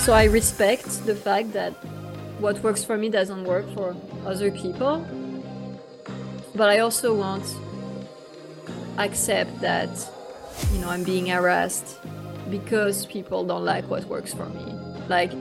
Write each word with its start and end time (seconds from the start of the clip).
So 0.00 0.14
I 0.14 0.24
respect 0.24 1.04
the 1.04 1.14
fact 1.14 1.52
that 1.52 1.72
what 2.40 2.58
works 2.62 2.82
for 2.82 2.96
me 2.96 3.10
doesn't 3.10 3.44
work 3.44 3.66
for 3.74 3.94
other 4.24 4.50
people. 4.50 5.04
But 6.54 6.70
I 6.70 6.78
also 6.78 7.14
want 7.14 7.44
accept 8.96 9.60
that 9.60 9.90
you 10.72 10.78
know 10.80 10.88
I'm 10.88 11.04
being 11.04 11.26
harassed 11.26 11.98
because 12.50 13.04
people 13.06 13.44
don't 13.44 13.66
like 13.66 13.84
what 13.90 14.04
works 14.06 14.32
for 14.32 14.46
me. 14.46 14.72
Like 15.08 15.32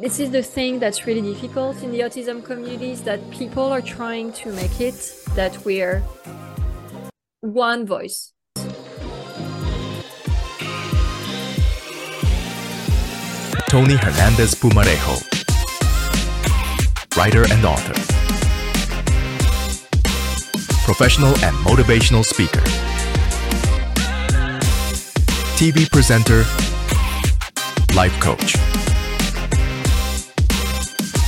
this 0.00 0.18
is 0.18 0.32
the 0.32 0.42
thing 0.42 0.80
that's 0.80 1.06
really 1.06 1.22
difficult 1.22 1.80
in 1.80 1.92
the 1.92 2.00
autism 2.00 2.44
communities 2.44 3.02
that 3.02 3.20
people 3.30 3.64
are 3.64 3.80
trying 3.80 4.32
to 4.42 4.52
make 4.52 4.80
it 4.80 4.98
that 5.36 5.64
we're 5.64 6.02
one 7.42 7.86
voice 7.86 8.32
Tony 13.68 13.96
Hernandez 13.96 14.54
Pumarejo, 14.54 15.20
writer 17.18 17.44
and 17.52 17.64
author, 17.66 17.92
professional 20.86 21.34
and 21.44 21.54
motivational 21.66 22.24
speaker, 22.24 22.62
TV 25.58 25.90
presenter, 25.90 26.44
life 27.94 28.18
coach, 28.20 28.56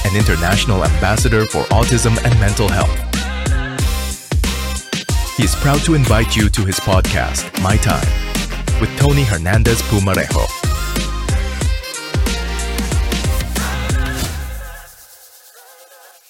an 0.06 0.16
international 0.16 0.82
ambassador 0.82 1.44
for 1.44 1.64
autism 1.64 2.16
and 2.24 2.40
mental 2.40 2.70
health. 2.70 2.96
He 5.36 5.44
is 5.44 5.54
proud 5.56 5.80
to 5.80 5.92
invite 5.92 6.34
you 6.34 6.48
to 6.48 6.64
his 6.64 6.80
podcast, 6.80 7.62
My 7.62 7.76
Time, 7.76 8.08
with 8.80 8.88
Tony 8.98 9.24
Hernandez 9.24 9.82
Pumarejo. 9.82 10.59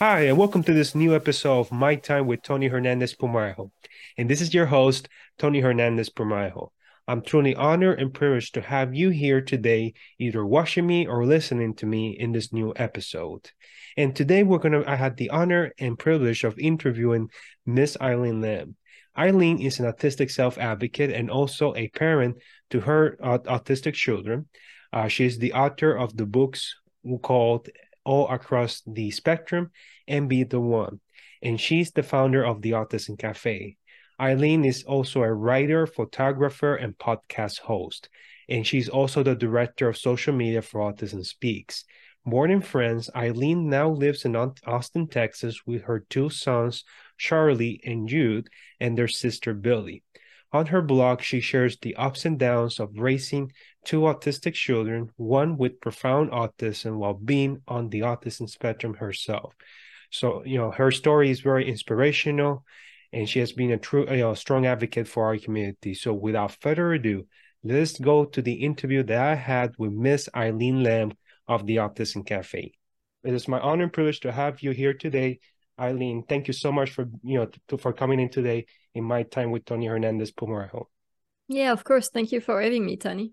Hi, 0.03 0.23
and 0.23 0.39
welcome 0.39 0.63
to 0.63 0.73
this 0.73 0.95
new 0.95 1.15
episode 1.15 1.61
of 1.61 1.73
My 1.73 1.95
Time 1.95 2.27
with 2.27 2.41
Tony 2.41 2.69
Hernandez 2.69 3.15
Pumarejo. 3.15 3.71
And 4.17 4.31
this 4.31 4.41
is 4.41 4.55
your 4.55 4.65
host, 4.65 5.11
Tony 5.37 5.61
Hernandez 5.61 6.09
Pumarejo. 6.09 6.71
I'm 7.07 7.21
truly 7.21 7.55
honored 7.55 8.01
and 8.01 8.15
privileged 8.15 8.55
to 8.55 8.63
have 8.63 8.95
you 8.95 9.11
here 9.11 9.43
today, 9.43 9.93
either 10.19 10.43
watching 10.43 10.87
me 10.87 11.07
or 11.07 11.27
listening 11.27 11.75
to 11.75 11.87
me 11.87 12.17
in 12.19 12.33
this 12.33 12.51
new 12.51 12.73
episode. 12.77 13.51
And 13.95 14.17
today 14.17 14.43
we're 14.43 14.57
gonna 14.57 14.85
I 14.87 14.97
had 14.97 15.19
the 15.19 15.29
honor 15.29 15.75
and 15.79 15.99
privilege 15.99 16.45
of 16.45 16.59
interviewing 16.59 17.29
Miss 17.67 17.99
Eileen 18.01 18.41
Lamb. 18.41 18.77
Eileen 19.19 19.61
is 19.61 19.81
an 19.81 19.85
autistic 19.93 20.31
self-advocate 20.31 21.11
and 21.11 21.31
also 21.31 21.75
a 21.75 21.89
parent 21.89 22.39
to 22.71 22.81
her 22.81 23.19
uh, 23.23 23.37
autistic 23.41 23.93
children. 23.93 24.49
Uh, 24.95 25.09
she 25.09 25.27
is 25.27 25.37
the 25.37 25.53
author 25.53 25.95
of 25.95 26.17
the 26.17 26.25
books 26.25 26.75
called 27.21 27.69
all 28.05 28.29
across 28.29 28.83
the 28.87 29.11
spectrum 29.11 29.71
and 30.07 30.29
be 30.29 30.45
the 30.45 30.61
one. 30.61 31.01
And 31.43 31.61
she's 31.61 31.91
the 31.93 32.03
founder 32.03 32.45
of 32.45 32.63
the 32.63 32.73
Autism 32.73 33.19
Cafe. 33.19 33.77
Eileen 34.21 34.65
is 34.65 34.83
also 34.85 35.23
a 35.23 35.33
writer, 35.33 35.87
photographer, 35.87 36.75
and 36.75 36.99
podcast 36.99 37.61
host. 37.61 38.09
And 38.49 38.67
she's 38.67 38.89
also 38.89 39.23
the 39.23 39.35
director 39.35 39.89
of 39.89 39.97
social 39.97 40.35
media 40.35 40.61
for 40.61 40.81
Autism 40.81 41.25
Speaks. 41.25 41.85
Born 42.27 42.51
in 42.51 42.61
France, 42.61 43.09
Eileen 43.17 43.71
now 43.71 43.89
lives 43.89 44.27
in 44.27 44.37
Austin, 44.37 45.09
Texas 45.09 45.63
with 45.67 45.85
her 45.85 46.05
two 46.11 46.29
sons, 46.29 46.85
Charlie 47.17 47.81
and 47.85 48.09
Jude, 48.09 48.49
and 48.79 48.97
their 48.97 49.09
sister 49.09 49.55
Billie. 49.55 50.03
On 50.53 50.67
her 50.67 50.83
blog, 50.83 51.23
she 51.23 51.41
shares 51.41 51.79
the 51.79 51.95
ups 51.95 52.25
and 52.25 52.39
downs 52.39 52.81
of 52.81 52.99
raising 52.99 53.53
two 53.85 54.01
autistic 54.01 54.55
children, 54.55 55.11
one 55.17 55.57
with 55.57 55.81
profound 55.81 56.31
autism 56.31 56.97
while 56.97 57.15
being 57.15 57.63
on 57.69 57.89
the 57.89 58.01
autism 58.01 58.49
spectrum 58.49 58.95
herself. 58.95 59.55
So, 60.11 60.45
you 60.45 60.59
know, 60.59 60.73
her 60.73 60.91
story 60.91 61.31
is 61.31 61.41
very 61.41 61.69
inspirational 61.69 62.65
and 63.13 63.29
she 63.29 63.39
has 63.39 63.53
been 63.53 63.71
a 63.71 63.79
true, 63.79 64.11
you 64.11 64.19
know, 64.19 64.35
strong 64.35 64.67
advocate 64.67 65.07
for 65.07 65.25
our 65.27 65.39
community. 65.39 65.95
So, 65.95 66.13
without 66.13 66.57
further 66.61 66.93
ado, 66.93 67.27
let's 67.63 67.99
go 67.99 68.25
to 68.25 68.43
the 68.43 68.53
interview 68.53 69.05
that 69.05 69.21
I 69.21 69.35
had 69.37 69.75
with 69.79 69.93
Miss 69.93 70.29
Eileen 70.35 70.83
Lamb 70.83 71.13
of 71.47 71.67
the 71.67 71.77
Autism 71.77 72.27
Cafe. 72.27 72.73
It 73.23 73.35
is 73.35 73.49
my 73.49 73.61
honor 73.61 73.85
and 73.85 73.93
privilege 73.93 74.21
to 74.21 74.33
have 74.33 74.63
you 74.63 74.71
here 74.71 74.95
today. 74.95 75.41
Eileen, 75.81 76.25
thank 76.29 76.47
you 76.47 76.53
so 76.53 76.71
much 76.71 76.91
for 76.91 77.09
you 77.23 77.39
know 77.39 77.49
to, 77.69 77.79
for 77.79 77.93
coming 77.93 78.21
in 78.21 78.29
today 78.29 78.67
in 78.95 79.05
my 79.05 79.23
time 79.23 79.51
with 79.51 79.65
Tony 79.65 79.87
Hernandez 79.87 80.33
Pumarejo. 80.33 80.87
Yeah, 81.49 81.73
of 81.73 81.83
course. 81.85 82.11
Thank 82.11 82.33
you 82.33 82.41
for 82.41 82.61
having 82.61 82.85
me, 82.85 82.97
Tony. 82.97 83.33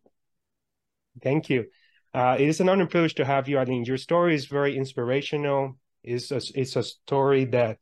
Thank 1.22 1.50
you. 1.50 1.66
Uh, 2.14 2.36
it 2.40 2.48
is 2.48 2.60
an 2.60 2.70
honor 2.70 2.82
and 2.82 2.90
privilege 2.90 3.16
to 3.16 3.26
have 3.26 3.48
you, 3.48 3.60
Eileen. 3.60 3.84
Your 3.84 3.98
story 3.98 4.34
is 4.34 4.46
very 4.46 4.76
inspirational. 4.76 5.78
It's 6.04 6.32
a, 6.32 6.42
it's 6.56 6.76
a 6.76 6.84
story 6.84 7.46
that, 7.46 7.78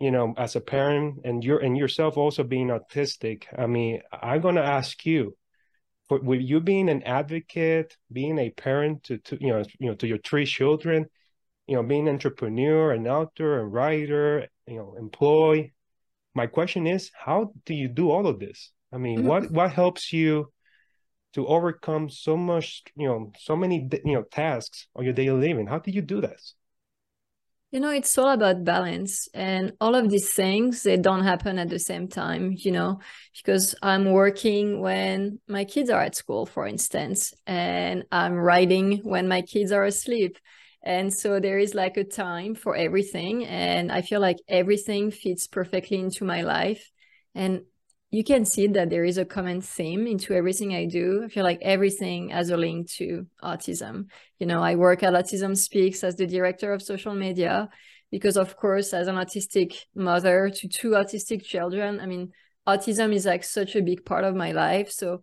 you 0.00 0.10
know, 0.10 0.34
as 0.36 0.56
a 0.56 0.60
parent 0.60 1.20
and 1.24 1.44
you 1.44 1.58
and 1.58 1.76
yourself 1.76 2.16
also 2.16 2.42
being 2.42 2.68
autistic. 2.68 3.44
I 3.56 3.66
mean, 3.66 4.00
I'm 4.10 4.40
going 4.40 4.56
to 4.56 4.64
ask 4.64 5.04
you, 5.06 5.36
for, 6.08 6.18
with 6.20 6.40
you 6.40 6.60
being 6.60 6.88
an 6.88 7.02
advocate, 7.02 7.96
being 8.12 8.38
a 8.38 8.50
parent 8.50 9.04
to, 9.04 9.18
to 9.18 9.38
you 9.40 9.48
know, 9.48 9.64
you 9.78 9.88
know, 9.88 9.94
to 9.94 10.06
your 10.06 10.18
three 10.18 10.46
children, 10.46 11.06
you 11.66 11.76
know, 11.76 11.82
being 11.82 12.08
an 12.08 12.14
entrepreneur, 12.14 12.92
an 12.92 13.06
author, 13.06 13.60
a 13.60 13.64
writer, 13.64 14.48
you 14.66 14.76
know, 14.76 14.94
employee. 14.98 15.72
My 16.34 16.46
question 16.46 16.86
is, 16.86 17.10
how 17.14 17.52
do 17.64 17.74
you 17.74 17.88
do 17.88 18.10
all 18.10 18.26
of 18.26 18.38
this? 18.38 18.72
I 18.92 18.98
mean, 18.98 19.18
mm-hmm. 19.18 19.28
what 19.28 19.50
what 19.50 19.72
helps 19.72 20.12
you 20.12 20.52
to 21.34 21.46
overcome 21.46 22.08
so 22.08 22.36
much, 22.36 22.82
you 22.96 23.08
know, 23.08 23.32
so 23.38 23.56
many, 23.56 23.88
you 24.04 24.14
know, 24.14 24.22
tasks 24.22 24.86
on 24.94 25.04
your 25.04 25.12
daily 25.12 25.48
living? 25.48 25.66
How 25.66 25.78
do 25.78 25.90
you 25.90 26.02
do 26.02 26.20
this? 26.20 26.54
You 27.72 27.80
know, 27.80 27.90
it's 27.90 28.16
all 28.16 28.30
about 28.30 28.62
balance. 28.62 29.28
And 29.34 29.72
all 29.80 29.96
of 29.96 30.08
these 30.08 30.32
things, 30.32 30.84
they 30.84 30.96
don't 30.96 31.24
happen 31.24 31.58
at 31.58 31.68
the 31.68 31.80
same 31.80 32.06
time, 32.06 32.54
you 32.56 32.70
know, 32.70 33.00
because 33.36 33.74
I'm 33.82 34.12
working 34.12 34.80
when 34.80 35.40
my 35.48 35.64
kids 35.64 35.90
are 35.90 36.00
at 36.00 36.14
school, 36.14 36.46
for 36.46 36.68
instance, 36.68 37.34
and 37.48 38.04
I'm 38.12 38.34
writing 38.34 39.00
when 39.02 39.26
my 39.26 39.42
kids 39.42 39.72
are 39.72 39.82
asleep. 39.82 40.38
And 40.84 41.12
so 41.12 41.40
there 41.40 41.58
is 41.58 41.74
like 41.74 41.96
a 41.96 42.04
time 42.04 42.54
for 42.54 42.76
everything. 42.76 43.46
And 43.46 43.90
I 43.90 44.02
feel 44.02 44.20
like 44.20 44.36
everything 44.46 45.10
fits 45.10 45.46
perfectly 45.46 45.98
into 45.98 46.24
my 46.24 46.42
life. 46.42 46.92
And 47.34 47.62
you 48.10 48.22
can 48.22 48.44
see 48.44 48.66
that 48.68 48.90
there 48.90 49.04
is 49.04 49.18
a 49.18 49.24
common 49.24 49.62
theme 49.62 50.06
into 50.06 50.34
everything 50.34 50.74
I 50.74 50.84
do. 50.84 51.22
I 51.24 51.28
feel 51.28 51.42
like 51.42 51.60
everything 51.62 52.28
has 52.28 52.50
a 52.50 52.56
link 52.56 52.90
to 52.92 53.26
autism. 53.42 54.08
You 54.38 54.46
know, 54.46 54.62
I 54.62 54.76
work 54.76 55.02
at 55.02 55.14
Autism 55.14 55.56
Speaks 55.56 56.04
as 56.04 56.16
the 56.16 56.26
director 56.26 56.72
of 56.72 56.82
social 56.82 57.14
media 57.14 57.70
because, 58.12 58.36
of 58.36 58.56
course, 58.56 58.92
as 58.92 59.08
an 59.08 59.16
autistic 59.16 59.80
mother 59.94 60.50
to 60.50 60.68
two 60.68 60.90
autistic 60.90 61.44
children, 61.44 61.98
I 61.98 62.06
mean, 62.06 62.32
autism 62.68 63.12
is 63.12 63.24
like 63.26 63.42
such 63.42 63.74
a 63.74 63.82
big 63.82 64.04
part 64.04 64.24
of 64.24 64.36
my 64.36 64.52
life. 64.52 64.92
So 64.92 65.22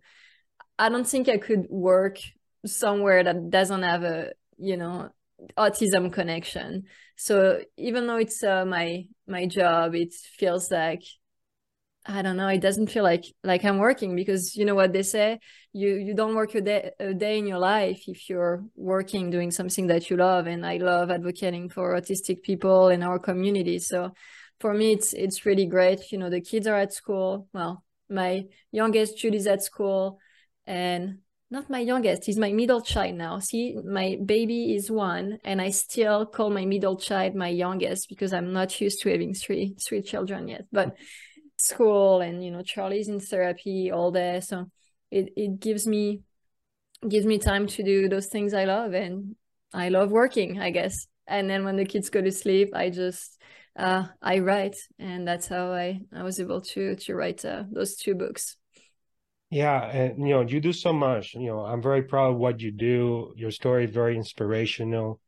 I 0.78 0.88
don't 0.88 1.06
think 1.06 1.28
I 1.28 1.38
could 1.38 1.66
work 1.70 2.18
somewhere 2.66 3.24
that 3.24 3.48
doesn't 3.48 3.84
have 3.84 4.02
a, 4.02 4.32
you 4.58 4.76
know, 4.76 5.10
autism 5.56 6.12
connection. 6.12 6.84
So 7.16 7.60
even 7.76 8.06
though 8.06 8.16
it's 8.16 8.42
uh, 8.42 8.64
my 8.64 9.04
my 9.26 9.46
job, 9.46 9.94
it 9.94 10.12
feels 10.14 10.70
like 10.70 11.02
I 12.04 12.22
don't 12.22 12.36
know. 12.36 12.48
It 12.48 12.60
doesn't 12.60 12.90
feel 12.90 13.04
like 13.04 13.24
like 13.44 13.64
I'm 13.64 13.78
working 13.78 14.16
because 14.16 14.56
you 14.56 14.64
know 14.64 14.74
what 14.74 14.92
they 14.92 15.02
say. 15.04 15.38
You 15.72 15.94
you 15.94 16.14
don't 16.14 16.34
work 16.34 16.54
a 16.54 16.60
day 16.60 16.90
a 16.98 17.14
day 17.14 17.38
in 17.38 17.46
your 17.46 17.58
life 17.58 18.02
if 18.08 18.28
you're 18.28 18.64
working 18.74 19.30
doing 19.30 19.52
something 19.52 19.86
that 19.86 20.10
you 20.10 20.16
love. 20.16 20.46
And 20.48 20.66
I 20.66 20.78
love 20.78 21.10
advocating 21.10 21.68
for 21.68 21.94
autistic 21.94 22.42
people 22.42 22.88
in 22.88 23.02
our 23.04 23.20
community. 23.20 23.78
So 23.78 24.12
for 24.58 24.74
me, 24.74 24.92
it's 24.92 25.12
it's 25.12 25.46
really 25.46 25.66
great. 25.66 26.10
You 26.10 26.18
know, 26.18 26.30
the 26.30 26.40
kids 26.40 26.66
are 26.66 26.76
at 26.76 26.92
school. 26.92 27.46
Well, 27.52 27.84
my 28.10 28.46
youngest 28.72 29.18
Jude 29.18 29.36
is 29.36 29.46
at 29.46 29.62
school, 29.62 30.18
and 30.66 31.18
not 31.52 31.70
my 31.70 31.78
youngest. 31.78 32.24
He's 32.24 32.38
my 32.38 32.52
middle 32.52 32.80
child 32.80 33.14
now. 33.14 33.38
See, 33.38 33.76
my 33.84 34.18
baby 34.24 34.74
is 34.74 34.90
one, 34.90 35.38
and 35.44 35.60
I 35.60 35.70
still 35.70 36.26
call 36.26 36.50
my 36.50 36.64
middle 36.64 36.96
child 36.96 37.34
my 37.34 37.48
youngest 37.48 38.08
because 38.08 38.32
I'm 38.32 38.52
not 38.52 38.80
used 38.80 39.02
to 39.02 39.10
having 39.10 39.34
three 39.34 39.76
three 39.86 40.02
children 40.02 40.48
yet. 40.48 40.64
But 40.72 40.96
school 41.62 42.20
and 42.20 42.44
you 42.44 42.50
know 42.50 42.62
charlie's 42.62 43.08
in 43.08 43.20
therapy 43.20 43.92
all 43.92 44.10
day 44.10 44.40
so 44.40 44.66
it, 45.12 45.32
it 45.36 45.60
gives 45.60 45.86
me 45.86 46.20
gives 47.08 47.24
me 47.24 47.38
time 47.38 47.68
to 47.68 47.84
do 47.84 48.08
those 48.08 48.26
things 48.26 48.52
i 48.52 48.64
love 48.64 48.94
and 48.94 49.36
i 49.72 49.88
love 49.88 50.10
working 50.10 50.60
i 50.60 50.70
guess 50.70 51.06
and 51.28 51.48
then 51.48 51.64
when 51.64 51.76
the 51.76 51.84
kids 51.84 52.10
go 52.10 52.20
to 52.20 52.32
sleep 52.32 52.70
i 52.74 52.90
just 52.90 53.40
uh, 53.78 54.04
i 54.20 54.40
write 54.40 54.76
and 54.98 55.26
that's 55.26 55.46
how 55.46 55.72
i 55.72 56.00
i 56.12 56.22
was 56.24 56.40
able 56.40 56.60
to 56.60 56.96
to 56.96 57.14
write 57.14 57.44
uh, 57.44 57.62
those 57.70 57.94
two 57.94 58.14
books 58.14 58.56
yeah 59.52 59.82
and 59.84 60.26
you 60.26 60.32
know 60.32 60.40
you 60.40 60.60
do 60.60 60.72
so 60.72 60.94
much 60.94 61.34
you 61.34 61.46
know 61.46 61.60
i'm 61.60 61.82
very 61.82 62.02
proud 62.02 62.32
of 62.32 62.38
what 62.38 62.62
you 62.62 62.70
do 62.70 63.34
your 63.36 63.50
story 63.50 63.84
is 63.84 63.90
very 63.90 64.16
inspirational 64.16 65.20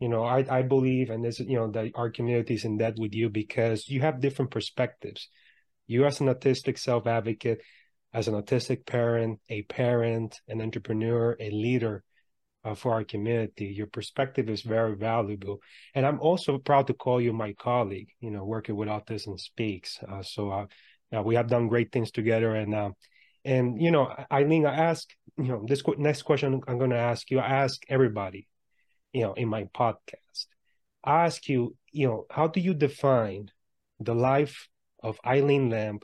you 0.00 0.08
know 0.08 0.24
i 0.24 0.44
i 0.50 0.60
believe 0.60 1.08
and 1.08 1.24
this 1.24 1.38
you 1.38 1.56
know 1.56 1.70
that 1.70 1.92
our 1.94 2.10
community 2.10 2.54
is 2.54 2.64
in 2.64 2.76
debt 2.78 2.94
with 2.98 3.14
you 3.14 3.30
because 3.30 3.88
you 3.88 4.00
have 4.00 4.20
different 4.20 4.50
perspectives 4.50 5.28
you 5.86 6.04
as 6.04 6.20
an 6.20 6.26
autistic 6.26 6.76
self-advocate 6.80 7.60
as 8.12 8.26
an 8.26 8.34
autistic 8.34 8.84
parent 8.86 9.38
a 9.48 9.62
parent 9.62 10.40
an 10.48 10.60
entrepreneur 10.60 11.36
a 11.38 11.50
leader 11.50 12.02
uh, 12.62 12.74
for 12.74 12.92
our 12.92 13.04
community. 13.04 13.64
Your 13.64 13.86
perspective 13.86 14.50
is 14.50 14.60
very 14.60 14.94
valuable, 14.94 15.60
and 15.94 16.04
I'm 16.04 16.20
also 16.20 16.58
proud 16.58 16.88
to 16.88 16.92
call 16.92 17.18
you 17.18 17.32
my 17.32 17.54
colleague. 17.54 18.08
You 18.20 18.30
know, 18.30 18.44
working 18.44 18.76
with 18.76 18.86
Autism 18.86 19.40
Speaks. 19.40 19.98
Uh, 20.06 20.22
so 20.22 20.50
uh, 20.50 21.22
we 21.22 21.36
have 21.36 21.48
done 21.48 21.68
great 21.68 21.90
things 21.90 22.10
together, 22.10 22.54
and 22.54 22.74
uh, 22.74 22.90
and 23.44 23.80
you 23.80 23.90
know, 23.90 24.12
Eileen, 24.30 24.66
I 24.66 24.74
ask 24.74 25.08
you 25.38 25.44
know 25.44 25.64
this 25.66 25.82
next 25.98 26.22
question 26.22 26.60
I'm 26.66 26.78
going 26.78 26.90
to 26.90 26.98
ask 26.98 27.30
you. 27.30 27.38
I 27.38 27.48
ask 27.48 27.82
everybody, 27.88 28.48
you 29.12 29.22
know, 29.22 29.32
in 29.34 29.48
my 29.48 29.64
podcast. 29.64 30.46
I 31.02 31.24
ask 31.24 31.48
you, 31.48 31.76
you 31.92 32.06
know, 32.06 32.26
how 32.30 32.46
do 32.46 32.60
you 32.60 32.74
define 32.74 33.50
the 33.98 34.14
life 34.14 34.68
of 35.02 35.18
Eileen 35.24 35.70
Lamb 35.70 36.00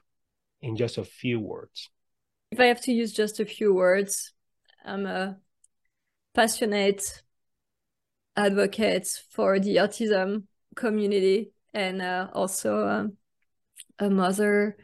in 0.62 0.76
just 0.76 0.98
a 0.98 1.04
few 1.04 1.38
words? 1.38 1.90
If 2.50 2.60
I 2.60 2.66
have 2.66 2.80
to 2.82 2.92
use 2.92 3.12
just 3.12 3.40
a 3.40 3.44
few 3.44 3.74
words, 3.74 4.32
I'm 4.84 5.04
a 5.04 5.36
passionate 6.34 7.22
advocate 8.36 9.08
for 9.30 9.58
the 9.58 9.76
autism 9.76 10.44
community 10.74 11.50
and 11.74 12.00
uh, 12.00 12.28
also 12.32 12.86
um, 12.86 13.12
a 13.98 14.08
mother 14.08 14.76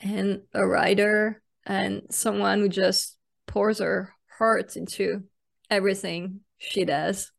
and 0.00 0.42
a 0.54 0.66
writer 0.66 1.42
and 1.68 2.02
someone 2.10 2.60
who 2.60 2.68
just 2.68 3.16
pours 3.46 3.78
her 3.78 4.14
heart 4.38 4.76
into 4.76 5.22
everything 5.70 6.40
she 6.56 6.84
does. 6.84 7.30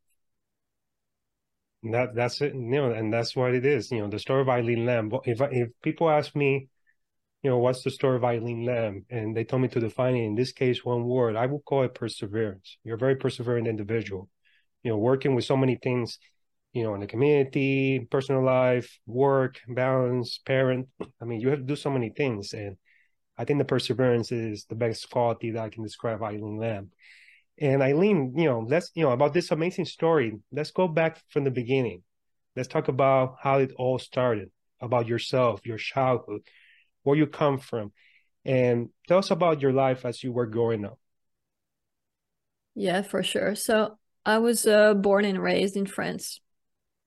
That 1.82 2.14
that's 2.14 2.40
it, 2.40 2.54
you 2.54 2.60
know, 2.60 2.92
and 2.92 3.12
that's 3.12 3.34
what 3.34 3.54
it 3.54 3.66
is. 3.66 3.90
You 3.90 4.00
know, 4.00 4.08
the 4.08 4.18
story 4.18 4.42
of 4.42 4.48
Eileen 4.48 4.86
Lamb. 4.86 5.10
If 5.24 5.40
if 5.40 5.68
people 5.82 6.10
ask 6.10 6.36
me, 6.36 6.68
you 7.42 7.50
know, 7.50 7.58
what's 7.58 7.82
the 7.82 7.90
story 7.90 8.16
of 8.16 8.24
Eileen 8.24 8.66
Lamb, 8.66 9.06
and 9.10 9.34
they 9.34 9.44
told 9.44 9.62
me 9.62 9.68
to 9.68 9.80
define 9.80 10.14
it 10.14 10.26
in 10.26 10.34
this 10.34 10.52
case 10.52 10.84
one 10.84 11.04
word, 11.04 11.36
I 11.36 11.46
will 11.46 11.60
call 11.60 11.84
it 11.84 11.94
perseverance. 11.94 12.76
You're 12.84 12.96
a 12.96 12.98
very 12.98 13.16
perseverant 13.16 13.66
individual. 13.66 14.28
You 14.82 14.90
know, 14.90 14.98
working 14.98 15.34
with 15.34 15.44
so 15.44 15.56
many 15.56 15.76
things, 15.82 16.18
you 16.74 16.82
know, 16.82 16.94
in 16.94 17.00
the 17.00 17.06
community, 17.06 18.06
personal 18.10 18.44
life, 18.44 18.98
work, 19.06 19.58
balance, 19.66 20.38
parent. 20.44 20.88
I 21.20 21.24
mean, 21.24 21.40
you 21.40 21.48
have 21.48 21.60
to 21.60 21.64
do 21.64 21.76
so 21.76 21.90
many 21.90 22.10
things, 22.10 22.52
and 22.52 22.76
I 23.38 23.44
think 23.44 23.58
the 23.58 23.64
perseverance 23.64 24.32
is 24.32 24.66
the 24.66 24.74
best 24.74 25.08
quality 25.10 25.52
that 25.52 25.62
I 25.62 25.68
can 25.70 25.82
describe 25.82 26.22
Eileen 26.22 26.58
Lamb. 26.58 26.90
And 27.58 27.82
Eileen, 27.82 28.34
you 28.36 28.46
know, 28.46 28.60
let's 28.60 28.90
you 28.94 29.04
know 29.04 29.12
about 29.12 29.34
this 29.34 29.50
amazing 29.50 29.84
story. 29.84 30.38
Let's 30.52 30.70
go 30.70 30.88
back 30.88 31.20
from 31.28 31.44
the 31.44 31.50
beginning. 31.50 32.02
Let's 32.56 32.68
talk 32.68 32.88
about 32.88 33.36
how 33.40 33.58
it 33.58 33.72
all 33.76 33.98
started, 33.98 34.50
about 34.80 35.06
yourself, 35.06 35.64
your 35.64 35.78
childhood, 35.78 36.42
where 37.02 37.16
you 37.16 37.26
come 37.26 37.58
from, 37.58 37.92
and 38.44 38.88
tell 39.08 39.18
us 39.18 39.30
about 39.30 39.60
your 39.60 39.72
life 39.72 40.04
as 40.04 40.22
you 40.22 40.32
were 40.32 40.46
growing 40.46 40.84
up. 40.84 40.98
Yeah, 42.74 43.02
for 43.02 43.22
sure. 43.22 43.54
So 43.54 43.98
I 44.24 44.38
was 44.38 44.66
uh, 44.66 44.94
born 44.94 45.24
and 45.24 45.42
raised 45.42 45.76
in 45.76 45.86
France. 45.86 46.40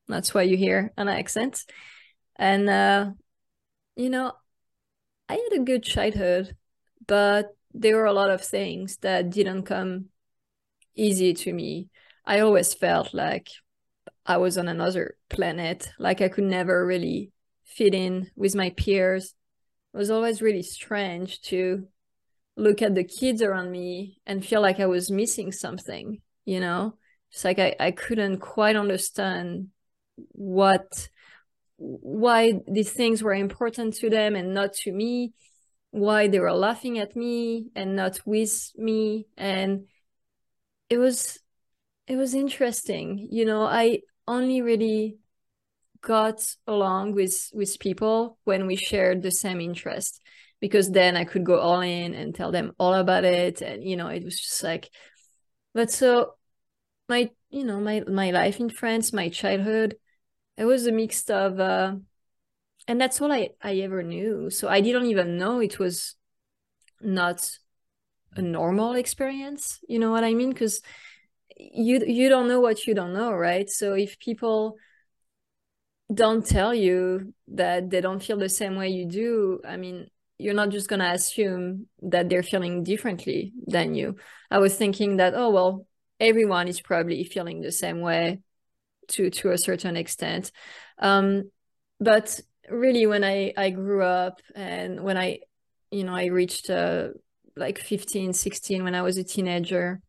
That's 0.07 0.33
why 0.33 0.43
you 0.43 0.57
hear 0.57 0.91
an 0.97 1.07
accent. 1.07 1.63
And 2.35 2.69
uh, 2.69 3.11
you 3.95 4.09
know, 4.09 4.33
I 5.29 5.33
had 5.33 5.59
a 5.59 5.63
good 5.63 5.83
childhood, 5.83 6.55
but 7.07 7.55
there 7.73 7.97
were 7.97 8.05
a 8.05 8.13
lot 8.13 8.29
of 8.29 8.41
things 8.41 8.97
that 8.97 9.29
didn't 9.29 9.63
come 9.63 10.05
easy 10.95 11.33
to 11.33 11.53
me. 11.53 11.89
I 12.25 12.39
always 12.39 12.73
felt 12.73 13.13
like 13.13 13.49
I 14.25 14.37
was 14.37 14.57
on 14.57 14.67
another 14.67 15.17
planet, 15.29 15.91
like 15.99 16.21
I 16.21 16.29
could 16.29 16.45
never 16.45 16.85
really 16.85 17.31
fit 17.65 17.93
in 17.93 18.31
with 18.35 18.55
my 18.55 18.69
peers. 18.71 19.33
It 19.93 19.97
was 19.97 20.11
always 20.11 20.41
really 20.41 20.63
strange 20.63 21.41
to 21.43 21.87
look 22.55 22.81
at 22.81 22.95
the 22.95 23.03
kids 23.03 23.41
around 23.41 23.71
me 23.71 24.19
and 24.25 24.45
feel 24.45 24.61
like 24.61 24.79
I 24.79 24.85
was 24.85 25.11
missing 25.11 25.51
something, 25.51 26.21
you 26.45 26.59
know? 26.59 26.95
It's 27.31 27.43
like 27.43 27.59
I, 27.59 27.75
I 27.79 27.91
couldn't 27.91 28.37
quite 28.39 28.75
understand 28.75 29.69
what 30.15 31.09
why 31.85 32.61
these 32.67 32.91
things 32.91 33.21
were 33.21 33.33
important 33.33 33.95
to 33.95 34.09
them 34.09 34.35
and 34.35 34.53
not 34.53 34.73
to 34.73 34.91
me, 34.91 35.33
why 35.91 36.27
they 36.27 36.39
were 36.39 36.53
laughing 36.53 36.99
at 36.99 37.15
me 37.15 37.67
and 37.75 37.95
not 37.95 38.19
with 38.25 38.71
me. 38.77 39.27
And 39.37 39.87
it 40.89 40.97
was 40.97 41.39
it 42.07 42.15
was 42.15 42.33
interesting 42.33 43.27
you 43.31 43.45
know 43.45 43.63
i 43.63 43.99
only 44.27 44.61
really 44.61 45.17
got 46.01 46.39
along 46.67 47.13
with 47.13 47.49
with 47.53 47.79
people 47.79 48.37
when 48.43 48.67
we 48.67 48.75
shared 48.75 49.21
the 49.21 49.31
same 49.31 49.61
interest 49.61 50.21
because 50.59 50.91
then 50.91 51.15
i 51.15 51.23
could 51.23 51.43
go 51.43 51.59
all 51.59 51.81
in 51.81 52.13
and 52.13 52.35
tell 52.35 52.51
them 52.51 52.73
all 52.77 52.93
about 52.93 53.23
it 53.23 53.61
and 53.61 53.83
you 53.83 53.95
know 53.95 54.07
it 54.07 54.23
was 54.23 54.39
just 54.39 54.63
like 54.63 54.89
but 55.73 55.89
so 55.89 56.33
my 57.09 57.29
you 57.49 57.63
know 57.63 57.79
my 57.79 58.03
my 58.07 58.31
life 58.31 58.59
in 58.59 58.69
france 58.69 59.13
my 59.13 59.29
childhood 59.29 59.95
it 60.57 60.65
was 60.65 60.85
a 60.87 60.91
mix 60.91 61.29
of 61.29 61.59
uh 61.59 61.95
and 62.87 62.99
that's 62.99 63.21
all 63.21 63.31
i 63.31 63.49
i 63.61 63.75
ever 63.75 64.03
knew. 64.03 64.49
So 64.49 64.67
i 64.67 64.81
didn't 64.81 65.07
even 65.07 65.37
know 65.37 65.59
it 65.59 65.79
was 65.79 66.15
not 67.01 67.49
a 68.35 68.41
normal 68.41 68.93
experience. 68.93 69.79
You 69.87 69.99
know 69.99 70.11
what 70.11 70.23
i 70.23 70.33
mean? 70.33 70.49
Because 70.49 70.81
you 71.57 72.03
you 72.05 72.29
don't 72.29 72.47
know 72.47 72.59
what 72.59 72.85
you 72.87 72.93
don't 72.93 73.13
know 73.13 73.31
right? 73.33 73.69
So 73.69 73.93
if 73.93 74.19
people 74.19 74.77
don't 76.13 76.45
tell 76.45 76.73
you 76.73 77.33
that 77.47 77.89
they 77.89 78.01
don't 78.01 78.21
feel 78.21 78.37
the 78.37 78.49
same 78.49 78.75
way 78.75 78.89
you 78.89 79.05
do 79.05 79.59
i 79.65 79.77
mean 79.77 80.07
you're 80.37 80.53
not 80.53 80.69
just 80.69 80.89
going 80.89 80.99
to 80.99 81.11
assume 81.11 81.87
that 82.01 82.27
they're 82.27 82.43
feeling 82.43 82.83
differently 82.83 83.53
than 83.67 83.93
you. 83.95 84.15
I 84.51 84.57
was 84.57 84.75
thinking 84.75 85.17
that 85.17 85.33
oh 85.35 85.51
well 85.51 85.87
everyone 86.19 86.67
is 86.67 86.81
probably 86.81 87.23
feeling 87.23 87.61
the 87.61 87.71
same 87.71 88.01
way 88.01 88.39
to 89.13 89.29
to 89.29 89.51
a 89.51 89.57
certain 89.57 89.95
extent. 89.95 90.51
Um 90.99 91.51
but 91.99 92.39
really 92.69 93.05
when 93.05 93.23
i 93.23 93.53
i 93.57 93.69
grew 93.69 94.03
up 94.03 94.41
and 94.55 95.03
when 95.03 95.17
i 95.17 95.39
you 95.91 96.03
know 96.03 96.15
i 96.15 96.25
reached 96.25 96.69
uh, 96.69 97.09
like 97.55 97.79
15 97.79 98.33
16 98.33 98.83
when 98.83 98.95
i 98.95 99.01
was 99.01 99.17
a 99.17 99.23
teenager 99.23 100.01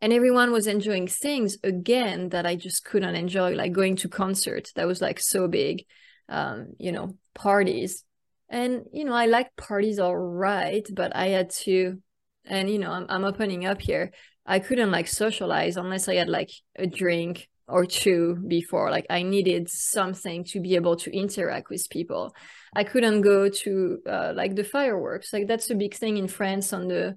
and 0.00 0.12
everyone 0.12 0.52
was 0.52 0.66
enjoying 0.66 1.06
things 1.06 1.56
again 1.62 2.30
that 2.30 2.46
i 2.46 2.56
just 2.56 2.84
couldn't 2.84 3.14
enjoy 3.14 3.54
like 3.54 3.72
going 3.72 3.96
to 3.96 4.08
concerts 4.08 4.72
that 4.72 4.86
was 4.86 5.00
like 5.00 5.20
so 5.20 5.48
big 5.48 5.84
um 6.28 6.68
you 6.78 6.92
know 6.92 7.16
parties. 7.34 8.04
And 8.48 8.84
you 8.92 9.04
know 9.04 9.14
i 9.14 9.26
like 9.26 9.56
parties 9.56 9.98
all 9.98 10.16
right 10.16 10.86
but 10.92 11.14
i 11.16 11.28
had 11.28 11.50
to 11.64 12.00
and 12.44 12.70
you 12.70 12.78
know 12.78 12.90
I'm, 12.90 13.06
I'm 13.08 13.24
opening 13.24 13.66
up 13.66 13.80
here. 13.80 14.12
I 14.46 14.58
couldn't 14.58 14.90
like 14.90 15.08
socialize 15.08 15.76
unless 15.76 16.08
i 16.08 16.14
had 16.14 16.28
like 16.28 16.50
a 16.76 16.86
drink 16.86 17.48
or 17.66 17.86
two 17.86 18.36
before 18.46 18.90
like 18.90 19.06
i 19.08 19.22
needed 19.22 19.68
something 19.70 20.44
to 20.44 20.60
be 20.60 20.74
able 20.74 20.96
to 20.96 21.14
interact 21.16 21.70
with 21.70 21.88
people. 21.90 22.34
I 22.76 22.84
couldn't 22.84 23.20
go 23.20 23.48
to 23.48 23.98
uh, 24.04 24.32
like 24.34 24.56
the 24.56 24.64
fireworks. 24.64 25.32
Like 25.32 25.46
that's 25.46 25.70
a 25.70 25.74
big 25.74 25.94
thing 25.94 26.16
in 26.16 26.28
france 26.28 26.72
on 26.72 26.88
the 26.88 27.16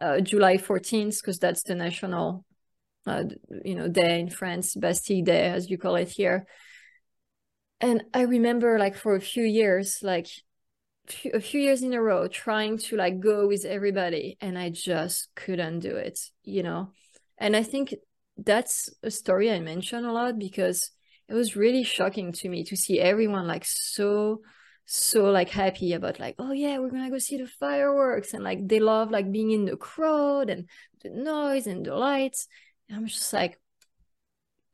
uh, 0.00 0.20
july 0.20 0.56
14th 0.56 1.20
because 1.20 1.38
that's 1.38 1.62
the 1.62 1.74
national 1.74 2.44
uh, 3.06 3.24
you 3.64 3.74
know 3.74 3.86
day 3.86 4.18
in 4.18 4.30
france 4.30 4.74
bastille 4.74 5.24
day 5.24 5.46
as 5.46 5.70
you 5.70 5.78
call 5.78 5.96
it 5.96 6.08
here. 6.08 6.46
And 7.80 8.04
i 8.12 8.22
remember 8.22 8.78
like 8.78 8.96
for 8.96 9.14
a 9.14 9.20
few 9.20 9.44
years 9.44 9.98
like 10.02 10.28
a 11.32 11.40
few 11.40 11.60
years 11.60 11.82
in 11.82 11.92
a 11.92 12.00
row 12.00 12.26
trying 12.28 12.78
to 12.78 12.96
like 12.96 13.20
go 13.20 13.46
with 13.46 13.66
everybody 13.66 14.38
and 14.40 14.58
i 14.58 14.70
just 14.70 15.28
couldn't 15.34 15.80
do 15.80 15.96
it 15.96 16.18
you 16.44 16.62
know? 16.62 16.92
And 17.36 17.54
i 17.54 17.62
think 17.62 17.94
that's 18.36 18.90
a 19.02 19.10
story 19.10 19.50
I 19.50 19.60
mention 19.60 20.04
a 20.04 20.12
lot 20.12 20.38
because 20.38 20.90
it 21.28 21.34
was 21.34 21.56
really 21.56 21.84
shocking 21.84 22.32
to 22.32 22.48
me 22.48 22.64
to 22.64 22.76
see 22.76 23.00
everyone 23.00 23.46
like 23.46 23.64
so 23.64 24.40
so 24.86 25.30
like 25.30 25.48
happy 25.48 25.94
about 25.94 26.20
like 26.20 26.34
oh 26.38 26.52
yeah 26.52 26.78
we're 26.78 26.90
gonna 26.90 27.10
go 27.10 27.18
see 27.18 27.38
the 27.38 27.46
fireworks 27.46 28.34
and 28.34 28.44
like 28.44 28.66
they 28.68 28.80
love 28.80 29.10
like 29.10 29.32
being 29.32 29.50
in 29.50 29.64
the 29.64 29.76
crowd 29.76 30.50
and 30.50 30.68
the 31.02 31.10
noise 31.10 31.66
and 31.66 31.86
the 31.86 31.94
lights. 31.94 32.48
And 32.88 32.98
i'm 32.98 33.06
just 33.06 33.32
like 33.32 33.58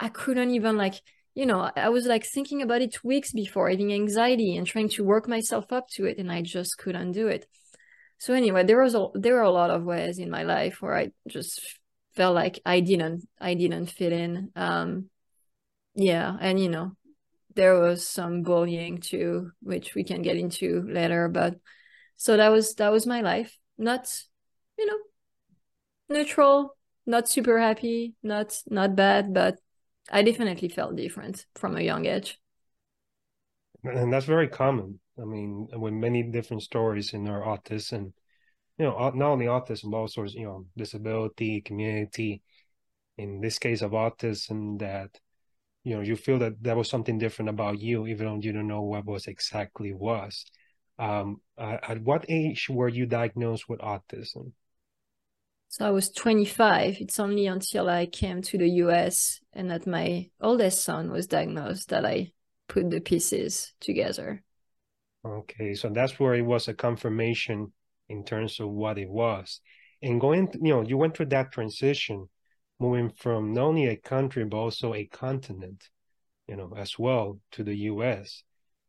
i 0.01 0.09
couldn't 0.09 0.51
even 0.51 0.77
like 0.77 0.95
you 1.35 1.47
know 1.47 1.71
i 1.77 1.89
was 1.89 2.07
like 2.07 2.25
thinking 2.27 2.61
about 2.61 2.83
it 2.83 3.05
weeks 3.05 3.33
before 3.33 3.71
having 3.71 3.93
anxiety 3.93 4.57
and 4.57 4.67
trying 4.67 4.89
to 4.89 5.05
work 5.05 5.29
myself 5.29 5.73
up 5.73 5.89
to 5.91 6.07
it 6.07 6.19
and 6.19 6.33
i 6.33 6.43
just 6.43 6.77
couldn't 6.79 7.13
do 7.13 7.29
it. 7.29 7.47
So 8.19 8.35
anyway 8.35 8.65
there 8.65 8.83
was 8.83 8.95
a 8.95 9.07
there 9.15 9.35
were 9.35 9.43
a 9.43 9.51
lot 9.51 9.71
of 9.71 9.85
ways 9.85 10.19
in 10.19 10.29
my 10.29 10.43
life 10.43 10.83
where 10.83 10.97
i 10.97 11.11
just 11.29 11.80
felt 12.15 12.35
like 12.35 12.61
I 12.67 12.81
didn't 12.81 13.29
I 13.41 13.55
didn't 13.55 13.87
fit 13.87 14.13
in. 14.13 14.51
Um 14.57 15.11
yeah, 15.95 16.37
and 16.41 16.61
you 16.61 16.69
know, 16.69 16.97
there 17.55 17.81
was 17.81 18.09
some 18.09 18.43
bullying 18.43 18.99
too, 19.01 19.53
which 19.63 19.95
we 19.95 20.05
can 20.05 20.23
get 20.23 20.37
into 20.37 20.83
later, 20.89 21.29
but 21.29 21.57
so 22.17 22.37
that 22.37 22.51
was 22.51 22.75
that 22.77 22.91
was 22.93 23.07
my 23.07 23.21
life. 23.23 23.59
Not, 23.79 24.13
you 24.79 24.87
know, 24.87 24.99
neutral, 26.09 26.77
not 27.07 27.29
super 27.29 27.59
happy, 27.59 28.15
not 28.23 28.63
not 28.69 28.95
bad, 28.97 29.33
but 29.33 29.59
I 30.11 30.23
definitely 30.23 30.69
felt 30.69 30.97
different 30.97 31.47
from 31.55 31.77
a 31.77 31.81
young 31.83 32.07
age. 32.07 32.39
And 33.85 34.13
that's 34.13 34.27
very 34.27 34.49
common. 34.49 35.01
I 35.21 35.25
mean, 35.25 35.69
with 35.73 35.93
many 35.93 36.23
different 36.23 36.63
stories 36.63 37.13
in 37.13 37.29
our 37.29 37.43
autism 37.43 38.13
you 38.81 38.87
know, 38.87 39.11
not 39.15 39.33
only 39.33 39.47
autism, 39.47 39.93
but 39.93 39.99
also, 39.99 40.25
you 40.25 40.45
know, 40.47 40.67
disability, 40.77 41.63
community. 41.63 42.43
in 43.19 43.41
this 43.41 43.59
case 43.61 43.83
of 43.83 43.93
autism 43.93 44.79
that 44.81 45.11
you 45.85 45.95
know 45.97 46.03
you 46.03 46.17
feel 46.17 46.39
that 46.41 46.63
there 46.63 46.77
was 46.77 46.91
something 46.91 47.19
different 47.19 47.51
about 47.51 47.81
you 47.81 48.07
even 48.09 48.27
though 48.27 48.41
you 48.43 48.53
don't 48.53 48.69
know 48.69 48.83
what 48.83 49.07
was 49.07 49.27
exactly 49.29 49.93
was. 49.93 50.47
Um, 50.99 51.43
uh, 51.59 51.79
at 51.83 52.03
what 52.03 52.27
age 52.29 52.69
were 52.71 52.89
you 52.89 53.07
diagnosed 53.07 53.69
with 53.69 53.81
autism? 53.81 54.53
So 55.69 55.87
i 55.87 55.91
was 55.91 56.11
25 56.11 56.97
it's 57.01 57.19
only 57.19 57.47
until 57.47 57.89
i 57.89 58.05
came 58.07 58.43
to 58.43 58.59
the 58.59 58.69
us 58.69 59.41
and 59.55 59.71
that 59.71 59.87
my 59.87 60.29
oldest 60.41 60.85
son 60.85 61.11
was 61.11 61.27
diagnosed 61.29 61.89
that 61.91 62.05
i 62.05 62.33
put 62.69 62.91
the 62.91 63.01
pieces 63.01 63.73
together. 63.81 64.45
Okay 65.25 65.75
so 65.75 65.89
that's 65.91 66.19
where 66.19 66.35
it 66.35 66.43
was 66.43 66.69
a 66.69 66.75
confirmation 66.75 67.73
in 68.11 68.25
terms 68.25 68.61
of 68.61 68.69
what 68.69 68.99
it 68.99 69.09
was 69.09 69.61
and 70.03 70.21
going 70.21 70.49
you 70.61 70.73
know 70.75 70.83
you 70.83 70.97
went 70.97 71.17
through 71.17 71.27
that 71.27 71.53
transition 71.53 72.29
moving 72.81 73.11
from 73.11 73.53
not 73.53 73.65
only 73.65 73.87
a 73.87 73.97
country 73.97 74.45
but 74.45 74.57
also 74.57 74.95
a 74.95 75.05
continent, 75.05 75.89
you 76.49 76.57
know, 76.57 76.73
as 76.77 76.99
well 76.99 77.39
to 77.53 77.63
the 77.63 77.77
U.S. 77.93 78.43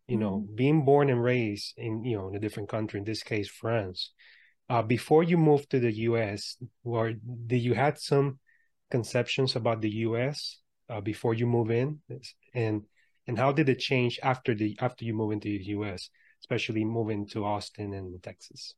You 0.08 0.16
mm-hmm. 0.16 0.24
know, 0.24 0.48
being 0.56 0.86
born 0.86 1.10
and 1.10 1.22
raised 1.22 1.74
in 1.78 2.04
you 2.04 2.18
know 2.18 2.30
in 2.30 2.36
a 2.36 2.40
different 2.40 2.70
country, 2.70 3.00
in 3.00 3.06
this 3.06 3.22
case 3.22 3.50
France. 3.50 4.12
Uh, 4.70 4.82
before 4.82 5.22
you 5.22 5.38
moved 5.38 5.70
to 5.70 5.82
the 5.82 5.92
U.S., 6.10 6.56
or 6.86 7.12
did 7.48 7.58
you 7.58 7.74
had 7.74 8.00
some 8.00 8.40
conceptions 8.90 9.58
about 9.58 9.82
the 9.82 9.90
U.S. 10.08 10.60
Uh, 10.90 11.02
before 11.02 11.34
you 11.34 11.46
move 11.46 11.70
in, 11.72 12.00
and 12.54 12.84
and 13.28 13.38
how 13.38 13.52
did 13.52 13.68
it 13.68 13.80
change 13.80 14.20
after 14.24 14.56
the 14.56 14.78
after 14.80 15.04
you 15.04 15.14
move 15.14 15.34
into 15.34 15.50
the 15.50 15.66
U.S., 15.78 16.10
especially 16.42 16.86
moving 16.86 17.28
to 17.28 17.44
Austin 17.44 17.94
and 17.94 18.24
Texas? 18.24 18.76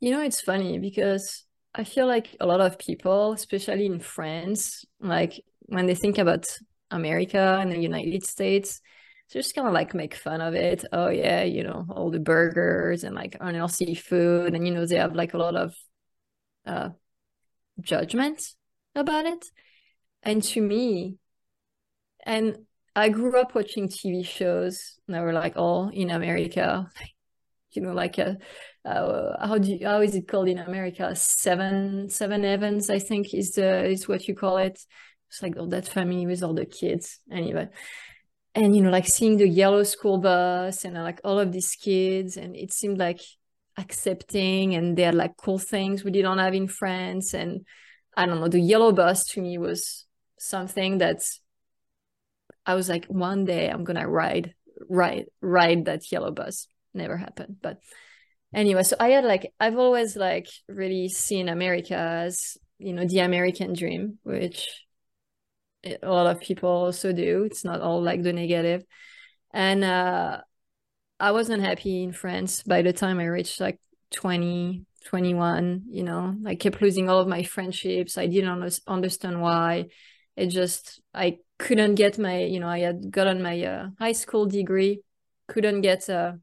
You 0.00 0.10
know, 0.10 0.22
it's 0.22 0.40
funny 0.40 0.78
because 0.78 1.44
I 1.74 1.84
feel 1.84 2.06
like 2.06 2.36
a 2.40 2.46
lot 2.46 2.60
of 2.60 2.78
people, 2.78 3.32
especially 3.32 3.86
in 3.86 4.00
France, 4.00 4.84
like 5.00 5.40
when 5.62 5.86
they 5.86 5.94
think 5.94 6.18
about 6.18 6.46
America 6.90 7.58
and 7.60 7.72
the 7.72 7.78
United 7.78 8.24
States, 8.24 8.80
they 9.32 9.40
just 9.40 9.54
kind 9.54 9.66
of 9.66 9.72
like 9.74 9.94
make 9.94 10.14
fun 10.14 10.40
of 10.40 10.54
it. 10.54 10.84
Oh 10.92 11.08
yeah, 11.08 11.42
you 11.44 11.62
know, 11.64 11.86
all 11.90 12.10
the 12.10 12.20
burgers 12.20 13.04
and 13.04 13.14
like 13.14 13.36
unhealthy 13.40 13.94
food, 13.94 14.54
and 14.54 14.66
you 14.66 14.74
know 14.74 14.86
they 14.86 14.96
have 14.96 15.14
like 15.14 15.34
a 15.34 15.38
lot 15.38 15.56
of 15.56 15.74
uh, 16.66 16.90
judgment 17.80 18.42
about 18.94 19.26
it. 19.26 19.46
And 20.22 20.42
to 20.44 20.62
me, 20.62 21.18
and 22.24 22.58
I 22.96 23.08
grew 23.08 23.38
up 23.40 23.54
watching 23.54 23.88
TV 23.88 24.22
shows 24.22 24.98
that 25.08 25.20
were 25.22 25.32
like 25.32 25.56
all 25.56 25.88
in 25.92 26.10
America, 26.10 26.90
you 27.76 27.82
know, 27.82 27.92
like 27.92 28.18
a 28.18 28.36
uh, 28.84 29.46
how 29.46 29.58
do 29.58 29.72
you, 29.72 29.86
how 29.86 30.00
is 30.02 30.14
it 30.14 30.28
called 30.28 30.48
in 30.48 30.58
America? 30.58 31.14
Seven 31.16 32.08
Seven 32.08 32.44
Heavens, 32.44 32.90
I 32.90 32.98
think 32.98 33.32
is 33.34 33.52
the 33.52 33.86
is 33.86 34.08
what 34.08 34.28
you 34.28 34.34
call 34.34 34.58
it. 34.58 34.78
It's 35.28 35.42
like 35.42 35.56
all 35.56 35.68
that 35.68 35.88
family 35.88 36.26
with 36.26 36.42
all 36.42 36.54
the 36.54 36.66
kids. 36.66 37.20
Anyway, 37.32 37.68
and 38.54 38.76
you 38.76 38.82
know, 38.82 38.90
like 38.90 39.06
seeing 39.06 39.36
the 39.36 39.48
yellow 39.48 39.82
school 39.82 40.18
bus 40.18 40.84
and 40.84 40.94
like 40.94 41.20
all 41.24 41.38
of 41.40 41.52
these 41.52 41.74
kids, 41.74 42.36
and 42.36 42.54
it 42.54 42.72
seemed 42.72 42.98
like 42.98 43.20
accepting, 43.76 44.74
and 44.74 44.96
they 44.96 45.02
had 45.02 45.14
like 45.14 45.36
cool 45.36 45.58
things 45.58 46.04
we 46.04 46.10
didn't 46.10 46.38
have 46.38 46.54
in 46.54 46.68
France. 46.68 47.34
And 47.34 47.64
I 48.16 48.26
don't 48.26 48.40
know, 48.40 48.48
the 48.48 48.60
yellow 48.60 48.92
bus 48.92 49.24
to 49.30 49.40
me 49.40 49.58
was 49.58 50.06
something 50.38 50.98
that 50.98 51.22
I 52.66 52.74
was 52.74 52.88
like, 52.88 53.06
one 53.06 53.44
day 53.44 53.68
I'm 53.68 53.84
gonna 53.84 54.08
ride 54.08 54.54
ride 54.88 55.26
ride 55.40 55.86
that 55.86 56.10
yellow 56.12 56.30
bus. 56.30 56.68
Never 56.94 57.16
happened, 57.16 57.56
but 57.60 57.78
anyway 58.54 58.84
so 58.84 58.94
i 59.00 59.08
had 59.08 59.24
like 59.24 59.52
i've 59.58 59.76
always 59.76 60.14
like 60.14 60.46
really 60.68 61.08
seen 61.08 61.48
america 61.48 61.96
as 61.96 62.56
you 62.78 62.92
know 62.92 63.04
the 63.04 63.18
american 63.18 63.72
dream 63.72 64.16
which 64.22 64.68
a 66.02 66.10
lot 66.10 66.26
of 66.26 66.40
people 66.40 66.68
also 66.68 67.12
do. 67.12 67.44
It's 67.44 67.64
not 67.64 67.80
all 67.80 68.02
like 68.02 68.22
the 68.22 68.32
negative. 68.32 68.84
And 69.52 69.84
uh 69.84 70.40
i 71.20 71.30
wasn't 71.30 71.62
happy 71.62 72.02
in 72.02 72.12
france 72.12 72.64
by 72.64 72.82
the 72.82 72.92
time 72.92 73.20
i 73.20 73.24
reached 73.24 73.60
like 73.60 73.78
20 74.10 74.84
21 75.06 75.84
you 75.88 76.02
know? 76.02 76.34
I 76.44 76.56
kept 76.56 76.82
losing 76.82 77.08
all 77.08 77.20
of 77.20 77.28
my 77.28 77.44
friendships. 77.44 78.18
I 78.18 78.26
didn't 78.26 78.74
understand 78.88 79.40
why. 79.40 79.86
It 80.36 80.48
just 80.48 81.00
i 81.14 81.38
couldn't 81.58 81.94
get 81.94 82.18
my 82.18 82.42
you 82.42 82.58
know 82.58 82.68
i 82.68 82.80
had 82.80 83.12
gotten 83.12 83.42
my 83.42 83.62
uh, 83.62 83.88
high 84.00 84.12
school 84.12 84.46
degree 84.46 85.02
couldn't 85.46 85.82
get 85.82 86.08
a 86.08 86.40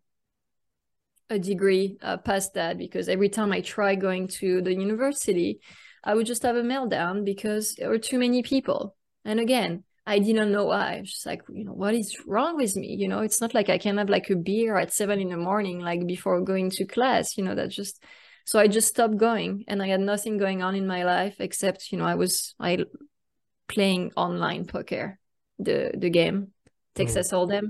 a 1.32 1.40
degree 1.40 1.98
uh, 2.04 2.18
past 2.18 2.54
that 2.56 2.78
because 2.78 3.08
every 3.08 3.30
time 3.30 3.54
I 3.54 3.62
try 3.62 3.96
going 3.96 4.28
to 4.40 4.62
the 4.62 4.74
university, 4.74 5.62
I 6.04 6.14
would 6.14 6.26
just 6.26 6.44
have 6.44 6.58
a 6.58 6.62
meltdown 6.62 7.24
because 7.24 7.76
there 7.76 7.90
were 7.90 7.98
too 7.98 8.20
many 8.20 8.44
people. 8.44 8.96
And 9.24 9.40
again, 9.40 9.84
I 10.06 10.20
didn't 10.20 10.52
know 10.52 10.66
why. 10.66 11.02
Just 11.06 11.26
like, 11.26 11.42
you 11.50 11.64
know, 11.64 11.72
what 11.72 11.94
is 11.94 12.18
wrong 12.28 12.58
with 12.58 12.76
me? 12.76 12.98
You 13.00 13.08
know, 13.08 13.20
it's 13.20 13.40
not 13.40 13.54
like 13.54 13.70
I 13.70 13.78
can 13.78 13.98
have 13.98 14.10
like 14.10 14.30
a 14.30 14.36
beer 14.36 14.76
at 14.76 14.94
seven 14.94 15.22
in 15.22 15.30
the 15.30 15.38
morning, 15.38 15.80
like 15.80 16.06
before 16.06 16.42
going 16.42 16.70
to 16.72 16.86
class, 16.86 17.38
you 17.38 17.46
know, 17.46 17.56
that 17.56 17.70
just, 17.70 18.04
so 18.46 18.60
I 18.60 18.68
just 18.68 18.90
stopped 18.90 19.18
going 19.18 19.64
and 19.70 19.82
I 19.82 19.88
had 19.88 20.02
nothing 20.02 20.38
going 20.38 20.62
on 20.62 20.76
in 20.76 20.86
my 20.86 21.04
life 21.04 21.36
except, 21.40 21.92
you 21.94 21.98
know, 21.98 22.06
I 22.06 22.16
was, 22.16 22.56
I 22.60 22.80
playing 23.70 24.12
online 24.18 24.66
poker, 24.66 25.18
the, 25.60 25.92
the 25.96 26.10
game, 26.10 26.50
Texas 26.94 27.32
mm. 27.32 27.34
Hold'em 27.34 27.70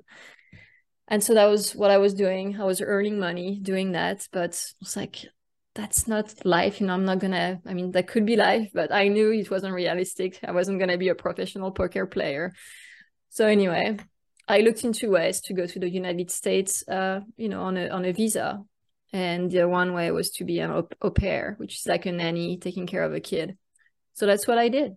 and 1.11 1.21
so 1.21 1.33
that 1.35 1.45
was 1.45 1.75
what 1.75 1.91
i 1.91 1.97
was 1.99 2.15
doing. 2.15 2.59
I 2.59 2.63
was 2.63 2.81
earning 2.81 3.19
money 3.19 3.59
doing 3.61 3.91
that 3.91 4.27
but 4.31 4.51
it's 4.81 4.95
like 4.95 5.25
that's 5.75 6.07
not 6.07 6.33
life 6.45 6.81
you 6.81 6.87
know 6.87 6.93
i'm 6.93 7.05
not 7.05 7.19
gonna 7.19 7.61
i 7.65 7.73
mean 7.73 7.91
that 7.91 8.07
could 8.07 8.25
be 8.25 8.35
life 8.35 8.69
but 8.73 8.91
i 8.91 9.07
knew 9.07 9.31
it 9.31 9.51
wasn't 9.51 9.73
realistic. 9.73 10.39
I 10.43 10.51
wasn't 10.51 10.79
gonna 10.79 10.97
be 10.97 11.09
a 11.09 11.15
professional 11.15 11.71
poker 11.71 12.05
player. 12.07 12.53
So 13.29 13.45
anyway 13.45 13.97
i 14.47 14.61
looked 14.61 14.83
into 14.83 15.11
ways 15.11 15.41
to 15.41 15.53
go 15.53 15.65
to 15.65 15.79
the 15.79 15.89
united 15.89 16.31
states 16.31 16.87
uh, 16.87 17.19
you 17.37 17.49
know 17.49 17.61
on 17.61 17.77
a 17.77 17.89
on 17.89 18.05
a 18.05 18.13
visa. 18.13 18.63
And 19.13 19.51
the 19.51 19.67
one 19.67 19.93
way 19.93 20.09
was 20.11 20.29
to 20.37 20.45
be 20.45 20.59
an 20.59 20.71
au, 20.71 20.87
au 21.01 21.11
pair 21.11 21.55
which 21.57 21.75
is 21.79 21.85
like 21.85 22.05
a 22.05 22.13
nanny 22.13 22.57
taking 22.57 22.87
care 22.87 23.03
of 23.03 23.13
a 23.13 23.19
kid. 23.19 23.57
So 24.13 24.25
that's 24.25 24.47
what 24.47 24.57
i 24.57 24.69
did. 24.69 24.95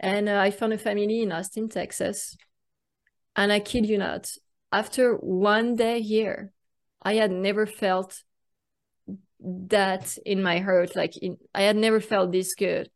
And 0.00 0.28
uh, 0.28 0.40
i 0.40 0.50
found 0.50 0.72
a 0.72 0.78
family 0.78 1.22
in 1.22 1.30
austin 1.32 1.68
texas. 1.68 2.36
And 3.36 3.52
i 3.52 3.60
kid 3.60 3.86
you 3.86 3.98
not 3.98 4.30
after 4.72 5.14
one 5.14 5.76
day 5.76 6.00
here, 6.00 6.52
I 7.02 7.14
had 7.14 7.30
never 7.30 7.66
felt 7.66 8.22
that 9.40 10.16
in 10.24 10.42
my 10.42 10.58
heart. 10.60 10.96
Like 10.96 11.16
in, 11.16 11.36
I 11.54 11.62
had 11.62 11.76
never 11.76 12.00
felt 12.00 12.32
this 12.32 12.54
good. 12.54 12.90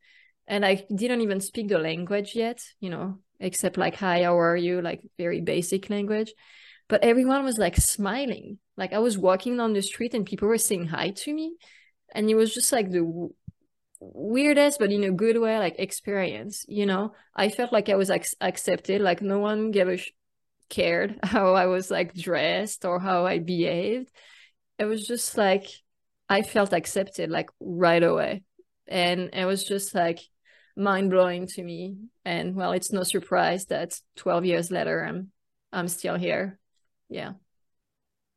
And 0.47 0.64
I 0.64 0.85
didn't 0.95 1.23
even 1.23 1.40
speak 1.40 1.68
the 1.68 1.78
language 1.78 2.35
yet, 2.35 2.61
you 2.80 2.88
know, 2.88 3.18
except 3.40 3.76
like, 3.76 3.97
hi, 3.97 4.23
how 4.23 4.38
are 4.38 4.56
you? 4.56 4.80
Like 4.80 5.02
very 5.18 5.40
basic 5.40 5.90
language. 5.90 6.33
But 6.88 7.02
everyone 7.02 7.45
was 7.45 7.59
like 7.59 7.76
smiling. 7.76 8.59
Like 8.76 8.92
I 8.92 9.00
was 9.00 9.18
walking 9.18 9.56
down 9.56 9.73
the 9.73 9.83
street 9.83 10.14
and 10.14 10.25
people 10.25 10.47
were 10.47 10.59
saying 10.59 10.87
hi 10.87 11.11
to 11.11 11.35
me. 11.35 11.56
And 12.14 12.30
it 12.30 12.37
was 12.37 12.54
just 12.54 12.73
like 12.73 12.90
the 12.90 13.30
weirdest 14.00 14.78
but 14.78 14.92
in 14.92 15.04
a 15.04 15.11
good 15.11 15.38
way 15.40 15.59
like 15.59 15.76
experience 15.78 16.64
you 16.68 16.85
know 16.85 17.12
i 17.35 17.49
felt 17.49 17.73
like 17.73 17.88
i 17.88 17.95
was 17.95 18.09
like 18.09 18.26
accepted 18.40 19.00
like 19.00 19.23
no 19.23 19.38
one 19.38 19.71
gave 19.71 19.88
a 19.88 19.97
sh- 19.97 20.11
cared 20.68 21.18
how 21.23 21.54
I 21.54 21.66
was 21.66 21.90
like 21.90 22.14
dressed 22.14 22.85
or 22.85 22.99
how 22.99 23.26
I 23.26 23.38
behaved. 23.38 24.11
It 24.78 24.85
was 24.85 25.06
just 25.06 25.37
like 25.37 25.66
I 26.28 26.42
felt 26.42 26.73
accepted 26.73 27.30
like 27.30 27.50
right 27.61 28.02
away. 28.02 28.42
And 28.88 29.30
it 29.32 29.44
was 29.44 29.64
just 29.64 29.94
like 29.94 30.20
mind 30.76 31.11
blowing 31.11 31.46
to 31.49 31.62
me. 31.62 31.96
And 32.25 32.54
well, 32.54 32.73
it's 32.73 32.92
no 32.92 33.02
surprise 33.02 33.66
that 33.66 33.99
12 34.16 34.44
years 34.44 34.70
later 34.70 35.04
I'm 35.04 35.30
I'm 35.73 35.88
still 35.88 36.16
here. 36.16 36.58
Yeah. 37.08 37.32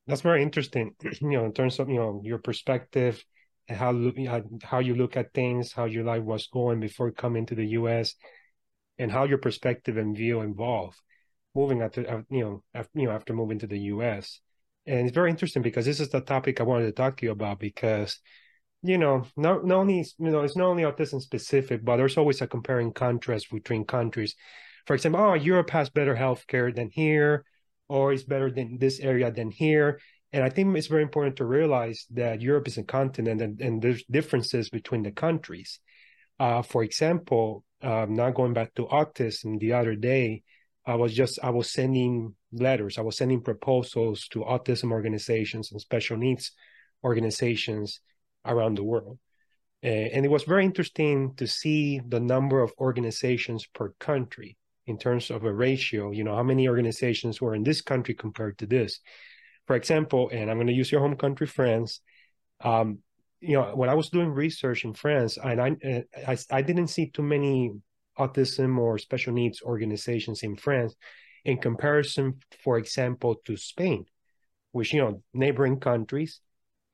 That's 0.08 0.22
very 0.22 0.42
interesting, 0.42 0.96
you 1.22 1.30
know, 1.30 1.46
in 1.46 1.54
terms 1.54 1.80
of, 1.80 1.90
you 1.90 1.98
know, 1.98 2.22
your 2.24 2.40
perspective 2.40 3.24
and 3.68 3.78
how 3.78 3.92
uh, 3.92 4.42
how 4.64 4.80
you 4.80 4.96
look 4.96 5.16
at 5.16 5.34
things, 5.34 5.72
how 5.72 5.86
your 5.86 6.04
life 6.04 6.24
was 6.24 6.48
going 6.48 6.80
before 6.80 7.12
coming 7.12 7.46
to 7.46 7.56
the 7.56 7.68
US 7.80 8.16
and 8.98 9.12
how 9.12 9.26
your 9.26 9.38
perspective 9.38 9.98
and 9.98 10.16
view 10.16 10.42
evolve 10.42 10.96
moving 11.56 11.82
after 11.82 12.26
you 12.30 12.44
know 12.44 12.64
after, 12.74 13.00
you 13.00 13.08
know 13.08 13.12
after 13.12 13.34
moving 13.34 13.60
to 13.60 13.68
the 13.68 13.80
U.S. 13.94 14.40
And 14.86 15.08
it's 15.08 15.16
very 15.16 15.30
interesting 15.30 15.62
because 15.62 15.86
this 15.86 16.00
is 16.00 16.10
the 16.10 16.22
topic 16.22 16.60
I 16.60 16.64
wanted 16.64 16.86
to 16.86 16.92
talk 16.92 17.18
to 17.18 17.26
you 17.26 17.32
about 17.32 17.60
because 17.60 18.20
you 18.82 18.98
know 18.98 19.26
not, 19.36 19.66
not 19.66 19.80
only 19.80 20.06
you 20.18 20.32
know 20.32 20.42
it's 20.42 20.58
not 20.58 20.68
only 20.68 20.84
autism 20.84 21.22
specific, 21.22 21.84
but 21.84 21.98
there's 21.98 22.18
always 22.18 22.42
a 22.42 22.48
comparing 22.48 22.94
contrast 22.94 23.52
between 23.52 23.86
countries. 23.86 24.36
For 24.86 24.96
example, 24.96 25.22
oh 25.22 25.34
Europe 25.34 25.70
has 25.72 25.90
better 25.90 26.16
healthcare 26.16 26.74
than 26.74 26.90
here, 26.92 27.46
or 27.88 28.14
it's 28.14 28.24
better 28.24 28.52
than 28.52 28.78
this 28.80 29.00
area 29.00 29.32
than 29.32 29.52
here. 29.52 30.00
And 30.32 30.44
I 30.44 30.50
think 30.50 30.78
it's 30.78 30.88
very 30.88 31.02
important 31.02 31.38
to 31.38 31.46
realize 31.46 32.06
that 32.12 32.42
Europe 32.42 32.68
is 32.68 32.78
a 32.78 32.84
continent 32.84 33.42
and, 33.42 33.60
and 33.60 33.82
there's 33.82 34.04
differences 34.04 34.70
between 34.70 35.02
the 35.02 35.12
countries. 35.12 35.80
Uh, 36.40 36.62
for 36.62 36.84
example, 36.84 37.64
um, 37.82 38.14
now 38.14 38.30
going 38.30 38.54
back 38.54 38.76
to 38.76 38.86
autism 38.86 39.60
the 39.60 39.74
other 39.74 39.96
day, 39.96 40.44
I 40.90 40.96
was 40.96 41.14
just 41.14 41.40
I 41.44 41.52
was 41.52 41.72
sending 41.72 42.34
letters, 42.52 42.98
I 42.98 43.02
was 43.02 43.18
sending 43.18 43.42
proposals 43.42 44.28
to 44.30 44.40
autism 44.40 44.92
organizations 44.92 45.72
and 45.72 45.80
special 45.80 46.18
needs 46.18 46.52
organizations 47.04 48.02
around 48.44 48.76
the 48.76 48.84
world. 48.84 49.20
and 49.84 50.26
it 50.26 50.32
was 50.32 50.44
very 50.44 50.66
interesting 50.66 51.34
to 51.36 51.46
see 51.48 52.02
the 52.14 52.20
number 52.20 52.60
of 52.62 52.74
organizations 52.80 53.66
per 53.78 53.94
country 54.00 54.58
in 54.88 54.98
terms 54.98 55.30
of 55.30 55.44
a 55.44 55.54
ratio. 55.54 56.12
You 56.12 56.24
know, 56.24 56.36
how 56.36 56.44
many 56.44 56.68
organizations 56.68 57.40
were 57.40 57.56
in 57.56 57.64
this 57.64 57.82
country 57.82 58.16
compared 58.16 58.58
to 58.58 58.66
this. 58.66 59.00
For 59.68 59.76
example, 59.76 60.30
and 60.34 60.50
I'm 60.50 60.58
going 60.58 60.74
to 60.74 60.82
use 60.82 60.92
your 60.92 61.02
home 61.02 61.16
country, 61.16 61.48
France. 61.48 62.02
Um, 62.62 63.00
you 63.40 63.56
know, 63.56 63.76
when 63.76 63.90
I 63.90 63.94
was 63.94 64.10
doing 64.10 64.32
research 64.32 64.84
in 64.84 64.94
France, 64.94 65.38
and 65.38 65.62
I, 65.62 65.70
I, 66.28 66.36
I 66.52 66.62
didn't 66.62 66.88
see 66.96 67.06
too 67.12 67.22
many 67.22 67.72
autism 68.20 68.78
or 68.78 68.98
special 68.98 69.34
needs 69.34 69.62
organizations 69.62 70.44
in 70.44 70.56
France 70.56 70.96
in 71.46 71.58
comparison, 71.58 72.40
for 72.64 72.78
example, 72.78 73.36
to 73.46 73.56
Spain, 73.58 74.06
which 74.72 74.94
you 74.94 75.02
know 75.02 75.24
neighboring 75.34 75.80
countries. 75.80 76.42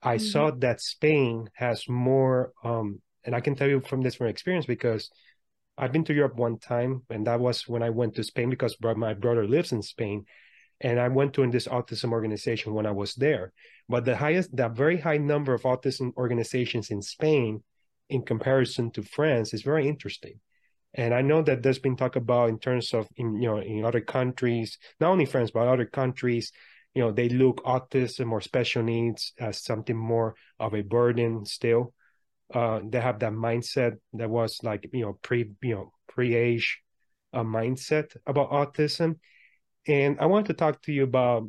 I 0.02 0.18
mm-hmm. 0.18 0.26
saw 0.26 0.52
that 0.52 0.82
Spain 0.82 1.50
has 1.56 1.90
more, 1.90 2.54
um, 2.64 3.02
and 3.24 3.36
I 3.36 3.42
can 3.42 3.56
tell 3.56 3.68
you 3.68 3.82
from 3.82 4.02
this 4.02 4.16
from 4.16 4.28
experience 4.28 4.66
because 4.66 5.10
I've 5.78 5.92
been 5.92 6.06
to 6.06 6.14
Europe 6.14 6.36
one 6.36 6.60
time, 6.60 7.02
and 7.10 7.28
that 7.28 7.40
was 7.40 7.68
when 7.68 7.84
I 7.84 7.90
went 7.90 8.16
to 8.16 8.24
Spain 8.24 8.50
because 8.50 8.78
my 8.82 9.14
brother 9.14 9.48
lives 9.48 9.72
in 9.72 9.82
Spain, 9.82 10.26
and 10.80 11.00
I 11.00 11.08
went 11.08 11.34
to 11.34 11.44
in 11.44 11.52
this 11.52 11.68
autism 11.68 12.12
organization 12.12 12.74
when 12.74 12.86
I 12.86 12.92
was 12.92 13.16
there. 13.16 13.52
But 13.90 14.06
the 14.06 14.16
highest, 14.16 14.56
the 14.56 14.70
very 14.70 14.98
high 14.98 15.18
number 15.18 15.54
of 15.54 15.64
autism 15.64 16.16
organizations 16.18 16.92
in 16.92 17.02
Spain, 17.02 17.64
in 18.10 18.24
comparison 18.24 18.92
to 18.92 19.04
France, 19.04 19.54
is 19.54 19.64
very 19.64 19.88
interesting. 19.88 20.40
And 20.98 21.14
I 21.14 21.22
know 21.22 21.42
that 21.42 21.62
there's 21.62 21.80
been 21.80 21.98
talk 21.98 22.16
about 22.16 22.50
in 22.50 22.58
terms 22.58 22.94
of 22.94 23.08
in 23.18 23.42
you 23.42 23.50
know 23.50 23.58
in 23.60 23.84
other 23.84 24.00
countries, 24.00 24.78
not 25.00 25.12
only 25.12 25.26
France 25.26 25.52
but 25.52 25.68
other 25.68 25.86
countries, 25.86 26.54
you 26.94 27.04
know 27.04 27.12
they 27.12 27.28
look 27.28 27.62
autism 27.66 28.32
or 28.32 28.40
special 28.40 28.82
needs 28.82 29.34
as 29.38 29.62
something 29.62 29.98
more 29.98 30.36
of 30.58 30.74
a 30.74 30.82
burden 30.82 31.46
still. 31.46 31.94
Uh, 32.54 32.80
they 32.88 33.02
have 33.02 33.20
that 33.20 33.34
mindset 33.34 33.98
that 34.14 34.30
was 34.30 34.60
like 34.64 34.88
you 34.94 35.02
know 35.02 35.20
pre 35.22 35.52
you 35.62 35.76
know 35.76 35.92
pre-age 36.08 36.80
uh, 37.34 37.44
mindset 37.44 38.16
about 38.26 38.52
autism. 38.52 39.20
And 39.88 40.18
I 40.22 40.28
wanted 40.28 40.48
to 40.48 40.54
talk 40.54 40.82
to 40.84 40.94
you 40.94 41.04
about 41.04 41.44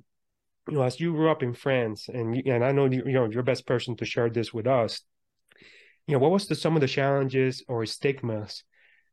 you 0.68 0.74
know 0.74 0.82
as 0.82 0.98
you 0.98 1.12
grew 1.12 1.30
up 1.30 1.44
in 1.44 1.54
France 1.54 2.08
and 2.08 2.34
and 2.34 2.64
I 2.64 2.72
know 2.72 2.86
you, 2.86 3.04
know 3.04 3.30
you're 3.30 3.44
best 3.44 3.64
person 3.64 3.94
to 3.98 4.04
share 4.04 4.28
this 4.28 4.52
with 4.52 4.66
us. 4.66 5.02
You 6.08 6.14
know 6.14 6.18
what 6.18 6.32
was 6.32 6.48
the 6.48 6.56
some 6.56 6.74
of 6.74 6.80
the 6.80 6.88
challenges 6.88 7.62
or 7.68 7.86
stigmas 7.86 8.64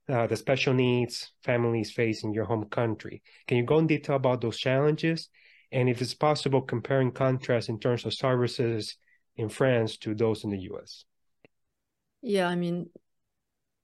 uh, 0.09 0.27
the 0.27 0.35
special 0.35 0.73
needs 0.73 1.31
families 1.43 1.91
face 1.91 2.23
in 2.23 2.33
your 2.33 2.45
home 2.45 2.65
country. 2.65 3.21
Can 3.47 3.57
you 3.57 3.63
go 3.63 3.79
in 3.79 3.87
detail 3.87 4.17
about 4.17 4.41
those 4.41 4.57
challenges? 4.57 5.29
And 5.71 5.89
if 5.89 6.01
it's 6.01 6.13
possible, 6.13 6.61
compare 6.61 6.99
and 6.99 7.13
contrast 7.13 7.69
in 7.69 7.79
terms 7.79 8.05
of 8.05 8.13
services 8.13 8.97
in 9.35 9.49
France 9.49 9.97
to 9.97 10.13
those 10.13 10.43
in 10.43 10.51
the 10.51 10.59
US. 10.71 11.05
Yeah, 12.21 12.47
I 12.47 12.55
mean, 12.55 12.89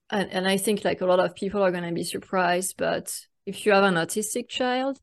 and, 0.09 0.29
and 0.29 0.47
I 0.47 0.57
think 0.57 0.85
like 0.85 1.01
a 1.01 1.05
lot 1.05 1.19
of 1.19 1.35
people 1.35 1.61
are 1.63 1.71
going 1.71 1.83
to 1.83 1.91
be 1.91 2.03
surprised, 2.03 2.75
but 2.77 3.13
if 3.45 3.65
you 3.65 3.71
have 3.71 3.83
an 3.83 3.95
autistic 3.95 4.49
child, 4.49 4.99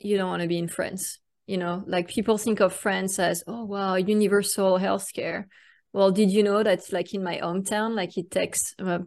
you 0.00 0.16
don't 0.16 0.28
want 0.28 0.42
to 0.42 0.48
be 0.48 0.58
in 0.58 0.68
France. 0.68 1.18
You 1.46 1.58
know, 1.58 1.84
like 1.86 2.08
people 2.08 2.38
think 2.38 2.60
of 2.60 2.72
France 2.72 3.18
as, 3.18 3.44
oh, 3.46 3.64
wow, 3.64 3.94
universal 3.94 4.78
healthcare. 4.78 5.44
Well, 5.92 6.10
did 6.10 6.30
you 6.30 6.42
know 6.42 6.62
that 6.62 6.92
like 6.92 7.12
in 7.14 7.22
my 7.22 7.38
hometown, 7.38 7.94
like 7.94 8.16
it 8.16 8.30
takes 8.30 8.74
uh, 8.78 9.00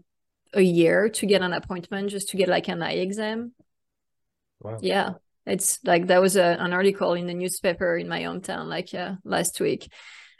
a 0.55 0.61
year 0.61 1.09
to 1.09 1.25
get 1.25 1.41
an 1.41 1.53
appointment 1.53 2.09
just 2.09 2.29
to 2.29 2.37
get 2.37 2.47
like 2.47 2.67
an 2.67 2.81
eye 2.81 2.93
exam. 2.93 3.53
Wow. 4.61 4.79
Yeah. 4.81 5.11
It's 5.45 5.79
like 5.83 6.07
that 6.07 6.21
was 6.21 6.35
a, 6.37 6.57
an 6.59 6.73
article 6.73 7.13
in 7.13 7.27
the 7.27 7.33
newspaper 7.33 7.97
in 7.97 8.07
my 8.07 8.21
hometown 8.21 8.65
like 8.65 8.93
uh, 8.93 9.15
last 9.23 9.59
week. 9.59 9.91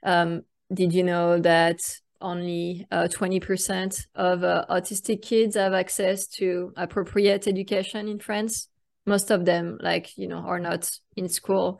Um, 0.04 0.42
did 0.74 0.94
you 0.94 1.04
know 1.04 1.40
that 1.40 1.80
only 2.22 2.88
uh, 2.92 3.08
20% 3.12 4.08
of 4.16 4.44
uh, 4.44 4.66
autistic 4.70 5.22
kids 5.22 5.56
have 5.56 5.74
access 5.74 6.28
to 6.28 6.74
appropriate 6.76 7.48
education 7.48 8.08
in 8.08 8.20
France? 8.20 8.68
Most 9.06 9.30
of 9.30 9.46
them, 9.46 9.78
like, 9.80 10.18
you 10.18 10.28
know, 10.28 10.38
are 10.38 10.60
not 10.60 10.90
in 11.16 11.30
school. 11.30 11.80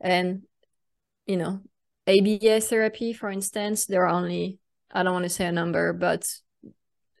And, 0.00 0.42
you 1.26 1.36
know, 1.36 1.60
ABA 2.06 2.62
therapy, 2.62 3.12
for 3.12 3.28
instance, 3.30 3.84
there 3.84 4.04
are 4.06 4.08
only, 4.08 4.58
I 4.90 5.02
don't 5.02 5.12
want 5.12 5.24
to 5.24 5.28
say 5.28 5.44
a 5.44 5.52
number, 5.52 5.92
but 5.92 6.26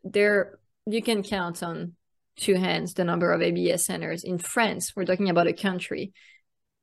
there 0.04 0.58
you 0.86 1.02
can 1.02 1.22
count 1.22 1.62
on 1.62 1.92
two 2.36 2.54
hands 2.54 2.94
the 2.94 3.04
number 3.04 3.32
of 3.32 3.42
ABA 3.42 3.78
centers 3.78 4.24
in 4.24 4.38
France. 4.38 4.92
We're 4.96 5.04
talking 5.04 5.30
about 5.30 5.46
a 5.46 5.52
country. 5.52 6.12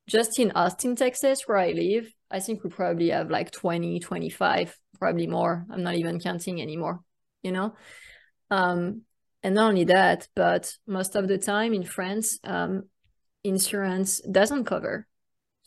Just 0.08 0.40
in 0.40 0.52
Austin, 0.52 0.96
Texas, 0.96 1.42
where 1.46 1.58
I 1.58 1.72
live, 1.72 2.12
I 2.32 2.40
think 2.40 2.64
we 2.64 2.70
probably 2.70 3.10
have 3.10 3.30
like 3.30 3.52
20, 3.52 4.00
25, 4.00 4.76
probably 4.98 5.28
more. 5.28 5.66
I'm 5.72 5.84
not 5.84 5.96
even 5.96 6.20
counting 6.20 6.62
anymore, 6.62 7.02
you 7.44 7.52
know? 7.52 7.76
Um, 8.50 9.04
and 9.44 9.56
not 9.56 9.70
only 9.70 9.86
that, 9.86 10.28
but 10.36 10.74
most 10.88 11.16
of 11.16 11.28
the 11.28 11.38
time 11.38 11.74
in 11.74 11.84
France, 11.84 12.40
um, 12.44 12.84
insurance 13.44 14.20
doesn't 14.22 14.66
cover 14.66 15.08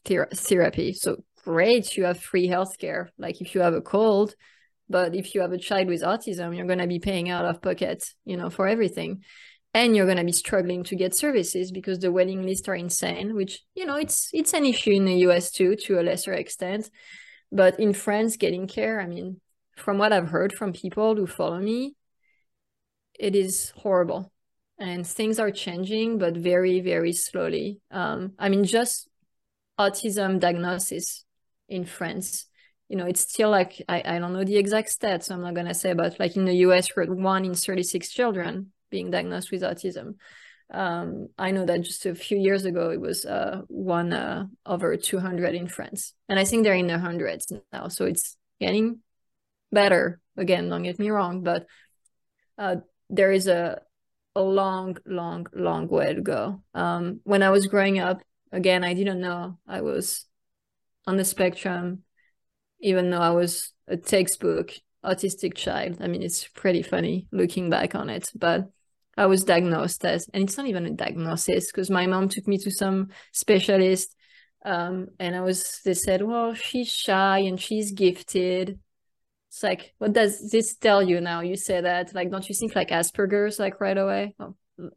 ther- 0.04 0.28
therapy. 0.32 0.92
So 0.92 1.24
great, 1.44 1.96
you 1.96 2.04
have 2.04 2.20
free 2.20 2.48
healthcare. 2.48 3.08
Like 3.18 3.40
if 3.40 3.54
you 3.54 3.60
have 3.60 3.74
a 3.74 3.80
cold, 3.80 4.34
but 4.92 5.14
if 5.14 5.34
you 5.34 5.40
have 5.40 5.52
a 5.52 5.58
child 5.58 5.88
with 5.88 6.02
autism, 6.02 6.54
you're 6.54 6.66
going 6.66 6.78
to 6.78 6.86
be 6.86 7.00
paying 7.00 7.30
out 7.30 7.46
of 7.46 7.62
pocket, 7.62 8.04
you 8.24 8.36
know, 8.36 8.50
for 8.50 8.68
everything. 8.68 9.24
And 9.74 9.96
you're 9.96 10.04
going 10.04 10.18
to 10.18 10.24
be 10.24 10.32
struggling 10.32 10.84
to 10.84 10.96
get 10.96 11.16
services 11.16 11.72
because 11.72 11.98
the 11.98 12.12
waiting 12.12 12.42
lists 12.42 12.68
are 12.68 12.74
insane, 12.74 13.34
which, 13.34 13.62
you 13.74 13.86
know, 13.86 13.96
it's 13.96 14.28
it's 14.34 14.52
an 14.52 14.66
issue 14.66 14.92
in 14.92 15.06
the 15.06 15.16
US 15.28 15.50
too, 15.50 15.76
to 15.76 15.98
a 15.98 16.02
lesser 16.02 16.34
extent. 16.34 16.90
But 17.50 17.80
in 17.80 17.94
France, 17.94 18.36
getting 18.36 18.66
care, 18.66 19.00
I 19.00 19.06
mean, 19.06 19.40
from 19.76 19.96
what 19.96 20.12
I've 20.12 20.28
heard 20.28 20.52
from 20.52 20.74
people 20.74 21.16
who 21.16 21.26
follow 21.26 21.58
me, 21.58 21.94
it 23.18 23.34
is 23.34 23.72
horrible. 23.76 24.30
And 24.78 25.06
things 25.06 25.38
are 25.38 25.50
changing, 25.50 26.18
but 26.18 26.36
very, 26.36 26.80
very 26.80 27.14
slowly. 27.14 27.80
Um, 27.90 28.32
I 28.38 28.50
mean, 28.50 28.64
just 28.64 29.08
autism 29.78 30.38
diagnosis 30.38 31.24
in 31.68 31.86
France 31.86 32.46
you 32.92 32.98
know, 32.98 33.06
it's 33.06 33.22
still 33.22 33.48
like 33.48 33.82
I, 33.88 34.02
I 34.04 34.18
don't 34.18 34.34
know 34.34 34.44
the 34.44 34.58
exact 34.58 34.90
stats, 34.90 35.24
so 35.24 35.34
I'm 35.34 35.40
not 35.40 35.54
gonna 35.54 35.72
say, 35.72 35.94
but 35.94 36.20
like 36.20 36.36
in 36.36 36.44
the 36.44 36.56
US, 36.66 36.94
we're 36.94 37.06
one 37.06 37.46
in 37.46 37.54
36 37.54 38.10
children 38.10 38.70
being 38.90 39.10
diagnosed 39.10 39.50
with 39.50 39.62
autism. 39.62 40.16
Um, 40.70 41.28
I 41.38 41.52
know 41.52 41.64
that 41.64 41.80
just 41.80 42.04
a 42.04 42.14
few 42.14 42.36
years 42.36 42.66
ago 42.66 42.90
it 42.90 43.00
was 43.00 43.24
uh, 43.24 43.62
one 43.68 44.12
uh, 44.12 44.44
over 44.66 44.94
200 44.94 45.54
in 45.54 45.68
France, 45.68 46.12
and 46.28 46.38
I 46.38 46.44
think 46.44 46.64
they're 46.64 46.74
in 46.74 46.86
the 46.86 46.98
hundreds 46.98 47.50
now. 47.72 47.88
So 47.88 48.04
it's 48.04 48.36
getting 48.60 48.98
better. 49.72 50.20
Again, 50.36 50.68
don't 50.68 50.82
get 50.82 50.98
me 50.98 51.08
wrong, 51.08 51.42
but 51.42 51.64
uh, 52.58 52.76
there 53.08 53.32
is 53.32 53.46
a 53.46 53.80
a 54.36 54.42
long, 54.42 54.98
long, 55.06 55.46
long 55.54 55.88
way 55.88 56.12
to 56.12 56.20
go. 56.20 56.62
Um, 56.74 57.20
when 57.24 57.42
I 57.42 57.48
was 57.48 57.66
growing 57.68 57.98
up, 58.00 58.20
again, 58.50 58.84
I 58.84 58.92
didn't 58.92 59.20
know 59.22 59.58
I 59.66 59.80
was 59.80 60.26
on 61.06 61.16
the 61.16 61.24
spectrum 61.24 62.04
even 62.82 63.10
though 63.10 63.20
I 63.20 63.30
was 63.30 63.72
a 63.88 63.96
textbook 63.96 64.72
autistic 65.04 65.54
child. 65.54 65.98
I 66.00 66.08
mean, 66.08 66.22
it's 66.22 66.46
pretty 66.46 66.82
funny 66.82 67.26
looking 67.32 67.70
back 67.70 67.94
on 67.94 68.10
it, 68.10 68.28
but 68.34 68.70
I 69.16 69.26
was 69.26 69.44
diagnosed 69.44 70.04
as, 70.04 70.28
and 70.32 70.44
it's 70.44 70.56
not 70.56 70.66
even 70.66 70.86
a 70.86 70.90
diagnosis 70.90 71.66
because 71.66 71.90
my 71.90 72.06
mom 72.06 72.28
took 72.28 72.46
me 72.46 72.58
to 72.58 72.70
some 72.70 73.08
specialist. 73.32 74.14
Um, 74.64 75.08
and 75.18 75.34
I 75.34 75.40
was, 75.40 75.80
they 75.84 75.94
said, 75.94 76.22
well, 76.22 76.54
she's 76.54 76.88
shy 76.88 77.38
and 77.38 77.60
she's 77.60 77.92
gifted. 77.92 78.78
It's 79.48 79.62
like, 79.62 79.92
what 79.98 80.12
does 80.12 80.50
this 80.50 80.76
tell 80.76 81.02
you 81.02 81.20
now? 81.20 81.40
You 81.40 81.56
say 81.56 81.80
that, 81.80 82.14
like, 82.14 82.30
don't 82.30 82.48
you 82.48 82.54
think 82.54 82.74
like 82.74 82.88
Asperger's, 82.88 83.58
like 83.58 83.80
right 83.80 83.98
away? 83.98 84.34
Oh, 84.38 84.54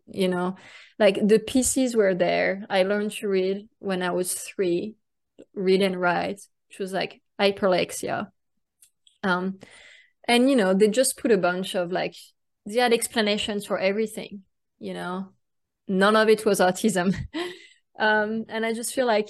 you 0.08 0.28
know, 0.28 0.56
like 0.98 1.16
the 1.28 1.40
pieces 1.40 1.96
were 1.96 2.16
there. 2.16 2.66
I 2.70 2.84
learned 2.84 3.12
to 3.14 3.28
read 3.28 3.68
when 3.80 4.02
I 4.02 4.12
was 4.12 4.34
three, 4.34 4.96
read 5.54 5.82
and 5.82 6.00
write, 6.00 6.42
which 6.70 6.80
was 6.80 6.94
like 6.94 7.22
hyperlexia. 7.40 8.28
Um, 9.24 9.60
and 10.28 10.50
you 10.50 10.56
know, 10.56 10.74
they 10.74 10.88
just 10.88 11.18
put 11.18 11.32
a 11.32 11.38
bunch 11.38 11.76
of 11.76 11.92
like 11.92 12.16
they 12.66 12.80
had 12.80 12.94
explanations 12.94 13.66
for 13.66 13.78
everything. 13.78 14.44
You 14.80 14.94
know, 14.94 15.30
none 15.88 16.16
of 16.16 16.30
it 16.30 16.46
was 16.46 16.60
autism. 16.60 17.16
um, 18.00 18.46
and 18.50 18.66
I 18.66 18.74
just 18.74 18.94
feel 18.94 19.06
like 19.06 19.30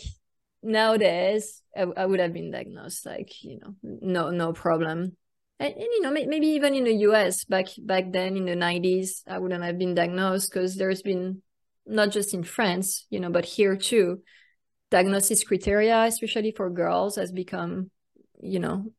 nowadays 0.63 1.61
I, 1.75 1.81
I, 1.81 2.05
would 2.05 2.19
have 2.19 2.33
been 2.33 2.49
diagnosed 2.49 3.05
like 3.05 3.43
you 3.43 3.59
know 3.59 3.75
no 3.83 4.31
no 4.31 4.53
problem. 4.53 5.15
And, 5.59 5.73
and 5.73 5.81
you 5.81 6.01
know 6.01 6.11
maybe 6.11 6.47
even 6.47 6.73
in 6.73 6.83
the 6.83 6.95
US 7.09 7.45
back 7.45 7.67
back 7.77 8.11
then 8.11 8.35
in 8.35 8.45
the 8.45 8.55
90s 8.55 9.21
I 9.27 9.39
wouldn't 9.39 9.63
have 9.63 9.77
been 9.77 9.95
diagnosed 9.95 10.51
because 10.51 10.75
there's 10.75 11.01
been 11.01 11.41
not 11.85 12.09
just 12.09 12.33
in 12.33 12.43
France 12.43 13.05
you 13.09 13.19
know 13.19 13.29
but 13.29 13.45
here 13.45 13.77
too 13.77 14.21
diagnosis 14.91 15.43
criteria 15.43 16.03
especially 16.03 16.51
for 16.51 16.69
girls 16.69 17.15
has 17.15 17.31
become 17.31 17.89
you 18.41 18.59
know 18.59 18.91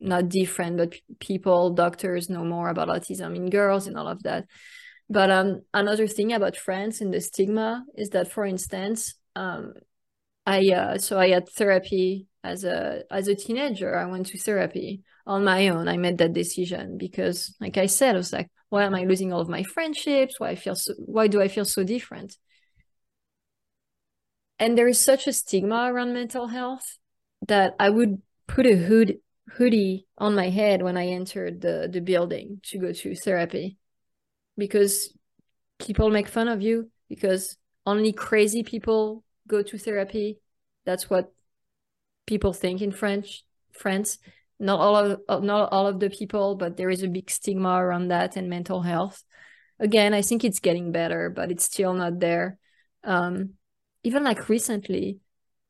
not 0.00 0.28
different 0.28 0.76
but 0.76 0.94
people 1.18 1.70
doctors 1.70 2.30
know 2.30 2.44
more 2.44 2.68
about 2.68 2.88
autism 2.88 3.34
in 3.34 3.50
girls 3.50 3.86
and 3.86 3.96
all 3.98 4.06
of 4.08 4.22
that. 4.22 4.46
But 5.10 5.30
um 5.30 5.62
another 5.72 6.06
thing 6.06 6.32
about 6.32 6.56
france 6.56 7.00
and 7.00 7.12
the 7.12 7.20
stigma 7.20 7.84
is 7.96 8.10
that 8.10 8.30
for 8.30 8.44
instance 8.44 9.14
um 9.34 9.72
i 10.46 10.68
uh, 10.68 10.98
so 10.98 11.18
i 11.18 11.28
had 11.30 11.48
therapy 11.48 12.26
as 12.44 12.64
a 12.64 13.02
as 13.10 13.28
a 13.28 13.34
teenager. 13.34 13.96
I 13.96 14.06
went 14.06 14.26
to 14.28 14.38
therapy 14.38 15.02
on 15.26 15.44
my 15.44 15.68
own. 15.68 15.88
I 15.88 15.96
made 15.96 16.18
that 16.18 16.32
decision 16.32 16.98
because 16.98 17.54
like 17.60 17.76
i 17.76 17.86
said 17.86 18.14
i 18.14 18.18
was 18.18 18.32
like 18.32 18.48
why 18.70 18.84
am 18.84 18.94
i 18.94 19.04
losing 19.04 19.32
all 19.32 19.40
of 19.40 19.48
my 19.48 19.62
friendships? 19.62 20.38
Why 20.38 20.50
i 20.50 20.54
feel 20.54 20.74
so 20.74 20.94
why 20.98 21.26
do 21.28 21.40
i 21.40 21.48
feel 21.48 21.64
so 21.64 21.84
different? 21.84 22.36
And 24.58 24.76
there 24.76 24.88
is 24.88 25.00
such 25.00 25.26
a 25.26 25.32
stigma 25.32 25.92
around 25.92 26.12
mental 26.14 26.48
health 26.48 26.98
that 27.46 27.74
i 27.78 27.88
would 27.88 28.20
put 28.48 28.66
a 28.66 28.74
hood 28.74 29.18
hoodie 29.52 30.06
on 30.18 30.34
my 30.34 30.50
head 30.50 30.82
when 30.82 30.96
i 30.96 31.06
entered 31.06 31.60
the 31.60 31.88
the 31.90 32.00
building 32.00 32.60
to 32.62 32.78
go 32.78 32.92
to 32.92 33.14
therapy 33.14 33.78
because 34.56 35.16
people 35.78 36.10
make 36.10 36.28
fun 36.28 36.48
of 36.48 36.60
you 36.60 36.90
because 37.08 37.56
only 37.86 38.12
crazy 38.12 38.62
people 38.62 39.22
go 39.46 39.62
to 39.62 39.78
therapy 39.78 40.38
that's 40.84 41.08
what 41.08 41.32
people 42.28 42.52
think 42.52 42.82
in 42.82 42.92
French 42.92 43.44
France. 43.72 44.18
Not 44.60 44.80
all 44.80 44.96
of 44.96 45.42
not 45.42 45.72
all 45.72 45.86
of 45.86 45.98
the 46.00 46.10
people, 46.10 46.56
but 46.56 46.76
there 46.76 46.90
is 46.90 47.02
a 47.02 47.08
big 47.08 47.30
stigma 47.30 47.70
around 47.70 48.08
that 48.08 48.36
and 48.36 48.48
mental 48.48 48.82
health. 48.82 49.22
Again, 49.78 50.14
I 50.14 50.22
think 50.22 50.44
it's 50.44 50.60
getting 50.60 50.92
better, 50.92 51.30
but 51.30 51.50
it's 51.50 51.64
still 51.64 51.94
not 51.94 52.18
there. 52.18 52.58
Um, 53.04 53.54
even 54.02 54.24
like 54.24 54.48
recently, 54.48 55.20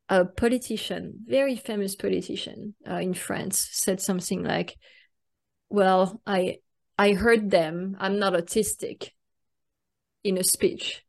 a 0.09 0.25
politician, 0.25 1.21
very 1.27 1.57
famous 1.57 1.94
politician 1.94 2.75
uh, 2.88 2.94
in 2.94 3.14
France, 3.14 3.68
said 3.73 4.01
something 4.01 4.42
like, 4.42 4.77
"Well, 5.68 6.21
I 6.27 6.59
I 6.99 7.12
heard 7.12 7.51
them. 7.51 7.97
I'm 8.01 8.18
not 8.18 8.33
autistic." 8.33 9.11
In 10.25 10.37
a 10.37 10.44
speech, 10.44 11.05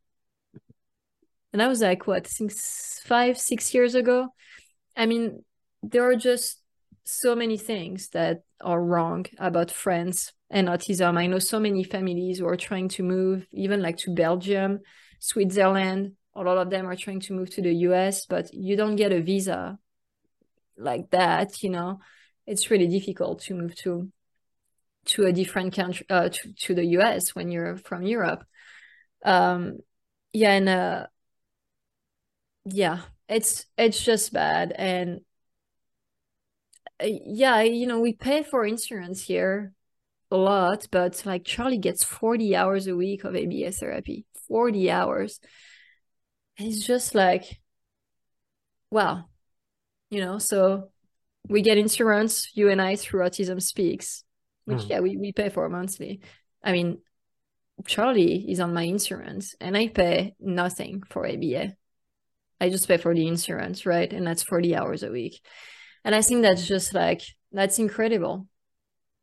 and 1.51 1.61
I 1.61 1.67
was 1.67 1.81
like, 1.81 2.07
"What? 2.07 2.27
Since 2.27 3.01
five, 3.03 3.37
six 3.37 3.73
years 3.73 3.95
ago." 3.95 4.29
I 4.95 5.05
mean, 5.05 5.43
there 5.81 6.03
are 6.03 6.15
just 6.15 6.61
so 7.03 7.35
many 7.35 7.57
things 7.57 8.09
that 8.09 8.43
are 8.61 8.81
wrong 8.81 9.25
about 9.39 9.71
France 9.71 10.31
and 10.49 10.67
autism. 10.67 11.17
I 11.17 11.27
know 11.27 11.39
so 11.39 11.59
many 11.59 11.83
families 11.83 12.39
who 12.39 12.47
are 12.47 12.57
trying 12.57 12.89
to 12.89 13.03
move, 13.03 13.47
even 13.51 13.81
like 13.81 13.97
to 13.97 14.13
Belgium, 14.13 14.79
Switzerland. 15.19 16.13
A 16.35 16.41
lot 16.43 16.57
of 16.57 16.69
them 16.69 16.87
are 16.87 16.95
trying 16.95 17.19
to 17.21 17.33
move 17.33 17.49
to 17.51 17.61
the 17.61 17.73
US, 17.73 18.25
but 18.25 18.53
you 18.53 18.75
don't 18.75 18.95
get 18.95 19.11
a 19.11 19.21
visa 19.21 19.79
like 20.77 21.09
that, 21.11 21.61
you 21.63 21.69
know. 21.69 21.99
It's 22.47 22.71
really 22.71 22.87
difficult 22.87 23.41
to 23.43 23.55
move 23.55 23.75
to 23.77 24.11
to 25.05 25.25
a 25.25 25.33
different 25.33 25.73
country 25.75 26.05
uh, 26.09 26.29
to, 26.29 26.53
to 26.53 26.75
the 26.75 26.85
US 26.85 27.35
when 27.35 27.51
you're 27.51 27.77
from 27.77 28.03
Europe. 28.03 28.43
Um 29.25 29.79
yeah, 30.33 30.53
and 30.53 30.69
uh 30.69 31.07
yeah, 32.65 33.01
it's 33.27 33.65
it's 33.77 34.03
just 34.03 34.33
bad 34.33 34.71
and 34.71 35.21
uh, 37.01 37.07
yeah 37.25 37.61
you 37.61 37.87
know 37.87 37.99
we 37.99 38.13
pay 38.13 38.43
for 38.43 38.65
insurance 38.65 39.21
here 39.23 39.73
a 40.31 40.37
lot 40.37 40.87
but 40.91 41.23
like 41.25 41.43
charlie 41.45 41.77
gets 41.77 42.03
40 42.03 42.55
hours 42.55 42.87
a 42.87 42.95
week 42.95 43.23
of 43.23 43.35
aba 43.35 43.71
therapy 43.71 44.25
40 44.47 44.91
hours 44.91 45.39
it's 46.59 46.85
just 46.85 47.15
like 47.15 47.59
wow 48.91 49.25
you 50.09 50.19
know 50.19 50.37
so 50.37 50.89
we 51.47 51.61
get 51.61 51.77
insurance 51.77 52.49
you 52.53 52.69
and 52.69 52.81
i 52.81 52.95
through 52.95 53.21
autism 53.21 53.61
speaks 53.61 54.23
which 54.65 54.79
mm. 54.79 54.89
yeah 54.89 54.99
we, 54.99 55.17
we 55.17 55.31
pay 55.31 55.49
for 55.49 55.67
monthly 55.69 56.21
i 56.63 56.71
mean 56.71 56.99
charlie 57.85 58.45
is 58.49 58.59
on 58.59 58.73
my 58.73 58.83
insurance 58.83 59.55
and 59.61 59.77
i 59.77 59.87
pay 59.87 60.35
nothing 60.39 61.01
for 61.09 61.25
aba 61.25 61.73
I 62.61 62.69
just 62.69 62.87
pay 62.87 62.97
for 62.97 63.13
the 63.13 63.27
insurance, 63.27 63.85
right? 63.85 64.11
And 64.11 64.27
that's 64.27 64.43
40 64.43 64.75
hours 64.75 65.03
a 65.03 65.11
week. 65.11 65.41
And 66.03 66.13
I 66.13 66.21
think 66.21 66.41
that's 66.41 66.67
just 66.67 66.93
like, 66.93 67.21
that's 67.51 67.79
incredible. 67.79 68.47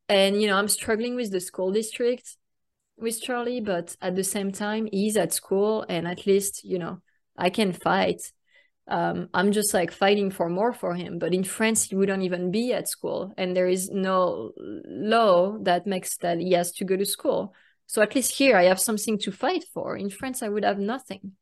And, 0.08 0.40
you 0.40 0.48
know, 0.48 0.56
I'm 0.56 0.68
struggling 0.68 1.16
with 1.16 1.32
the 1.32 1.40
school 1.40 1.72
district 1.72 2.36
with 2.96 3.20
Charlie, 3.20 3.60
but 3.60 3.96
at 4.00 4.16
the 4.16 4.24
same 4.24 4.52
time, 4.52 4.88
he's 4.90 5.16
at 5.16 5.32
school 5.32 5.84
and 5.88 6.06
at 6.06 6.26
least, 6.26 6.64
you 6.64 6.78
know, 6.78 7.00
I 7.38 7.50
can 7.50 7.72
fight. 7.72 8.32
Um, 8.88 9.28
I'm 9.34 9.52
just 9.52 9.74
like 9.74 9.90
fighting 9.90 10.30
for 10.30 10.48
more 10.48 10.72
for 10.72 10.94
him. 10.94 11.18
But 11.18 11.34
in 11.34 11.44
France, 11.44 11.84
he 11.84 11.96
wouldn't 11.96 12.22
even 12.22 12.50
be 12.50 12.72
at 12.72 12.88
school. 12.88 13.34
And 13.36 13.54
there 13.56 13.68
is 13.68 13.90
no 13.90 14.52
law 14.56 15.58
that 15.62 15.86
makes 15.86 16.16
that 16.18 16.38
he 16.38 16.52
has 16.52 16.72
to 16.72 16.84
go 16.84 16.96
to 16.96 17.04
school. 17.04 17.52
So 17.86 18.02
at 18.02 18.14
least 18.14 18.36
here, 18.36 18.56
I 18.56 18.64
have 18.64 18.80
something 18.80 19.18
to 19.18 19.32
fight 19.32 19.64
for. 19.72 19.96
In 19.96 20.10
France, 20.10 20.42
I 20.42 20.48
would 20.48 20.64
have 20.64 20.78
nothing, 20.78 21.32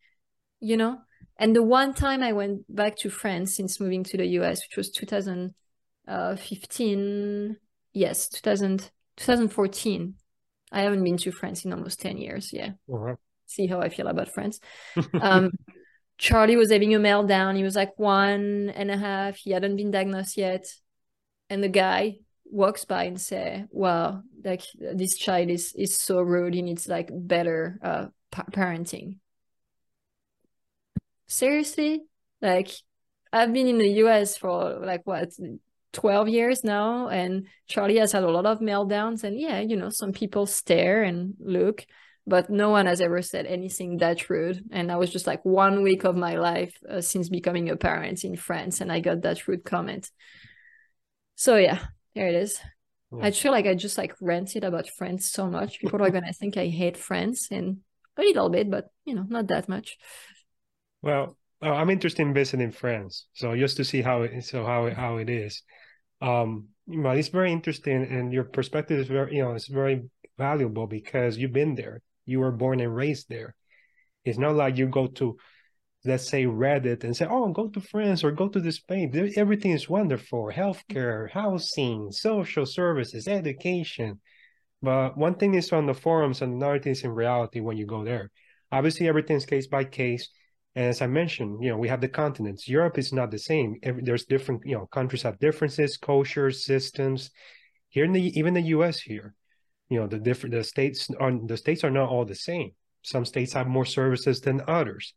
you 0.61 0.77
know? 0.77 0.99
And 1.37 1.57
the 1.57 1.63
one 1.63 1.95
time 1.95 2.23
I 2.23 2.33
went 2.33 2.75
back 2.75 2.97
to 2.99 3.11
France 3.11 3.57
since 3.57 3.81
moving 3.81 4.05
to 4.05 4.17
the 4.17 4.27
US, 4.27 4.63
which 4.67 4.77
was 4.77 4.91
2015, 4.91 7.57
yes, 7.93 8.29
2000, 8.29 8.91
2014. 9.17 10.15
I 10.71 10.83
haven't 10.83 11.03
been 11.05 11.17
to 11.19 11.33
France 11.33 11.65
in 11.65 11.73
almost 11.73 12.01
10 12.01 12.19
years. 12.19 12.53
Yeah. 12.53 12.73
Uh-huh. 12.93 13.15
See 13.47 13.67
how 13.67 13.81
I 13.81 13.89
feel 13.89 14.09
about 14.09 14.29
France. 14.29 14.61
um, 15.21 15.51
Charlie 16.19 16.57
was 16.57 16.71
having 16.71 16.95
a 16.95 16.99
meltdown. 16.99 17.57
He 17.57 17.63
was 17.63 17.77
like 17.77 17.99
one 17.99 18.71
and 18.71 18.91
a 18.91 18.97
half. 18.97 19.37
He 19.37 19.51
hadn't 19.51 19.77
been 19.77 19.91
diagnosed 19.91 20.37
yet. 20.37 20.67
And 21.51 21.63
the 21.63 21.69
guy 21.69 22.19
walks 22.45 22.85
by 22.85 23.05
and 23.05 23.21
say, 23.21 23.65
"Wow, 23.71 24.23
like 24.43 24.63
this 24.79 25.17
child 25.17 25.51
is 25.51 25.75
is 25.77 25.97
so 25.97 26.21
rude. 26.21 26.55
He 26.55 26.63
needs 26.63 26.89
like 26.89 27.11
better 27.13 27.79
uh, 27.83 28.07
parenting." 28.33 29.19
seriously 31.27 32.03
like 32.43 32.71
i've 33.33 33.53
been 33.53 33.67
in 33.67 33.79
the 33.79 33.89
us 33.89 34.37
for 34.37 34.79
like 34.85 35.01
what 35.05 35.31
12 35.93 36.29
years 36.29 36.65
now 36.65 37.09
and 37.09 37.47
charlie 37.67 37.99
has 37.99 38.13
had 38.13 38.25
a 38.25 38.31
lot 38.31 38.47
of 38.47 38.61
meltdowns 38.61 39.25
and 39.25 39.39
yeah 39.41 39.61
you 39.61 39.77
know 39.77 39.91
some 39.91 40.13
people 40.13 40.47
stare 40.47 41.03
and 41.03 41.35
look 41.39 41.87
but 42.27 42.49
no 42.49 42.71
one 42.71 42.87
has 42.87 43.01
ever 43.01 43.21
said 43.21 43.47
anything 43.47 43.99
that 43.99 44.29
rude 44.31 44.65
and 44.71 44.91
i 44.91 44.97
was 44.97 45.11
just 45.11 45.27
like 45.27 45.45
one 45.45 45.83
week 45.83 46.05
of 46.05 46.17
my 46.17 46.37
life 46.37 46.77
uh, 46.89 47.01
since 47.01 47.29
becoming 47.29 47.69
a 47.69 47.77
parent 47.77 48.25
in 48.25 48.37
france 48.37 48.81
and 48.81 48.91
i 48.91 49.01
got 49.01 49.23
that 49.23 49.47
rude 49.47 49.65
comment 49.65 50.11
so 51.35 51.57
yeah 51.57 51.81
here 52.15 52.29
it 52.29 52.35
is 52.35 52.59
yeah. 53.13 53.27
i 53.27 53.31
feel 53.31 53.53
like 53.53 53.67
i 53.67 53.75
just 53.75 53.99
like 53.99 54.15
ranted 54.21 54.65
about 54.65 54.89
france 54.89 55.31
so 55.31 55.49
much 55.49 55.81
people 55.81 56.03
are 56.03 56.11
gonna 56.11 56.33
think 56.33 56.57
i 56.57 56.67
hate 56.67 56.97
france 56.97 57.49
and 57.51 57.79
a 58.17 58.23
little 58.23 58.49
bit 58.49 58.71
but 58.71 58.87
you 59.05 59.15
know 59.15 59.27
not 59.29 59.49
that 59.49 59.69
much 59.69 59.97
well, 61.05 61.37
uh, 61.63 61.71
I'm 61.71 61.91
interested 61.91 62.23
in 62.23 62.33
visiting 62.33 62.73
France, 62.73 63.27
so 63.35 63.55
just 63.55 63.77
to 63.77 63.85
see 63.85 64.01
how 64.01 64.23
it 64.23 64.43
so 64.43 64.65
how 64.65 64.87
it, 64.87 64.95
how 64.95 65.19
it 65.19 65.29
is. 65.29 65.63
Um, 66.23 66.69
but 66.87 67.19
it's 67.19 67.29
very 67.29 67.53
interesting, 67.53 68.05
and 68.05 68.33
your 68.33 68.45
perspective 68.45 68.99
is 68.99 69.09
very 69.09 69.37
you 69.37 69.43
know 69.43 69.53
it's 69.53 69.69
very 69.69 70.09
valuable 70.39 70.87
because 70.87 71.37
you've 71.37 71.53
been 71.53 71.75
there. 71.75 72.01
You 72.27 72.41
were 72.41 72.53
born 72.53 72.81
and 72.81 72.95
raised 72.95 73.29
there. 73.29 73.55
It's 74.25 74.39
not 74.39 74.55
like 74.55 74.77
you 74.79 74.87
go 74.87 75.07
to 75.07 75.37
let's 76.05 76.29
say 76.29 76.45
Reddit 76.45 77.05
and 77.05 77.17
say, 77.17 77.27
"Oh, 77.29 77.49
go 77.49 77.69
to 77.69 77.81
France 77.81 78.25
or 78.25 78.31
go 78.31 78.49
to 78.49 78.61
the 78.61 78.73
Spain. 78.73 79.33
Everything 79.37 79.73
is 79.73 79.89
wonderful: 79.89 80.51
healthcare, 80.53 81.31
housing, 81.31 82.11
social 82.13 82.67
services, 82.67 83.27
education." 83.27 84.21
But 84.83 85.17
one 85.17 85.37
thing 85.37 85.55
is 85.55 85.73
on 85.73 85.87
the 85.87 85.95
forums, 85.95 86.43
and 86.43 86.55
another 86.55 86.79
thing 86.79 86.93
is 86.93 87.05
in 87.05 87.11
reality 87.13 87.61
when 87.61 87.77
you 87.79 87.87
go 87.87 88.05
there. 88.05 88.31
Obviously, 88.71 89.09
everything's 89.09 89.47
case 89.47 89.67
by 89.67 89.85
case. 89.85 90.29
And 90.75 90.87
as 90.87 91.01
I 91.01 91.07
mentioned, 91.07 91.63
you 91.63 91.71
know, 91.71 91.79
we 91.79 91.89
have 91.89 92.01
the 92.01 92.09
continents. 92.09 92.69
Europe 92.69 92.99
is 92.99 93.13
not 93.13 93.31
the 93.31 93.39
same. 93.39 93.77
There's 93.83 94.27
different, 94.27 94.63
you 94.67 94.77
know, 94.77 94.87
countries 94.87 95.23
have 95.23 95.39
differences, 95.39 95.97
cultures, 95.97 96.65
systems. 96.67 97.31
Here 97.89 98.05
in 98.05 98.13
the 98.13 98.39
even 98.39 98.55
the 98.55 98.61
U.S. 98.77 98.99
here, 98.99 99.35
you 99.89 100.01
know, 100.01 100.07
the 100.07 100.19
different 100.19 100.55
the 100.55 100.65
states 100.65 101.11
are 101.19 101.33
the 101.47 101.57
states 101.57 101.85
are 101.85 101.91
not 101.91 102.09
all 102.09 102.25
the 102.25 102.35
same. 102.35 102.71
Some 103.03 103.25
states 103.25 103.53
have 103.53 103.67
more 103.67 103.85
services 103.85 104.41
than 104.41 104.63
others, 104.67 105.15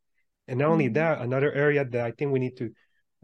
and 0.47 0.60
not 0.60 0.65
mm-hmm. 0.65 0.71
only 0.73 0.88
that, 0.89 1.21
another 1.21 1.53
area 1.53 1.86
that 1.86 2.06
I 2.06 2.12
think 2.12 2.32
we 2.32 2.39
need 2.39 2.58
to, 2.58 2.71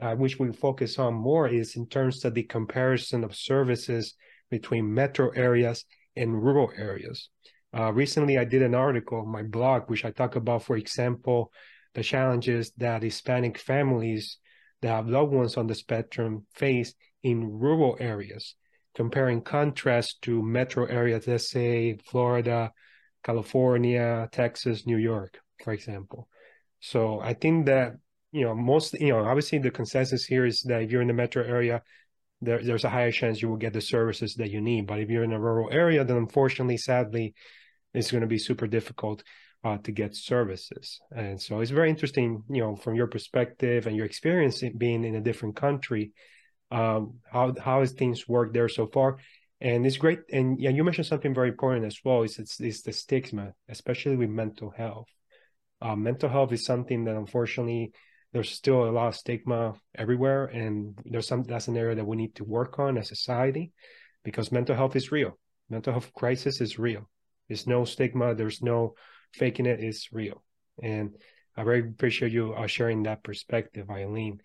uh, 0.02 0.16
which 0.16 0.40
we 0.40 0.52
focus 0.54 0.98
on 1.00 1.14
more, 1.14 1.48
is 1.48 1.76
in 1.76 1.88
terms 1.88 2.24
of 2.24 2.34
the 2.34 2.44
comparison 2.44 3.24
of 3.24 3.36
services 3.36 4.16
between 4.50 4.94
metro 4.94 5.30
areas 5.32 5.86
and 6.16 6.42
rural 6.42 6.72
areas. 6.78 7.30
Uh, 7.76 7.92
recently, 7.92 8.38
I 8.38 8.46
did 8.46 8.62
an 8.62 8.76
article 8.76 9.20
on 9.20 9.28
my 9.28 9.44
blog, 9.44 9.90
which 9.90 10.06
I 10.06 10.12
talk 10.12 10.36
about, 10.36 10.64
for 10.64 10.78
example, 10.78 11.52
the 11.96 12.04
challenges 12.04 12.72
that 12.78 13.04
Hispanic 13.04 13.58
families 13.58 14.38
that 14.82 14.90
have 14.90 15.08
loved 15.08 15.34
ones 15.34 15.58
on 15.58 15.68
the 15.68 15.76
spectrum 15.76 16.46
face 16.54 16.94
in 17.24 17.60
rural 17.60 17.98
areas, 18.00 18.56
comparing 18.96 19.42
contrast 19.42 20.22
to 20.24 20.42
metro 20.42 20.86
areas, 20.86 21.28
let's 21.28 21.50
say 21.50 21.98
Florida, 22.06 22.72
California, 23.24 24.30
Texas, 24.32 24.86
New 24.86 24.98
York, 24.98 25.40
for 25.64 25.74
example. 25.74 26.28
So 26.80 27.20
I 27.20 27.34
think 27.34 27.66
that, 27.68 27.94
you 28.32 28.44
know, 28.44 28.54
most, 28.54 28.94
you 28.94 29.10
know, 29.10 29.24
obviously 29.26 29.60
the 29.60 29.72
consensus 29.72 30.26
here 30.26 30.46
is 30.46 30.62
that 30.64 30.82
if 30.84 30.92
you're 30.92 31.02
in 31.02 31.08
the 31.08 31.14
metro 31.14 31.44
area, 31.44 31.82
there, 32.42 32.62
there's 32.62 32.84
a 32.84 32.90
higher 32.90 33.12
chance 33.12 33.42
you 33.42 33.50
will 33.50 33.58
get 33.58 33.74
the 33.74 33.82
services 33.82 34.36
that 34.36 34.52
you 34.52 34.60
need. 34.60 34.88
But 34.88 35.00
if 35.00 35.10
you're 35.10 35.24
in 35.24 35.34
a 35.34 35.40
rural 35.40 35.70
area, 35.72 36.04
then 36.04 36.18
unfortunately, 36.18 36.78
sadly, 36.78 37.34
it's 37.94 38.12
going 38.12 38.22
to 38.22 38.28
be 38.28 38.38
super 38.38 38.68
difficult 38.68 39.24
uh, 39.64 39.78
to 39.78 39.92
get 39.92 40.16
services. 40.16 41.00
And 41.16 41.42
so 41.42 41.62
it's 41.62 41.72
very 41.72 41.90
interesting, 41.90 42.44
you 42.50 42.62
know, 42.62 42.76
from 42.76 42.96
your 42.96 43.08
perspective 43.08 43.88
and 43.88 43.96
your 43.96 44.06
experience 44.06 44.62
in 44.62 44.78
being 44.78 45.06
in 45.06 45.16
a 45.16 45.22
different 45.22 45.56
country, 45.56 46.12
um, 46.74 47.20
how 47.32 47.54
how 47.68 47.80
has 47.82 47.92
things 47.92 48.28
worked 48.28 48.54
there 48.54 48.70
so 48.70 48.88
far? 48.88 49.18
And 49.62 49.86
it's 49.86 49.98
great. 49.98 50.20
And 50.32 50.60
yeah, 50.60 50.72
you 50.72 50.84
mentioned 50.84 51.08
something 51.08 51.34
very 51.34 51.50
important 51.50 51.86
as 51.86 52.00
well. 52.04 52.24
Is 52.24 52.40
it's, 52.40 52.60
it's 52.60 52.82
the 52.82 52.92
stigma, 52.92 53.54
especially 53.70 54.18
with 54.18 54.30
mental 54.30 54.72
health. 54.72 55.08
Uh, 55.82 55.96
mental 55.96 56.30
health 56.30 56.52
is 56.52 56.66
something 56.66 57.06
that 57.06 57.16
unfortunately 57.16 57.92
there's 58.34 58.50
still 58.50 58.90
a 58.90 58.96
lot 58.98 59.10
of 59.10 59.16
stigma 59.16 59.76
everywhere, 59.96 60.46
and 60.46 60.98
there's 61.06 61.28
some 61.28 61.44
that's 61.44 61.68
an 61.68 61.78
area 61.78 61.96
that 61.96 62.08
we 62.08 62.18
need 62.18 62.36
to 62.36 62.44
work 62.44 62.80
on 62.80 62.98
as 62.98 63.12
a 63.12 63.16
society, 63.16 63.72
because 64.24 64.52
mental 64.52 64.76
health 64.76 64.96
is 64.96 65.12
real. 65.12 65.38
Mental 65.70 65.94
health 65.94 66.12
crisis 66.14 66.60
is 66.60 66.80
real. 66.80 67.08
There's 67.48 67.68
no 67.68 67.86
stigma. 67.86 68.34
There's 68.34 68.62
no 68.62 68.96
faking 69.34 69.68
it. 69.68 69.80
It's 69.80 70.12
real. 70.12 70.44
And 70.82 71.16
I 71.56 71.64
very 71.64 71.82
appreciate 71.82 72.32
you 72.32 72.54
uh, 72.54 72.68
sharing 72.68 73.04
that 73.04 73.24
perspective, 73.24 73.90
Eileen. 73.90 74.42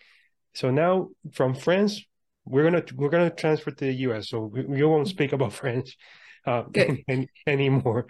So 0.55 0.71
now 0.71 1.09
from 1.33 1.55
France, 1.55 2.05
we're 2.49 2.65
gonna 2.65 2.83
we're 2.95 3.11
gonna 3.11 3.31
transfer 3.31 3.71
to 3.71 3.85
the 3.85 3.93
U.S. 3.93 4.31
So 4.31 4.45
we, 4.45 4.83
won't 4.85 5.09
speak 5.09 5.33
about 5.33 5.53
French 5.61 5.97
uh, 6.47 6.65
any, 7.09 7.29
anymore. 7.47 8.07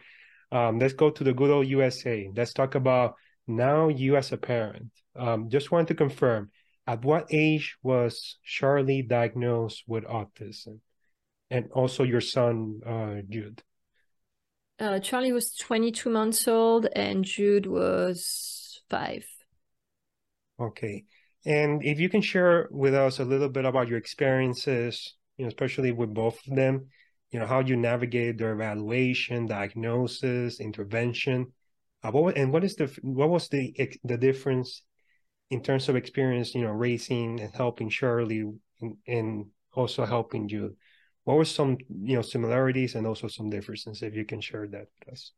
Um, 0.50 0.78
let's 0.78 0.94
go 0.94 1.10
to 1.10 1.24
the 1.24 1.34
good 1.34 1.50
old 1.50 1.66
USA. 1.66 2.30
Let's 2.34 2.52
talk 2.52 2.74
about 2.74 3.14
now 3.46 3.88
you 3.88 4.16
as 4.16 4.32
a 4.32 4.36
parent. 4.36 4.90
Um, 5.16 5.50
just 5.50 5.70
want 5.70 5.88
to 5.88 5.94
confirm, 5.94 6.50
at 6.86 7.04
what 7.04 7.26
age 7.30 7.76
was 7.82 8.38
Charlie 8.44 9.02
diagnosed 9.02 9.84
with 9.86 10.04
autism, 10.04 10.80
and 11.50 11.70
also 11.72 12.04
your 12.04 12.20
son 12.20 12.80
uh, 12.86 13.22
Jude? 13.28 13.62
Uh, 14.78 15.00
Charlie 15.00 15.32
was 15.32 15.54
22 15.56 16.08
months 16.08 16.46
old, 16.46 16.86
and 16.94 17.24
Jude 17.24 17.66
was 17.66 18.80
five. 18.88 19.26
Okay. 20.60 21.04
And 21.48 21.82
if 21.82 21.98
you 21.98 22.10
can 22.10 22.20
share 22.20 22.68
with 22.70 22.94
us 22.94 23.20
a 23.20 23.24
little 23.24 23.48
bit 23.48 23.64
about 23.64 23.88
your 23.88 23.96
experiences, 23.96 25.14
you 25.38 25.46
know, 25.46 25.48
especially 25.48 25.92
with 25.92 26.12
both 26.12 26.38
of 26.46 26.54
them, 26.54 26.88
you 27.30 27.40
know, 27.40 27.46
how 27.46 27.60
you 27.60 27.74
navigate 27.74 28.36
their 28.36 28.52
evaluation, 28.52 29.46
diagnosis, 29.46 30.60
intervention, 30.60 31.46
uh, 32.02 32.10
what, 32.10 32.36
and 32.36 32.52
what 32.52 32.64
is 32.64 32.76
the 32.76 32.94
what 33.00 33.30
was 33.30 33.48
the 33.48 33.74
the 34.04 34.18
difference 34.18 34.82
in 35.48 35.62
terms 35.62 35.88
of 35.88 35.96
experience, 35.96 36.54
you 36.54 36.60
know, 36.60 36.70
raising 36.70 37.40
and 37.40 37.54
helping 37.54 37.88
Charlie 37.88 38.44
and, 38.82 38.96
and 39.06 39.46
also 39.72 40.04
helping 40.04 40.50
you? 40.50 40.76
What 41.24 41.38
were 41.38 41.46
some 41.46 41.78
you 41.88 42.16
know 42.16 42.22
similarities 42.22 42.94
and 42.94 43.06
also 43.06 43.26
some 43.26 43.48
differences? 43.48 44.02
If 44.02 44.14
you 44.14 44.26
can 44.26 44.42
share 44.42 44.68
that 44.68 44.88
with 45.00 45.14
us. 45.14 45.32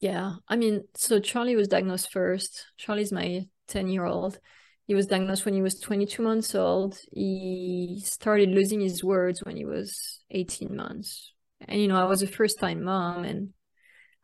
Yeah, 0.00 0.34
I 0.48 0.56
mean, 0.56 0.82
so 0.94 1.18
Charlie 1.18 1.56
was 1.56 1.68
diagnosed 1.68 2.12
first. 2.12 2.66
Charlie's 2.76 3.10
my 3.10 3.46
ten 3.68 3.88
year 3.88 4.04
old 4.04 4.38
he 4.86 4.94
was 4.94 5.06
diagnosed 5.06 5.44
when 5.44 5.54
he 5.54 5.62
was 5.62 5.78
22 5.78 6.22
months 6.22 6.54
old. 6.54 6.98
He 7.12 8.02
started 8.04 8.50
losing 8.50 8.80
his 8.80 9.04
words 9.04 9.42
when 9.42 9.56
he 9.56 9.64
was 9.64 10.20
18 10.30 10.74
months. 10.74 11.32
And, 11.68 11.80
you 11.80 11.88
know, 11.88 11.96
I 11.96 12.04
was 12.04 12.22
a 12.22 12.26
first 12.26 12.58
time 12.58 12.82
mom 12.82 13.24
and 13.24 13.50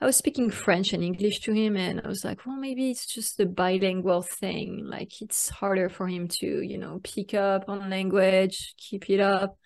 I 0.01 0.07
was 0.07 0.17
speaking 0.17 0.51
French 0.51 0.93
and 0.93 1.05
English 1.05 1.41
to 1.41 1.53
him. 1.53 1.77
And 1.77 2.01
I 2.05 2.09
was 2.09 2.25
like, 2.25 2.45
well, 2.45 2.57
maybe 2.57 2.91
it's 2.91 3.07
just 3.07 3.39
a 3.41 3.47
bilingual 3.47 4.23
thing. 4.23 4.85
Like 4.85 5.23
it's 5.23 5.49
harder 5.49 5.89
for 5.89 6.09
him 6.09 6.29
to, 6.41 6.63
you 6.63 6.79
know, 6.79 7.01
pick 7.03 7.35
up 7.35 7.69
on 7.69 7.91
language, 7.91 8.75
keep 8.77 9.09
it 9.11 9.21
up. 9.21 9.57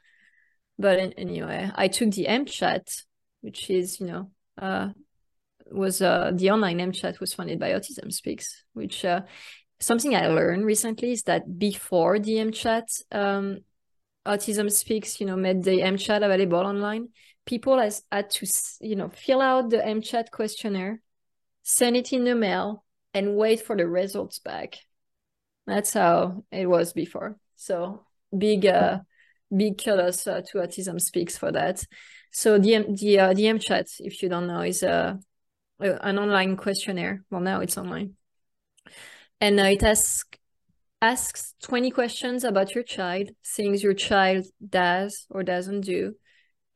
But 0.78 1.14
anyway, 1.16 1.70
I 1.74 1.88
took 1.88 2.11
the 2.11 2.26
MChat, 2.26 3.02
which 3.40 3.70
is, 3.70 4.00
you 4.00 4.07
know, 4.07 4.31
uh, 4.59 4.88
was 5.70 6.02
uh, 6.02 6.33
the 6.35 6.50
online 6.50 6.78
MChat 6.78 7.20
was 7.20 7.35
funded 7.35 7.59
by 7.59 7.70
Autism 7.70 8.12
Speaks, 8.12 8.64
which 8.72 9.05
uh, 9.05 9.22
something 9.82 10.14
I 10.14 10.28
learned 10.28 10.64
recently 10.64 11.12
is 11.12 11.24
that 11.24 11.58
before 11.58 12.18
the 12.18 12.34
MChat, 12.36 12.84
um, 13.12 13.58
Autism 14.24 14.70
Speaks, 14.70 15.20
you 15.20 15.26
know, 15.26 15.36
made 15.36 15.64
the 15.64 15.80
MChat 15.80 16.24
available 16.24 16.58
online, 16.58 17.08
people 17.44 17.78
has 17.78 18.02
had 18.10 18.30
to, 18.30 18.46
you 18.80 18.94
know, 18.94 19.08
fill 19.08 19.40
out 19.40 19.70
the 19.70 19.78
MChat 19.78 20.30
questionnaire, 20.30 21.02
send 21.62 21.96
it 21.96 22.12
in 22.12 22.24
the 22.24 22.34
mail, 22.34 22.84
and 23.12 23.36
wait 23.36 23.60
for 23.60 23.76
the 23.76 23.86
results 23.86 24.38
back. 24.38 24.76
That's 25.66 25.92
how 25.92 26.44
it 26.52 26.66
was 26.66 26.92
before. 26.92 27.36
So 27.56 28.04
big, 28.36 28.64
uh, 28.64 29.00
big 29.54 29.82
kudos 29.82 30.26
uh, 30.26 30.42
to 30.48 30.58
Autism 30.58 31.00
Speaks 31.00 31.36
for 31.36 31.50
that. 31.52 31.84
So 32.30 32.58
the 32.58 32.86
the 32.88 33.18
uh, 33.18 33.34
the 33.34 33.44
MChat, 33.44 34.00
if 34.00 34.22
you 34.22 34.28
don't 34.28 34.46
know, 34.46 34.62
is 34.62 34.82
a, 34.82 35.18
a 35.80 36.06
an 36.06 36.18
online 36.18 36.56
questionnaire. 36.56 37.24
Well, 37.30 37.42
now 37.42 37.60
it's 37.60 37.76
online 37.76 38.14
and 39.42 39.59
it 39.59 39.83
asks 39.83 40.24
asks 41.00 41.55
20 41.64 41.90
questions 41.90 42.44
about 42.44 42.76
your 42.76 42.85
child, 42.85 43.31
things 43.44 43.83
your 43.83 43.92
child 43.92 44.46
does 44.66 45.26
or 45.31 45.42
doesn't 45.42 45.81
do, 45.81 46.14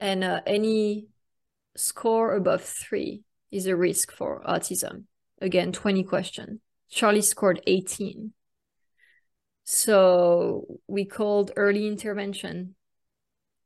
and 0.00 0.24
uh, 0.24 0.40
any 0.44 1.06
score 1.76 2.34
above 2.34 2.62
three 2.62 3.22
is 3.52 3.68
a 3.68 3.76
risk 3.76 4.10
for 4.10 4.42
autism. 4.42 5.04
Again, 5.40 5.70
20 5.70 6.02
questions. 6.02 6.58
Charlie 6.90 7.22
scored 7.22 7.62
18. 7.68 8.32
So 9.62 10.80
we 10.88 11.04
called 11.04 11.52
early 11.54 11.86
intervention, 11.86 12.74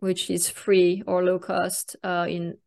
which 0.00 0.28
is 0.28 0.50
free 0.50 1.02
or 1.06 1.24
low 1.24 1.38
cost 1.38 1.96
uh, 2.04 2.26
in 2.28 2.58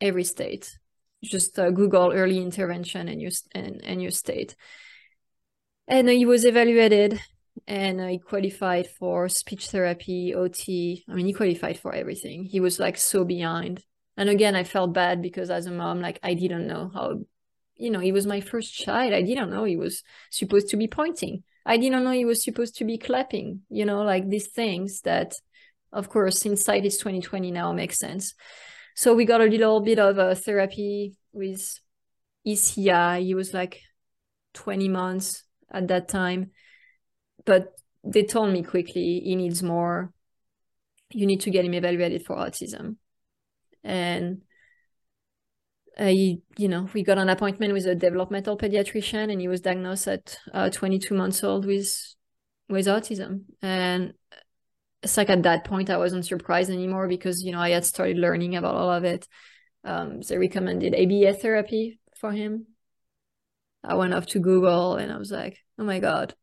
every 0.00 0.24
state. 0.24 0.76
Just 1.22 1.56
uh, 1.56 1.70
Google 1.70 2.12
early 2.12 2.38
intervention 2.38 3.06
and 3.06 3.22
your 3.22 3.30
and, 3.54 3.80
and 3.84 4.02
your 4.02 4.10
state 4.10 4.56
and 5.88 6.08
he 6.08 6.26
was 6.26 6.44
evaluated 6.44 7.20
and 7.66 8.00
uh, 8.00 8.06
he 8.06 8.18
qualified 8.18 8.86
for 8.86 9.28
speech 9.28 9.68
therapy 9.68 10.34
ot 10.34 10.60
i 11.08 11.14
mean 11.14 11.26
he 11.26 11.32
qualified 11.32 11.78
for 11.78 11.94
everything. 11.94 12.44
He 12.44 12.60
was 12.60 12.78
like 12.78 12.96
so 12.96 13.24
behind. 13.24 13.82
And 14.16 14.28
again 14.28 14.54
i 14.54 14.64
felt 14.64 14.92
bad 14.92 15.22
because 15.22 15.50
as 15.50 15.66
a 15.66 15.70
mom 15.70 16.00
like 16.00 16.18
i 16.22 16.34
didn't 16.34 16.66
know 16.66 16.90
how 16.92 17.20
you 17.76 17.90
know 17.90 18.00
he 18.00 18.12
was 18.12 18.26
my 18.26 18.40
first 18.40 18.74
child. 18.74 19.12
I 19.12 19.22
didn't 19.22 19.50
know 19.50 19.64
he 19.64 19.76
was 19.76 20.02
supposed 20.30 20.68
to 20.70 20.76
be 20.76 20.88
pointing. 20.88 21.44
I 21.64 21.76
didn't 21.76 22.04
know 22.04 22.12
he 22.12 22.24
was 22.24 22.44
supposed 22.44 22.76
to 22.76 22.84
be 22.84 22.98
clapping 22.98 23.62
you 23.68 23.84
know 23.84 24.02
like 24.02 24.28
these 24.28 24.48
things 24.48 25.00
that 25.02 25.34
of 25.92 26.08
course 26.08 26.44
inside 26.46 26.84
is 26.84 26.98
2020 26.98 27.50
now 27.50 27.72
makes 27.72 27.98
sense. 27.98 28.34
So 28.94 29.14
we 29.14 29.26
got 29.26 29.42
a 29.42 29.44
little 29.44 29.80
bit 29.80 29.98
of 29.98 30.16
a 30.16 30.34
therapy 30.34 31.16
with 31.32 31.78
ECI. 32.46 33.22
He 33.22 33.34
was 33.34 33.52
like 33.52 33.82
20 34.54 34.88
months 34.88 35.45
at 35.70 35.88
that 35.88 36.08
time. 36.08 36.50
But 37.44 37.72
they 38.04 38.24
told 38.24 38.52
me 38.52 38.62
quickly 38.62 39.20
he 39.24 39.36
needs 39.36 39.62
more. 39.62 40.12
You 41.10 41.26
need 41.26 41.40
to 41.42 41.50
get 41.50 41.64
him 41.64 41.74
evaluated 41.74 42.24
for 42.24 42.36
autism. 42.36 42.96
And 43.84 44.42
I, 45.98 46.38
you 46.58 46.68
know, 46.68 46.88
we 46.92 47.02
got 47.02 47.18
an 47.18 47.28
appointment 47.28 47.72
with 47.72 47.86
a 47.86 47.94
developmental 47.94 48.58
pediatrician, 48.58 49.30
and 49.30 49.40
he 49.40 49.48
was 49.48 49.60
diagnosed 49.60 50.08
at 50.08 50.38
uh, 50.52 50.68
22 50.70 51.14
months 51.14 51.42
old 51.42 51.64
with 51.64 52.14
with 52.68 52.86
autism. 52.86 53.44
And 53.62 54.14
it's 55.02 55.16
like 55.16 55.30
at 55.30 55.44
that 55.44 55.64
point 55.64 55.88
I 55.88 55.98
wasn't 55.98 56.26
surprised 56.26 56.70
anymore 56.70 57.08
because 57.08 57.42
you 57.42 57.52
know 57.52 57.60
I 57.60 57.70
had 57.70 57.84
started 57.84 58.18
learning 58.18 58.56
about 58.56 58.74
all 58.74 58.90
of 58.90 59.04
it. 59.04 59.26
Um, 59.84 60.20
they 60.20 60.36
recommended 60.36 60.94
ABA 60.94 61.34
therapy 61.34 62.00
for 62.18 62.32
him, 62.32 62.66
I 63.86 63.94
went 63.94 64.14
off 64.14 64.26
to 64.26 64.40
Google 64.40 64.96
and 64.96 65.12
I 65.12 65.16
was 65.16 65.30
like, 65.30 65.58
oh 65.78 65.84
my 65.84 66.00
God. 66.00 66.34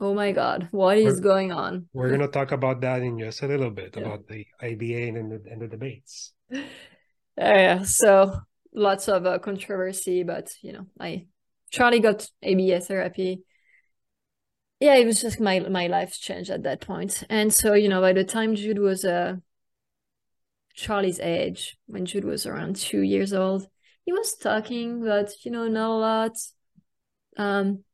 Oh 0.00 0.12
my 0.12 0.32
God, 0.32 0.68
what 0.72 0.98
is 0.98 1.16
we're, 1.16 1.20
going 1.20 1.52
on? 1.52 1.88
We're 1.92 2.08
going 2.08 2.20
to 2.20 2.28
talk 2.28 2.50
about 2.50 2.80
that 2.80 3.00
in 3.00 3.16
just 3.18 3.42
a 3.42 3.46
little 3.46 3.70
bit 3.70 3.94
yeah. 3.96 4.02
about 4.02 4.26
the 4.26 4.44
ABA 4.60 5.18
and 5.18 5.30
the, 5.30 5.40
and 5.50 5.62
the 5.62 5.68
debates. 5.68 6.32
Yeah, 7.38 7.84
so 7.84 8.40
lots 8.74 9.08
of 9.08 9.24
uh, 9.24 9.38
controversy, 9.38 10.24
but 10.24 10.50
you 10.60 10.72
know, 10.72 10.86
I 10.98 11.26
Charlie 11.70 12.00
got 12.00 12.28
ABA 12.44 12.80
therapy. 12.80 13.44
Yeah, 14.80 14.96
it 14.96 15.06
was 15.06 15.22
just 15.22 15.38
my 15.38 15.60
my 15.60 15.86
life 15.86 16.18
changed 16.18 16.50
at 16.50 16.64
that 16.64 16.80
point, 16.80 17.22
and 17.30 17.54
so 17.54 17.74
you 17.74 17.88
know, 17.88 18.00
by 18.00 18.12
the 18.12 18.24
time 18.24 18.56
Jude 18.56 18.80
was 18.80 19.04
uh 19.04 19.36
Charlie's 20.74 21.20
age, 21.20 21.76
when 21.86 22.06
Jude 22.06 22.24
was 22.24 22.44
around 22.44 22.74
two 22.74 23.02
years 23.02 23.32
old, 23.32 23.68
he 24.08 24.12
was 24.12 24.36
talking, 24.36 25.04
but 25.04 25.30
you 25.44 25.50
know, 25.50 25.68
not 25.68 25.90
a 25.90 26.00
lot. 26.00 26.32
Um, 27.36 27.84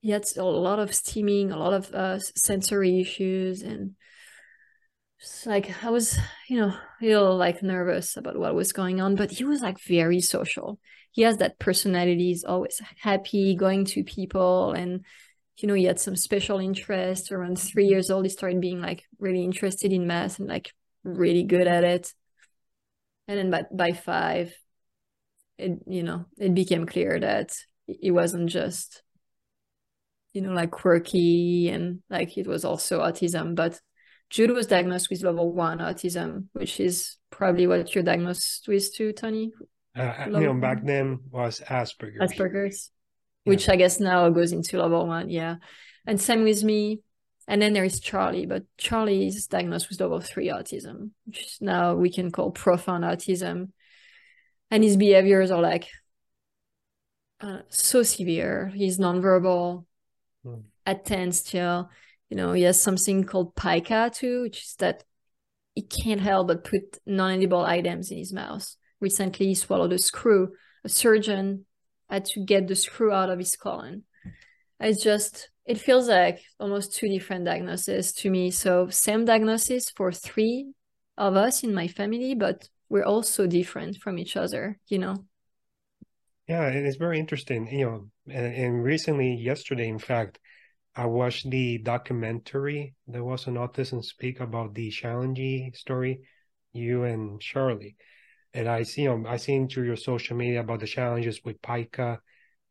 he 0.00 0.10
had 0.10 0.24
a 0.36 0.44
lot 0.44 0.78
of 0.78 0.90
stimming, 0.90 1.50
a 1.50 1.56
lot 1.56 1.72
of 1.72 1.92
uh, 1.92 2.20
sensory 2.20 3.00
issues, 3.00 3.62
and 3.62 3.96
just 5.18 5.44
like 5.44 5.82
I 5.82 5.90
was, 5.90 6.16
you 6.48 6.60
know, 6.60 6.68
a 6.68 7.04
little 7.04 7.36
like 7.36 7.60
nervous 7.60 8.16
about 8.16 8.38
what 8.38 8.54
was 8.54 8.72
going 8.72 9.00
on. 9.00 9.16
But 9.16 9.32
he 9.32 9.42
was 9.42 9.62
like 9.62 9.80
very 9.80 10.20
social. 10.20 10.78
He 11.10 11.22
has 11.22 11.38
that 11.38 11.58
personality. 11.58 12.26
He's 12.28 12.44
always 12.44 12.80
happy, 13.00 13.56
going 13.56 13.84
to 13.86 14.04
people, 14.04 14.70
and 14.70 15.04
you 15.56 15.66
know, 15.66 15.74
he 15.74 15.86
had 15.86 15.98
some 15.98 16.14
special 16.14 16.60
interest. 16.60 17.32
Around 17.32 17.58
three 17.58 17.86
years 17.86 18.12
old, 18.12 18.26
he 18.26 18.30
started 18.30 18.60
being 18.60 18.80
like 18.80 19.02
really 19.18 19.42
interested 19.42 19.92
in 19.92 20.06
math 20.06 20.38
and 20.38 20.48
like 20.48 20.72
really 21.02 21.42
good 21.42 21.66
at 21.66 21.82
it. 21.82 22.14
And 23.26 23.38
then 23.38 23.50
by, 23.50 23.64
by 23.72 23.92
five, 23.92 24.54
it 25.58 25.78
you 25.86 26.02
know 26.02 26.26
it 26.38 26.54
became 26.54 26.86
clear 26.86 27.18
that 27.20 27.52
it 27.86 28.10
wasn't 28.10 28.48
just 28.48 29.02
you 30.32 30.40
know, 30.40 30.52
like 30.52 30.70
quirky 30.70 31.68
and 31.68 32.00
like 32.08 32.36
it 32.38 32.46
was 32.46 32.64
also 32.64 33.00
autism. 33.00 33.54
But 33.54 33.80
Jude 34.30 34.50
was 34.50 34.66
diagnosed 34.66 35.10
with 35.10 35.22
level 35.22 35.52
one 35.52 35.78
autism, 35.78 36.46
which 36.52 36.80
is 36.80 37.16
probably 37.30 37.66
what 37.66 37.94
you're 37.94 38.04
diagnosed 38.04 38.66
with 38.66 38.94
too, 38.94 39.12
Tony. 39.12 39.52
Uh, 39.94 40.24
you 40.26 40.40
know, 40.40 40.54
back 40.54 40.84
then 40.84 41.20
was 41.30 41.60
Asperger's. 41.60 42.32
Asperger's, 42.32 42.90
yeah. 43.44 43.50
which 43.50 43.68
I 43.68 43.76
guess 43.76 44.00
now 44.00 44.28
goes 44.30 44.52
into 44.52 44.78
level 44.78 45.06
one. 45.06 45.28
Yeah. 45.28 45.56
And 46.06 46.20
same 46.20 46.44
with 46.44 46.64
me. 46.64 47.00
And 47.46 47.60
then 47.60 47.72
there 47.74 47.84
is 47.84 48.00
Charlie, 48.00 48.46
but 48.46 48.62
Charlie 48.78 49.26
is 49.26 49.48
diagnosed 49.48 49.90
with 49.90 50.00
level 50.00 50.20
three 50.20 50.48
autism, 50.48 51.10
which 51.26 51.58
now 51.60 51.94
we 51.94 52.10
can 52.10 52.30
call 52.30 52.52
profound 52.52 53.04
autism. 53.04 53.70
And 54.72 54.82
his 54.82 54.96
behaviors 54.96 55.50
are 55.50 55.60
like 55.60 55.86
uh, 57.42 57.58
so 57.68 58.02
severe. 58.02 58.72
He's 58.74 58.98
nonverbal, 58.98 59.84
mm. 60.46 60.62
at 60.86 61.04
10 61.04 61.32
still. 61.32 61.90
You 62.30 62.38
know, 62.38 62.54
he 62.54 62.62
has 62.62 62.80
something 62.80 63.24
called 63.24 63.54
pica 63.54 64.10
too, 64.14 64.40
which 64.40 64.62
is 64.62 64.74
that 64.78 65.04
he 65.74 65.82
can't 65.82 66.22
help 66.22 66.48
but 66.48 66.64
put 66.64 66.98
non-edible 67.04 67.62
items 67.62 68.10
in 68.10 68.16
his 68.16 68.32
mouth. 68.32 68.66
Recently, 68.98 69.48
he 69.48 69.54
swallowed 69.54 69.92
a 69.92 69.98
screw. 69.98 70.54
A 70.84 70.88
surgeon 70.88 71.66
had 72.08 72.24
to 72.26 72.40
get 72.40 72.66
the 72.66 72.74
screw 72.74 73.12
out 73.12 73.28
of 73.28 73.38
his 73.38 73.54
colon. 73.56 74.04
It's 74.80 75.02
just, 75.02 75.50
it 75.66 75.78
feels 75.78 76.08
like 76.08 76.40
almost 76.58 76.94
two 76.94 77.08
different 77.08 77.44
diagnoses 77.44 78.12
to 78.14 78.30
me. 78.30 78.50
So, 78.50 78.88
same 78.88 79.26
diagnosis 79.26 79.90
for 79.90 80.12
three 80.12 80.72
of 81.18 81.36
us 81.36 81.62
in 81.62 81.74
my 81.74 81.88
family, 81.88 82.34
but 82.34 82.66
we're 82.92 83.04
all 83.04 83.22
so 83.22 83.46
different 83.46 83.96
from 83.96 84.18
each 84.18 84.36
other, 84.36 84.78
you 84.86 84.98
know? 84.98 85.24
Yeah, 86.46 86.66
and 86.66 86.86
it's 86.86 86.98
very 86.98 87.18
interesting. 87.18 87.66
You 87.66 87.86
know, 87.86 88.06
and, 88.28 88.54
and 88.54 88.84
recently, 88.84 89.34
yesterday, 89.34 89.88
in 89.88 89.98
fact, 89.98 90.38
I 90.94 91.06
watched 91.06 91.48
the 91.48 91.78
documentary. 91.78 92.94
There 93.06 93.24
was 93.24 93.46
an 93.46 93.54
autism 93.54 94.04
speak 94.04 94.40
about 94.40 94.74
the 94.74 94.90
Shalangi 94.90 95.74
story, 95.74 96.20
you 96.74 97.04
and 97.04 97.40
Charlie. 97.40 97.96
And 98.52 98.68
I 98.68 98.82
see 98.82 99.08
um, 99.08 99.24
I 99.26 99.38
seen 99.38 99.68
through 99.68 99.86
your 99.86 99.96
social 99.96 100.36
media 100.36 100.60
about 100.60 100.80
the 100.80 100.86
challenges 100.86 101.40
with 101.42 101.62
Pica, 101.62 102.20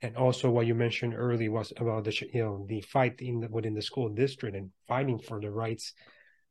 and 0.04 0.16
also 0.16 0.52
what 0.52 0.68
you 0.68 0.76
mentioned 0.76 1.16
early 1.16 1.50
was 1.50 1.74
about 1.78 2.04
the 2.04 2.14
you 2.32 2.44
know 2.44 2.66
the 2.70 2.82
fight 2.82 3.22
in 3.22 3.40
the, 3.40 3.48
within 3.48 3.74
the 3.74 3.82
school 3.82 4.10
district 4.10 4.56
and 4.56 4.70
fighting 4.88 5.18
for 5.18 5.42
the 5.42 5.50
rights 5.50 5.94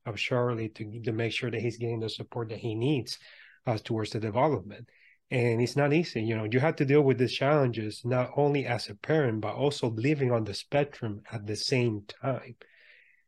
of 0.06 0.16
Charlie 0.16 0.70
to 0.70 1.02
to 1.02 1.12
make 1.12 1.30
sure 1.30 1.52
that 1.52 1.60
he's 1.60 1.76
getting 1.76 2.00
the 2.00 2.08
support 2.08 2.48
that 2.48 2.58
he 2.58 2.74
needs 2.74 3.16
uh, 3.66 3.78
towards 3.82 4.10
the 4.10 4.20
development. 4.20 4.88
And 5.30 5.62
it's 5.62 5.76
not 5.76 5.92
easy 5.92 6.22
you 6.22 6.36
know 6.36 6.44
you 6.50 6.58
have 6.58 6.76
to 6.76 6.84
deal 6.84 7.02
with 7.02 7.18
these 7.18 7.32
challenges 7.32 8.02
not 8.04 8.30
only 8.36 8.66
as 8.66 8.88
a 8.88 8.96
parent 8.96 9.40
but 9.40 9.54
also 9.54 9.88
living 9.90 10.32
on 10.32 10.42
the 10.42 10.54
spectrum 10.54 11.22
at 11.32 11.46
the 11.46 11.56
same 11.56 12.02
time. 12.22 12.56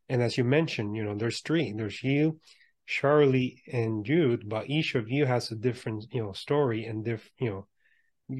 And 0.08 0.20
as 0.20 0.36
you 0.36 0.44
mentioned 0.44 0.96
you 0.96 1.04
know 1.04 1.14
there's 1.14 1.40
three 1.40 1.72
there's 1.72 2.02
you 2.02 2.40
charlie 2.86 3.62
and 3.72 4.04
jude 4.04 4.48
but 4.48 4.68
each 4.68 4.96
of 4.96 5.08
you 5.08 5.24
has 5.24 5.52
a 5.52 5.54
different 5.54 6.04
you 6.12 6.20
know 6.20 6.32
story 6.32 6.84
and 6.84 7.04
diff 7.04 7.30
you 7.38 7.48
know 7.48 7.66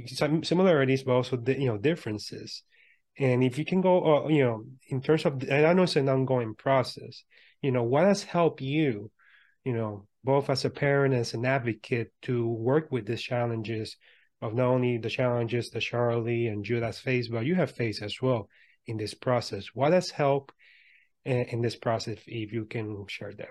some 0.07 0.43
similarities 0.45 1.03
but 1.03 1.13
also 1.13 1.43
you 1.47 1.67
know 1.67 1.79
differences. 1.79 2.63
And 3.19 3.45
if 3.45 3.59
you 3.59 3.65
can 3.65 3.81
go 3.81 4.25
uh, 4.25 4.29
you 4.29 4.45
know 4.45 4.65
in 4.89 5.03
terms 5.03 5.27
of 5.27 5.43
and 5.43 5.67
i 5.67 5.73
know 5.73 5.83
it's 5.83 5.97
an 5.97 6.09
ongoing 6.09 6.55
process 6.55 7.25
you 7.61 7.71
know 7.71 7.83
what 7.83 8.05
has 8.05 8.23
helped 8.23 8.63
you 8.63 9.11
you 9.65 9.75
know 9.75 10.07
both 10.25 10.51
as 10.51 10.65
a 10.65 10.71
parent 10.71 11.15
and 11.15 11.21
as 11.21 11.35
an 11.35 11.45
advocate 11.45 12.13
to 12.23 12.47
work 12.47 12.91
with 12.91 13.07
these 13.07 13.23
challenges 13.23 13.97
of 14.41 14.55
not 14.55 14.67
only 14.67 14.99
the 14.99 15.11
challenges 15.11 15.71
that 15.71 15.81
Charlie 15.81 16.49
and 16.49 16.65
Judas 16.65 16.99
face, 16.99 17.29
but 17.29 17.47
you 17.47 17.55
have 17.55 17.71
faced 17.71 18.03
as 18.03 18.21
well 18.21 18.49
in 18.87 18.97
this 18.97 19.15
process. 19.15 19.67
What 19.75 19.93
has 19.93 20.11
helped 20.11 20.53
in 21.25 21.63
this 21.63 21.77
process, 21.77 22.19
if 22.27 22.53
you 22.53 22.65
can 22.65 23.07
share 23.07 23.33
that? 23.35 23.51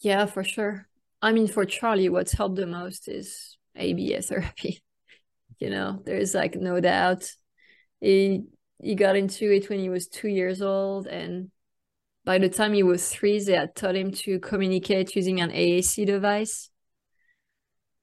Yeah, 0.00 0.26
for 0.26 0.44
sure. 0.44 0.86
I 1.22 1.32
mean, 1.32 1.48
for 1.48 1.64
Charlie, 1.64 2.08
what's 2.08 2.32
helped 2.32 2.56
the 2.56 2.66
most 2.66 3.08
is 3.08 3.56
ABA 3.76 4.22
therapy. 4.28 4.82
you 5.58 5.70
know, 5.70 6.02
there's 6.04 6.34
like 6.34 6.54
no 6.54 6.80
doubt. 6.80 7.30
He 8.00 8.44
he 8.80 8.94
got 8.94 9.16
into 9.16 9.50
it 9.50 9.68
when 9.68 9.80
he 9.80 9.88
was 9.88 10.06
two 10.06 10.28
years 10.28 10.62
old, 10.62 11.06
and 11.06 11.50
by 12.28 12.36
the 12.36 12.50
time 12.50 12.74
he 12.74 12.82
was 12.82 13.08
three, 13.08 13.40
they 13.40 13.54
had 13.54 13.74
taught 13.74 13.96
him 13.96 14.10
to 14.10 14.38
communicate 14.38 15.16
using 15.16 15.40
an 15.40 15.50
AAC 15.50 16.04
device. 16.04 16.68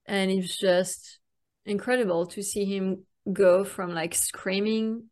And 0.08 0.32
it 0.32 0.38
was 0.38 0.58
just 0.58 1.20
incredible 1.64 2.26
to 2.26 2.42
see 2.42 2.66
him 2.66 3.04
go 3.32 3.64
from 3.64 3.94
like 3.94 4.16
screaming 4.16 5.12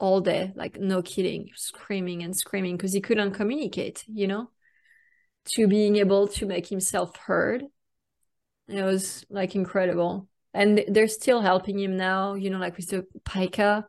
all 0.00 0.22
day, 0.22 0.54
like 0.56 0.80
no 0.80 1.02
kidding, 1.02 1.50
screaming 1.54 2.22
and 2.22 2.34
screaming 2.34 2.78
because 2.78 2.94
he 2.94 3.02
couldn't 3.02 3.32
communicate, 3.32 4.04
you 4.08 4.26
know, 4.26 4.48
to 5.48 5.68
being 5.68 5.96
able 5.96 6.28
to 6.28 6.46
make 6.46 6.66
himself 6.66 7.14
heard. 7.14 7.62
It 8.68 8.84
was 8.84 9.26
like 9.28 9.54
incredible. 9.54 10.30
And 10.54 10.82
they're 10.88 11.08
still 11.08 11.42
helping 11.42 11.78
him 11.78 11.98
now, 11.98 12.36
you 12.36 12.48
know, 12.48 12.58
like 12.58 12.78
with 12.78 12.88
the 12.88 13.04
pica. 13.26 13.86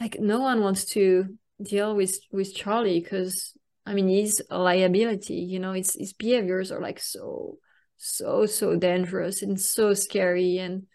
Like 0.00 0.18
no 0.18 0.40
one 0.40 0.60
wants 0.60 0.86
to 0.86 1.38
deal 1.62 1.94
with 1.94 2.18
with 2.32 2.54
Charlie 2.54 3.00
because 3.00 3.52
I 3.86 3.94
mean 3.94 4.08
he's 4.08 4.40
a 4.50 4.58
liability. 4.58 5.34
You 5.34 5.58
know, 5.58 5.72
his 5.72 5.94
his 5.94 6.12
behaviors 6.12 6.72
are 6.72 6.80
like 6.80 7.00
so 7.00 7.58
so 7.96 8.46
so 8.46 8.76
dangerous 8.76 9.42
and 9.42 9.60
so 9.60 9.94
scary. 9.94 10.58
And 10.58 10.86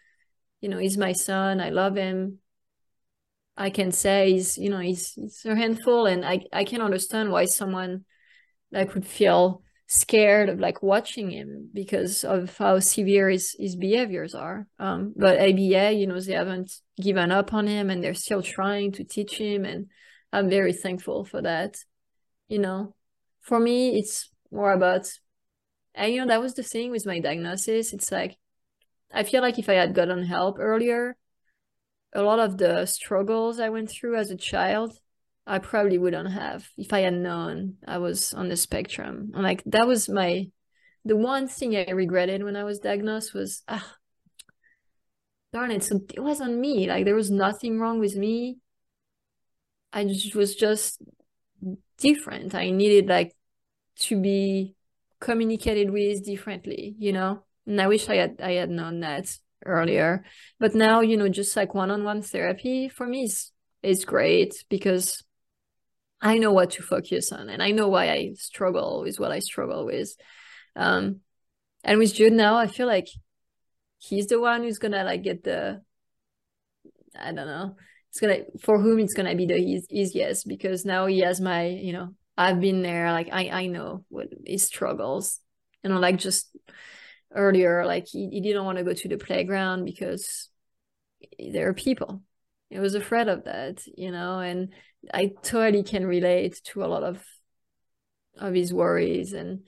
you 0.60 0.68
know, 0.68 0.78
he's 0.78 0.98
my 0.98 1.12
son. 1.12 1.60
I 1.60 1.70
love 1.70 1.96
him. 1.96 2.38
I 3.56 3.70
can 3.70 3.92
say 3.92 4.32
he's 4.32 4.56
you 4.56 4.70
know 4.70 4.78
he's 4.78 5.12
he's 5.12 5.44
a 5.44 5.54
handful, 5.54 6.06
and 6.06 6.24
I 6.24 6.44
I 6.52 6.64
can 6.64 6.80
understand 6.80 7.30
why 7.30 7.46
someone 7.46 8.04
like 8.72 8.94
would 8.94 9.06
feel 9.06 9.62
scared 9.92 10.48
of 10.48 10.60
like 10.60 10.84
watching 10.84 11.30
him 11.30 11.68
because 11.74 12.22
of 12.22 12.56
how 12.58 12.78
severe 12.78 13.28
his, 13.28 13.56
his 13.58 13.74
behaviors 13.74 14.36
are. 14.36 14.68
Um, 14.78 15.12
but 15.16 15.40
ABA, 15.40 15.94
you 15.94 16.06
know, 16.06 16.20
they 16.20 16.32
haven't 16.32 16.72
given 17.00 17.32
up 17.32 17.52
on 17.52 17.66
him 17.66 17.90
and 17.90 18.00
they're 18.02 18.14
still 18.14 18.40
trying 18.40 18.92
to 18.92 19.02
teach 19.02 19.36
him 19.36 19.64
and 19.64 19.88
I'm 20.32 20.48
very 20.48 20.72
thankful 20.72 21.24
for 21.24 21.42
that. 21.42 21.76
You 22.48 22.58
know, 22.58 22.94
for 23.40 23.58
me, 23.58 23.98
it's 23.98 24.30
more 24.50 24.72
about, 24.72 25.10
and 25.94 26.12
you 26.12 26.20
know, 26.20 26.26
that 26.28 26.40
was 26.40 26.54
the 26.54 26.62
thing 26.62 26.90
with 26.90 27.06
my 27.06 27.20
diagnosis. 27.20 27.92
It's 27.92 28.10
like, 28.10 28.36
I 29.12 29.22
feel 29.24 29.42
like 29.42 29.58
if 29.58 29.68
I 29.68 29.74
had 29.74 29.94
gotten 29.94 30.24
help 30.24 30.58
earlier, 30.58 31.16
a 32.12 32.22
lot 32.22 32.40
of 32.40 32.58
the 32.58 32.86
struggles 32.86 33.60
I 33.60 33.68
went 33.68 33.90
through 33.90 34.16
as 34.16 34.30
a 34.30 34.36
child, 34.36 34.98
I 35.46 35.58
probably 35.58 35.98
wouldn't 35.98 36.32
have 36.32 36.68
if 36.76 36.92
I 36.92 37.00
had 37.00 37.14
known 37.14 37.76
I 37.86 37.98
was 37.98 38.32
on 38.34 38.48
the 38.48 38.56
spectrum. 38.56 39.32
And 39.34 39.42
like, 39.42 39.62
that 39.66 39.86
was 39.86 40.08
my, 40.08 40.46
the 41.04 41.16
one 41.16 41.48
thing 41.48 41.76
I 41.76 41.90
regretted 41.90 42.44
when 42.44 42.56
I 42.56 42.64
was 42.64 42.78
diagnosed 42.78 43.34
was, 43.34 43.62
ah, 43.68 43.96
darn 45.52 45.70
it, 45.70 45.82
so 45.82 46.00
it 46.14 46.20
wasn't 46.20 46.58
me. 46.58 46.88
Like, 46.88 47.04
there 47.04 47.14
was 47.14 47.30
nothing 47.30 47.80
wrong 47.80 47.98
with 47.98 48.14
me 48.14 48.58
I 49.92 50.04
just 50.04 50.34
was 50.34 50.54
just 50.54 51.02
different. 51.98 52.54
I 52.54 52.70
needed 52.70 53.08
like 53.08 53.34
to 54.00 54.20
be 54.20 54.74
communicated 55.20 55.90
with 55.90 56.24
differently, 56.24 56.94
you 56.98 57.12
know. 57.12 57.44
And 57.66 57.80
I 57.80 57.86
wish 57.86 58.08
I 58.08 58.16
had 58.16 58.40
I 58.40 58.52
had 58.52 58.70
known 58.70 59.00
that 59.00 59.36
earlier. 59.64 60.24
But 60.58 60.74
now, 60.74 61.00
you 61.00 61.16
know, 61.16 61.28
just 61.28 61.56
like 61.56 61.74
one-on-one 61.74 62.22
therapy 62.22 62.88
for 62.88 63.06
me 63.06 63.24
is 63.24 63.52
is 63.82 64.04
great 64.04 64.64
because 64.68 65.22
I 66.20 66.38
know 66.38 66.52
what 66.52 66.70
to 66.72 66.82
focus 66.82 67.32
on 67.32 67.48
and 67.48 67.62
I 67.62 67.70
know 67.70 67.88
why 67.88 68.10
I 68.10 68.32
struggle 68.36 69.02
with 69.02 69.18
what 69.18 69.32
I 69.32 69.38
struggle 69.40 69.86
with. 69.86 70.14
Um 70.76 71.20
and 71.82 71.98
with 71.98 72.14
Jude 72.14 72.32
now, 72.32 72.56
I 72.56 72.66
feel 72.66 72.86
like 72.86 73.08
he's 73.98 74.26
the 74.26 74.40
one 74.40 74.62
who's 74.62 74.78
gonna 74.78 75.04
like 75.04 75.22
get 75.22 75.44
the 75.44 75.82
I 77.18 77.32
don't 77.32 77.46
know, 77.46 77.76
it's 78.10 78.18
gonna 78.18 78.40
for 78.60 78.80
whom 78.80 78.98
it's 78.98 79.14
gonna 79.14 79.36
be 79.36 79.46
the 79.46 79.84
easiest 79.88 80.48
because 80.48 80.84
now 80.84 81.06
he 81.06 81.20
has 81.20 81.40
my 81.40 81.66
you 81.66 81.92
know 81.92 82.14
I've 82.36 82.60
been 82.60 82.82
there 82.82 83.12
like 83.12 83.28
I 83.32 83.48
I 83.50 83.66
know 83.66 84.04
what 84.08 84.28
his 84.44 84.64
struggles. 84.64 85.38
You 85.84 85.90
know 85.90 86.00
like 86.00 86.16
just 86.16 86.54
earlier 87.34 87.86
like 87.86 88.08
he, 88.08 88.28
he 88.28 88.40
didn't 88.40 88.64
want 88.64 88.78
to 88.78 88.84
go 88.84 88.92
to 88.92 89.08
the 89.08 89.16
playground 89.16 89.84
because 89.84 90.48
there 91.38 91.68
are 91.68 91.74
people. 91.74 92.22
He 92.68 92.80
was 92.80 92.94
afraid 92.94 93.28
of 93.28 93.44
that 93.44 93.82
you 93.86 94.10
know 94.10 94.40
and 94.40 94.72
I 95.14 95.32
totally 95.42 95.84
can 95.84 96.04
relate 96.04 96.60
to 96.64 96.82
a 96.82 96.88
lot 96.88 97.04
of 97.04 97.24
of 98.38 98.54
his 98.54 98.74
worries. 98.74 99.32
And 99.32 99.60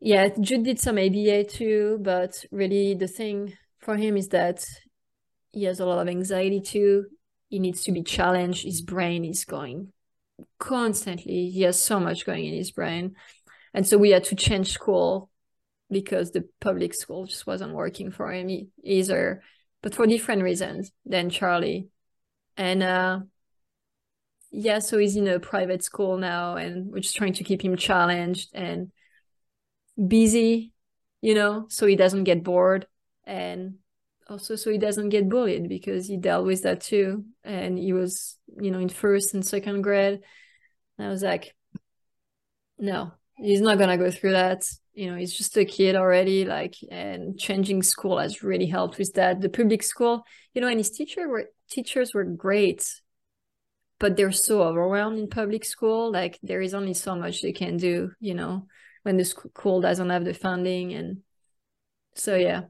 yeah 0.00 0.28
Jude 0.40 0.64
did 0.64 0.80
some 0.80 0.96
ABA 0.96 1.44
too 1.44 1.98
but 2.00 2.46
really 2.50 2.94
the 2.94 3.08
thing 3.08 3.52
for 3.78 3.96
him 3.96 4.16
is 4.16 4.28
that 4.28 4.64
he 5.52 5.64
has 5.64 5.80
a 5.80 5.86
lot 5.86 5.98
of 5.98 6.08
anxiety 6.08 6.60
too 6.60 7.06
he 7.48 7.58
needs 7.58 7.82
to 7.84 7.92
be 7.92 8.02
challenged. 8.02 8.64
His 8.64 8.82
brain 8.82 9.24
is 9.24 9.44
going 9.44 9.92
constantly. 10.58 11.50
He 11.50 11.62
has 11.62 11.80
so 11.80 12.00
much 12.00 12.26
going 12.26 12.44
in 12.44 12.54
his 12.54 12.70
brain. 12.70 13.16
And 13.72 13.86
so 13.86 13.98
we 13.98 14.10
had 14.10 14.24
to 14.24 14.36
change 14.36 14.72
school 14.72 15.30
because 15.90 16.32
the 16.32 16.48
public 16.60 16.94
school 16.94 17.26
just 17.26 17.46
wasn't 17.46 17.74
working 17.74 18.10
for 18.10 18.32
him 18.32 18.70
either, 18.82 19.42
but 19.82 19.94
for 19.94 20.06
different 20.06 20.42
reasons 20.42 20.90
than 21.04 21.30
Charlie. 21.30 21.88
And 22.56 22.82
uh, 22.82 23.20
yeah, 24.50 24.78
so 24.78 24.98
he's 24.98 25.16
in 25.16 25.28
a 25.28 25.38
private 25.38 25.84
school 25.84 26.16
now, 26.16 26.56
and 26.56 26.90
we're 26.90 27.00
just 27.00 27.16
trying 27.16 27.34
to 27.34 27.44
keep 27.44 27.62
him 27.62 27.76
challenged 27.76 28.50
and 28.54 28.90
busy, 29.96 30.72
you 31.20 31.34
know, 31.34 31.66
so 31.68 31.86
he 31.86 31.96
doesn't 31.96 32.24
get 32.24 32.42
bored, 32.42 32.86
and 33.24 33.76
also 34.28 34.56
so 34.56 34.70
he 34.70 34.78
doesn't 34.78 35.10
get 35.10 35.28
bullied 35.28 35.68
because 35.68 36.06
he 36.06 36.16
dealt 36.16 36.46
with 36.46 36.62
that 36.62 36.80
too, 36.80 37.24
and 37.44 37.78
he 37.78 37.92
was, 37.92 38.36
you 38.60 38.70
know, 38.70 38.78
in 38.78 38.88
first 38.88 39.34
and 39.34 39.44
second 39.44 39.82
grade. 39.82 40.20
And 40.98 41.06
I 41.06 41.10
was 41.10 41.22
like, 41.22 41.54
no, 42.78 43.12
he's 43.36 43.60
not 43.60 43.78
gonna 43.78 43.98
go 43.98 44.10
through 44.10 44.32
that. 44.32 44.64
You 44.94 45.10
know, 45.10 45.16
he's 45.16 45.36
just 45.36 45.56
a 45.56 45.64
kid 45.64 45.94
already. 45.94 46.44
Like, 46.44 46.74
and 46.90 47.38
changing 47.38 47.82
school 47.82 48.18
has 48.18 48.42
really 48.42 48.66
helped 48.66 48.98
with 48.98 49.12
that. 49.14 49.40
The 49.40 49.48
public 49.48 49.82
school, 49.82 50.24
you 50.54 50.60
know, 50.60 50.68
and 50.68 50.78
his 50.78 50.90
teacher 50.90 51.28
were 51.28 51.50
teachers 51.68 52.14
were 52.14 52.24
great 52.24 52.84
but 53.98 54.16
they're 54.16 54.32
so 54.32 54.62
overwhelmed 54.62 55.18
in 55.18 55.28
public 55.28 55.64
school 55.64 56.12
like 56.12 56.38
there 56.42 56.60
is 56.60 56.74
only 56.74 56.94
so 56.94 57.14
much 57.14 57.42
they 57.42 57.52
can 57.52 57.76
do 57.76 58.12
you 58.20 58.34
know 58.34 58.66
when 59.02 59.16
the 59.16 59.24
school 59.24 59.80
doesn't 59.80 60.10
have 60.10 60.24
the 60.24 60.34
funding 60.34 60.92
and 60.92 61.18
so 62.14 62.34
yeah 62.36 62.62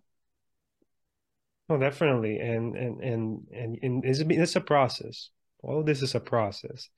oh 1.69 1.79
definitely 1.79 2.39
and 2.39 2.77
and 2.77 3.01
and 3.03 3.41
and, 3.53 3.79
and 3.83 4.05
it's, 4.05 4.21
it's 4.21 4.57
a 4.57 4.61
process 4.61 5.31
all 5.63 5.83
this 5.83 6.03
is 6.03 6.15
a 6.15 6.21
process 6.21 6.89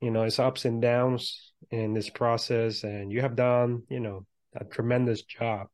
you 0.00 0.10
know 0.10 0.22
it's 0.22 0.38
ups 0.38 0.64
and 0.64 0.82
downs 0.82 1.52
in 1.70 1.94
this 1.94 2.10
process 2.10 2.84
and 2.84 3.12
you 3.12 3.20
have 3.20 3.36
done 3.36 3.82
you 3.88 4.00
know 4.00 4.26
a 4.56 4.64
tremendous 4.64 5.22
job 5.22 5.66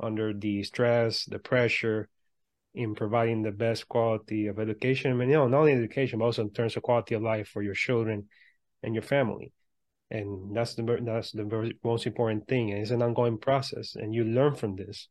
under 0.00 0.32
the 0.32 0.62
stress 0.62 1.24
the 1.24 1.38
pressure 1.38 2.08
in 2.74 2.94
providing 2.94 3.42
the 3.42 3.50
best 3.50 3.88
quality 3.88 4.46
of 4.46 4.58
education. 4.60 5.10
I 5.10 5.14
mean, 5.14 5.30
you 5.30 5.34
know, 5.34 5.48
not 5.48 5.60
only 5.60 5.72
education, 5.72 6.20
but 6.20 6.26
also 6.26 6.42
in 6.42 6.50
terms 6.50 6.76
of 6.76 6.82
quality 6.84 7.14
of 7.16 7.22
life 7.22 7.48
for 7.48 7.60
your 7.62 7.74
children 7.74 8.28
and 8.82 8.94
your 8.94 9.02
family. 9.02 9.52
And 10.10 10.56
that's 10.56 10.74
the 10.74 10.98
that's 11.02 11.32
the 11.32 11.72
most 11.84 12.06
important 12.06 12.46
thing. 12.46 12.70
And 12.70 12.80
it's 12.80 12.92
an 12.92 13.02
ongoing 13.02 13.38
process, 13.38 13.94
and 13.96 14.14
you 14.14 14.24
learn 14.24 14.54
from 14.54 14.76
this. 14.76 15.08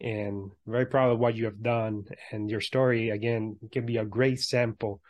And 0.00 0.50
very 0.66 0.86
proud 0.86 1.12
of 1.12 1.18
what 1.18 1.34
you 1.36 1.46
have 1.46 1.62
done, 1.62 2.04
and 2.30 2.50
your 2.50 2.60
story 2.60 3.10
again 3.10 3.56
can 3.72 3.86
be 3.86 3.96
a 3.96 4.04
great 4.04 4.40
sample, 4.40 5.00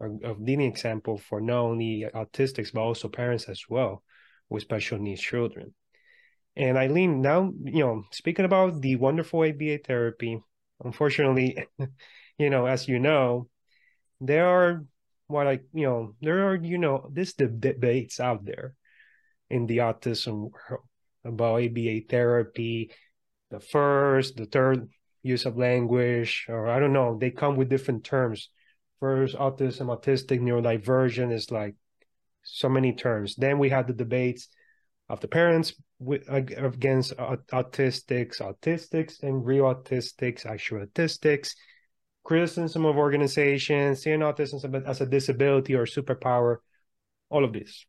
a 0.00 0.32
leading 0.32 0.68
example 0.68 1.18
for 1.18 1.40
not 1.40 1.60
only 1.60 2.06
autistics 2.12 2.72
but 2.72 2.80
also 2.80 3.08
parents 3.08 3.48
as 3.48 3.62
well 3.68 4.02
with 4.48 4.64
special 4.64 4.98
needs 4.98 5.20
children. 5.20 5.74
And 6.56 6.76
Eileen, 6.76 7.22
now 7.22 7.52
you 7.64 7.84
know, 7.84 8.04
speaking 8.10 8.44
about 8.44 8.80
the 8.80 8.96
wonderful 8.96 9.44
ABA 9.44 9.78
therapy, 9.86 10.40
unfortunately, 10.84 11.64
you 12.38 12.50
know, 12.50 12.66
as 12.66 12.88
you 12.88 12.98
know, 12.98 13.48
there 14.20 14.46
are 14.46 14.84
what 15.28 15.46
I, 15.46 15.60
you 15.72 15.86
know, 15.86 16.14
there 16.20 16.48
are, 16.48 16.56
you 16.56 16.78
know, 16.78 17.08
this 17.12 17.32
debates 17.32 18.20
out 18.20 18.44
there 18.44 18.74
in 19.48 19.66
the 19.66 19.78
autism 19.78 20.50
world 20.50 20.84
about 21.24 21.62
ABA 21.62 22.02
therapy, 22.08 22.90
the 23.52 23.60
first, 23.60 24.36
the 24.36 24.46
third 24.46 24.88
use 25.22 25.44
of 25.44 25.58
language, 25.58 26.46
or 26.48 26.68
I 26.68 26.80
don't 26.80 26.94
know, 26.94 27.18
they 27.18 27.30
come 27.30 27.56
with 27.56 27.68
different 27.68 28.02
terms. 28.02 28.48
First, 28.98 29.36
autism, 29.36 29.86
autistic, 29.86 30.40
neurodivergent 30.40 31.32
is 31.32 31.50
like 31.50 31.74
so 32.42 32.68
many 32.68 32.94
terms. 32.94 33.36
Then 33.36 33.58
we 33.58 33.68
had 33.68 33.86
the 33.86 33.92
debates 33.92 34.48
of 35.10 35.20
the 35.20 35.28
parents 35.28 35.74
with, 35.98 36.24
against 36.28 37.14
autistics, 37.18 38.40
autistics 38.40 39.22
and 39.22 39.44
real 39.44 39.64
autistics, 39.64 40.46
actual 40.46 40.86
autistics, 40.86 41.54
criticism 42.24 42.86
of 42.86 42.96
organizations, 42.96 44.02
seeing 44.02 44.20
autism 44.20 44.86
as 44.86 45.02
a 45.02 45.06
disability 45.06 45.74
or 45.74 45.84
superpower, 45.84 46.56
all 47.28 47.44
of 47.44 47.52
this, 47.52 47.84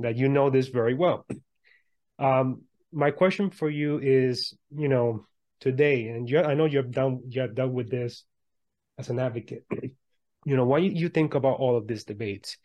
that 0.00 0.16
you 0.16 0.28
know 0.28 0.50
this 0.50 0.68
very 0.68 0.94
well. 0.94 1.26
Um, 2.20 2.62
my 2.92 3.10
question 3.10 3.50
for 3.50 3.68
you 3.68 3.98
is, 3.98 4.54
you 4.70 4.88
know, 4.88 5.26
today, 5.60 6.08
and 6.08 6.28
I 6.36 6.54
know 6.54 6.64
you've 6.64 6.90
done 6.90 7.20
you 7.28 7.42
have 7.42 7.54
dealt 7.54 7.72
with 7.72 7.90
this 7.90 8.24
as 8.98 9.10
an 9.10 9.18
advocate. 9.18 9.64
You 10.46 10.56
know, 10.56 10.64
what 10.64 10.82
you 10.82 11.10
think 11.10 11.34
about 11.34 11.58
all 11.58 11.76
of 11.76 11.86
these 11.86 12.04
debates? 12.04 12.56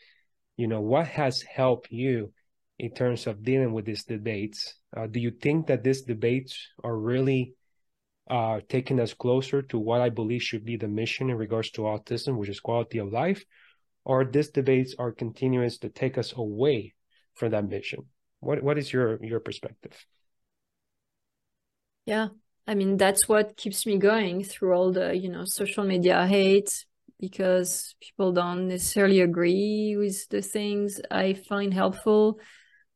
You 0.55 0.67
know, 0.67 0.79
what 0.79 1.05
has 1.07 1.41
helped 1.41 1.91
you 1.91 2.31
in 2.79 2.91
terms 2.93 3.27
of 3.27 3.43
dealing 3.43 3.73
with 3.73 3.85
these 3.85 4.03
debates. 4.03 4.75
Uh, 4.95 5.07
do 5.07 5.19
you 5.19 5.31
think 5.31 5.67
that 5.67 5.83
these 5.83 6.01
debates 6.03 6.67
are 6.83 6.95
really 6.95 7.55
uh, 8.29 8.61
taking 8.69 8.99
us 8.99 9.13
closer 9.13 9.61
to 9.63 9.77
what 9.77 10.01
I 10.01 10.09
believe 10.09 10.43
should 10.43 10.65
be 10.65 10.77
the 10.77 10.87
mission 10.87 11.29
in 11.29 11.37
regards 11.37 11.71
to 11.71 11.81
autism, 11.81 12.37
which 12.37 12.49
is 12.49 12.59
quality 12.59 12.99
of 12.99 13.11
life, 13.11 13.43
or 14.05 14.23
these 14.23 14.49
debates 14.49 14.95
are 14.97 15.11
continuous 15.11 15.77
to 15.79 15.89
take 15.89 16.17
us 16.17 16.33
away 16.33 16.93
from 17.33 17.51
that 17.51 17.67
mission? 17.67 18.05
What 18.43 18.63
What 18.63 18.77
is 18.77 18.91
your 18.91 19.23
your 19.23 19.39
perspective? 19.39 19.93
Yeah, 22.05 22.29
I 22.67 22.75
mean 22.75 22.97
that's 22.97 23.27
what 23.27 23.57
keeps 23.57 23.85
me 23.85 23.97
going 23.97 24.43
through 24.43 24.73
all 24.73 24.91
the 24.91 25.15
you 25.15 25.29
know 25.29 25.45
social 25.45 25.83
media 25.83 26.27
hate 26.27 26.85
because 27.19 27.95
people 28.01 28.33
don't 28.33 28.67
necessarily 28.67 29.21
agree 29.21 29.95
with 29.97 30.27
the 30.29 30.41
things 30.41 30.99
I 31.09 31.33
find 31.33 31.73
helpful 31.73 32.39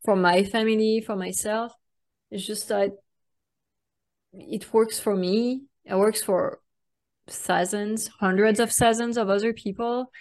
for 0.04 0.16
my 0.16 0.44
family, 0.44 1.02
for 1.06 1.16
myself. 1.16 1.72
It's 2.30 2.46
just 2.46 2.68
that 2.68 2.92
it 4.34 4.74
works 4.74 5.00
for 5.00 5.16
me. 5.16 5.64
It 5.86 5.96
works 5.96 6.22
for 6.22 6.60
thousands, 7.30 8.10
hundreds 8.20 8.60
of 8.60 8.72
thousands 8.72 9.18
of 9.18 9.30
other 9.30 9.54
people. 9.54 10.12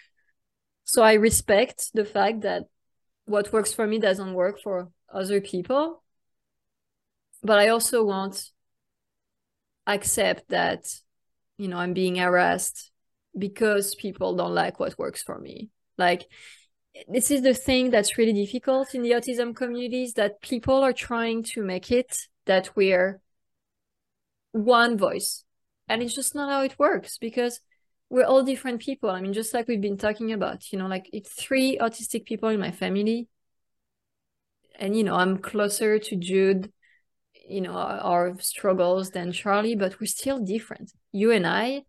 So 0.85 1.03
I 1.03 1.15
respect 1.15 1.91
the 1.95 2.05
fact 2.05 2.43
that 2.43 2.65
what 3.25 3.53
works 3.53 3.73
for 3.73 3.87
me 3.87 3.99
doesn't 3.99 4.35
work 4.35 4.61
for 4.63 4.91
other 5.13 5.41
people. 5.41 6.03
But 7.43 7.59
I 7.59 7.69
also 7.69 8.05
won't 8.05 8.51
accept 9.87 10.49
that, 10.49 10.93
you 11.59 11.69
know, 11.69 11.77
I'm 11.77 11.93
being 11.93 12.17
harassed 12.17 12.91
because 13.37 13.95
people 13.95 14.35
don't 14.35 14.55
like 14.55 14.81
what 14.81 14.99
works 14.99 15.23
for 15.23 15.39
me. 15.39 15.71
Like 15.99 16.27
this 17.09 17.31
is 17.31 17.43
the 17.43 17.55
thing 17.55 17.91
that's 17.91 18.19
really 18.19 18.33
difficult 18.33 18.95
in 18.95 19.03
the 19.03 19.13
autism 19.13 19.55
communities 19.55 20.15
that 20.15 20.41
people 20.41 20.83
are 20.83 20.93
trying 20.93 21.43
to 21.43 21.63
make 21.63 21.91
it 21.91 22.17
that 22.47 22.71
we're 22.75 23.21
one 24.53 24.97
voice 24.97 25.45
and 25.89 26.03
it's 26.03 26.15
just 26.15 26.35
not 26.35 26.51
how 26.51 26.63
it 26.63 26.79
works 26.79 27.19
because 27.19 27.61
we're 28.09 28.25
all 28.25 28.43
different 28.43 28.81
people 28.81 29.11
i 29.11 29.21
mean 29.21 29.33
just 29.33 29.53
like 29.53 29.69
we've 29.69 29.81
been 29.81 29.99
talking 29.99 30.33
about 30.33 30.73
you 30.73 30.79
know 30.79 30.87
like 30.87 31.11
it's 31.13 31.33
three 31.33 31.79
autistic 31.79 32.25
people 32.25 32.49
in 32.49 32.61
my 32.61 32.71
family 32.71 33.29
and 34.77 34.97
you 34.97 35.05
know 35.05 35.15
i'm 35.15 35.39
closer 35.39 35.99
to 35.99 36.17
jude 36.17 36.73
you 37.49 37.61
know 37.61 37.73
our, 37.73 38.35
struggles 38.41 39.11
than 39.11 39.33
charlie 39.33 39.77
but 39.77 40.01
we're 40.01 40.07
still 40.07 40.39
different 40.39 40.93
you 41.13 41.31
and 41.31 41.47
i 41.47 41.83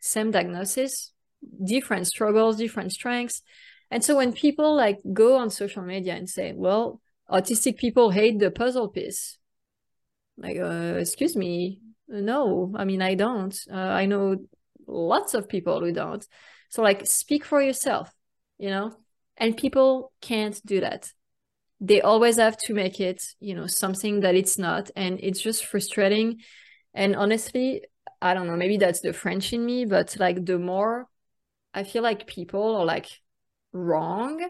same 0.00 0.30
diagnosis 0.30 1.12
different 1.64 2.06
struggles 2.06 2.56
different 2.56 2.92
strengths 2.92 3.42
and 3.90 4.04
so 4.04 4.16
when 4.16 4.32
people 4.32 4.76
like 4.76 5.00
go 5.12 5.36
on 5.36 5.50
social 5.50 5.82
media 5.82 6.14
and 6.14 6.28
say, 6.28 6.52
well, 6.54 7.00
autistic 7.30 7.76
people 7.76 8.10
hate 8.10 8.38
the 8.38 8.50
puzzle 8.50 8.88
piece, 8.88 9.36
like, 10.36 10.58
uh, 10.58 10.96
excuse 10.98 11.36
me, 11.36 11.80
no, 12.08 12.72
I 12.76 12.84
mean, 12.84 13.02
I 13.02 13.14
don't. 13.14 13.56
Uh, 13.70 13.76
I 13.76 14.06
know 14.06 14.36
lots 14.86 15.34
of 15.34 15.48
people 15.48 15.80
who 15.80 15.92
don't. 15.92 16.24
So 16.68 16.82
like, 16.82 17.06
speak 17.06 17.44
for 17.44 17.60
yourself, 17.60 18.10
you 18.58 18.70
know? 18.70 18.96
And 19.36 19.56
people 19.56 20.12
can't 20.20 20.60
do 20.64 20.80
that. 20.80 21.10
They 21.80 22.00
always 22.00 22.36
have 22.36 22.56
to 22.66 22.74
make 22.74 23.00
it, 23.00 23.22
you 23.40 23.54
know, 23.54 23.66
something 23.66 24.20
that 24.20 24.34
it's 24.34 24.58
not. 24.58 24.90
And 24.96 25.18
it's 25.22 25.40
just 25.40 25.64
frustrating. 25.64 26.40
And 26.94 27.16
honestly, 27.16 27.82
I 28.20 28.34
don't 28.34 28.46
know, 28.46 28.56
maybe 28.56 28.76
that's 28.76 29.00
the 29.00 29.12
French 29.12 29.52
in 29.52 29.64
me, 29.64 29.86
but 29.86 30.16
like 30.18 30.44
the 30.44 30.58
more 30.58 31.06
I 31.72 31.84
feel 31.84 32.02
like 32.02 32.26
people 32.26 32.76
are 32.76 32.84
like 32.84 33.08
wrong 33.72 34.46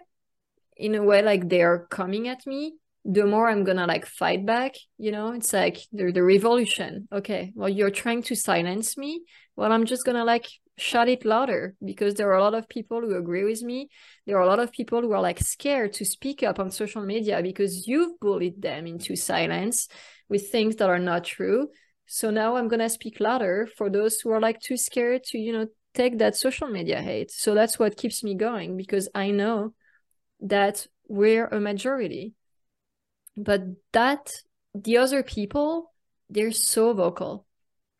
in 0.76 0.94
a 0.94 1.02
way 1.02 1.22
like 1.22 1.48
they're 1.48 1.86
coming 1.90 2.26
at 2.26 2.46
me 2.46 2.74
the 3.04 3.24
more 3.24 3.48
i'm 3.48 3.64
gonna 3.64 3.86
like 3.86 4.06
fight 4.06 4.44
back 4.44 4.74
you 4.98 5.12
know 5.12 5.32
it's 5.32 5.52
like 5.52 5.78
the, 5.92 6.10
the 6.10 6.22
revolution 6.22 7.06
okay 7.12 7.52
well 7.54 7.68
you're 7.68 7.90
trying 7.90 8.22
to 8.22 8.34
silence 8.34 8.96
me 8.96 9.22
well 9.56 9.72
i'm 9.72 9.84
just 9.84 10.04
gonna 10.04 10.24
like 10.24 10.46
shout 10.80 11.08
it 11.08 11.24
louder 11.24 11.74
because 11.84 12.14
there 12.14 12.30
are 12.30 12.38
a 12.38 12.42
lot 12.42 12.54
of 12.54 12.68
people 12.68 13.00
who 13.00 13.14
agree 13.16 13.44
with 13.44 13.62
me 13.62 13.88
there 14.26 14.36
are 14.36 14.42
a 14.42 14.46
lot 14.46 14.58
of 14.58 14.72
people 14.72 15.00
who 15.00 15.12
are 15.12 15.20
like 15.20 15.38
scared 15.38 15.92
to 15.92 16.04
speak 16.04 16.42
up 16.42 16.58
on 16.58 16.70
social 16.70 17.02
media 17.02 17.42
because 17.42 17.86
you've 17.86 18.18
bullied 18.20 18.60
them 18.62 18.86
into 18.86 19.14
silence 19.14 19.88
with 20.28 20.50
things 20.50 20.76
that 20.76 20.88
are 20.88 20.98
not 20.98 21.24
true 21.24 21.68
so 22.06 22.30
now 22.30 22.56
i'm 22.56 22.68
gonna 22.68 22.88
speak 22.88 23.20
louder 23.20 23.68
for 23.76 23.90
those 23.90 24.20
who 24.20 24.30
are 24.30 24.40
like 24.40 24.58
too 24.60 24.76
scared 24.76 25.22
to 25.22 25.38
you 25.38 25.52
know 25.52 25.66
take 25.94 26.18
that 26.18 26.36
social 26.36 26.68
media 26.68 27.00
hate. 27.00 27.30
So 27.30 27.54
that's 27.54 27.78
what 27.78 27.96
keeps 27.96 28.22
me 28.22 28.34
going 28.34 28.76
because 28.76 29.08
I 29.14 29.30
know 29.30 29.74
that 30.40 30.86
we're 31.08 31.46
a 31.46 31.60
majority. 31.60 32.34
But 33.36 33.62
that 33.92 34.32
the 34.74 34.98
other 34.98 35.22
people, 35.22 35.92
they're 36.28 36.52
so 36.52 36.92
vocal 36.92 37.46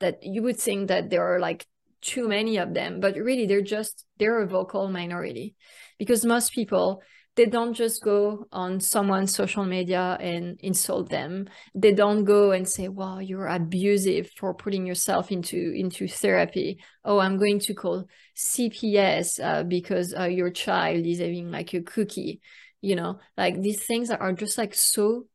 that 0.01 0.23
you 0.23 0.43
would 0.43 0.59
think 0.59 0.89
that 0.89 1.11
there 1.11 1.35
are 1.35 1.41
like 1.41 1.67
too 2.03 2.29
many 2.29 2.57
of 2.57 2.75
them 2.75 3.01
but 3.01 3.17
really 3.17 3.47
they're 3.47 3.61
just 3.61 4.05
they're 4.19 4.41
a 4.43 4.47
vocal 4.47 4.89
minority 4.89 5.55
because 5.99 6.25
most 6.25 6.53
people 6.53 7.03
they 7.37 7.47
don't 7.47 7.75
just 7.75 8.03
go 8.03 8.47
on 8.53 8.81
someone's 8.81 9.35
social 9.35 9.65
media 9.65 10.19
and 10.21 10.59
insult 10.61 11.09
them. 11.09 11.49
They 11.75 11.95
don't 11.95 12.25
go 12.25 12.51
and 12.51 12.69
say 12.69 12.89
wow 12.89 13.19
you're 13.19 13.47
abusive 13.47 14.31
for 14.37 14.53
putting 14.53 14.85
yourself 14.85 15.31
into 15.31 15.73
into 15.75 16.09
therapy. 16.09 16.83
Oh 17.05 17.19
i'm 17.19 17.39
going 17.39 17.61
to 17.61 17.75
call 17.75 18.07
cps 18.37 19.43
uh, 19.43 19.63
because 19.63 20.13
uh, 20.15 20.25
your 20.25 20.51
child 20.51 21.07
is 21.07 21.21
having 21.21 21.51
like 21.51 21.73
a 21.73 21.83
cookie. 21.83 22.41
You 22.83 22.97
know 22.97 23.21
like 23.37 23.61
these 23.61 23.85
things 23.85 24.11
are 24.11 24.33
just 24.33 24.59
like 24.59 24.75
so 24.75 25.27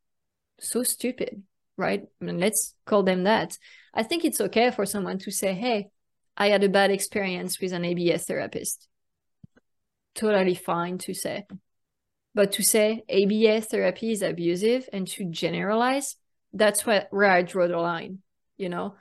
so 0.59 0.83
stupid 0.83 1.43
right? 1.77 2.03
I 2.21 2.25
mean, 2.25 2.39
let's 2.39 2.73
call 2.85 3.03
them 3.03 3.23
that. 3.25 3.57
I 3.93 4.03
think 4.03 4.23
it's 4.23 4.39
okay 4.39 4.71
for 4.71 4.85
someone 4.85 5.19
to 5.19 5.31
say 5.31 5.53
hey 5.53 5.89
i 6.37 6.49
had 6.49 6.63
a 6.63 6.69
bad 6.69 6.91
experience 6.91 7.59
with 7.59 7.73
an 7.73 7.85
ABA 7.85 8.17
therapist 8.19 8.87
totally 10.13 10.55
fine 10.55 10.97
to 10.97 11.13
say 11.13 11.45
but 12.35 12.51
to 12.51 12.63
say 12.63 13.03
ABA 13.09 13.61
therapy 13.61 14.11
is 14.11 14.21
abusive 14.21 14.89
and 14.91 15.07
to 15.07 15.23
generalize, 15.23 16.17
that's 16.53 16.85
what, 16.85 17.07
where 17.09 17.31
I 17.31 17.41
draw 17.41 17.67
the 17.67 17.77
line. 17.77 18.19
You 18.57 18.67
know, 18.67 18.95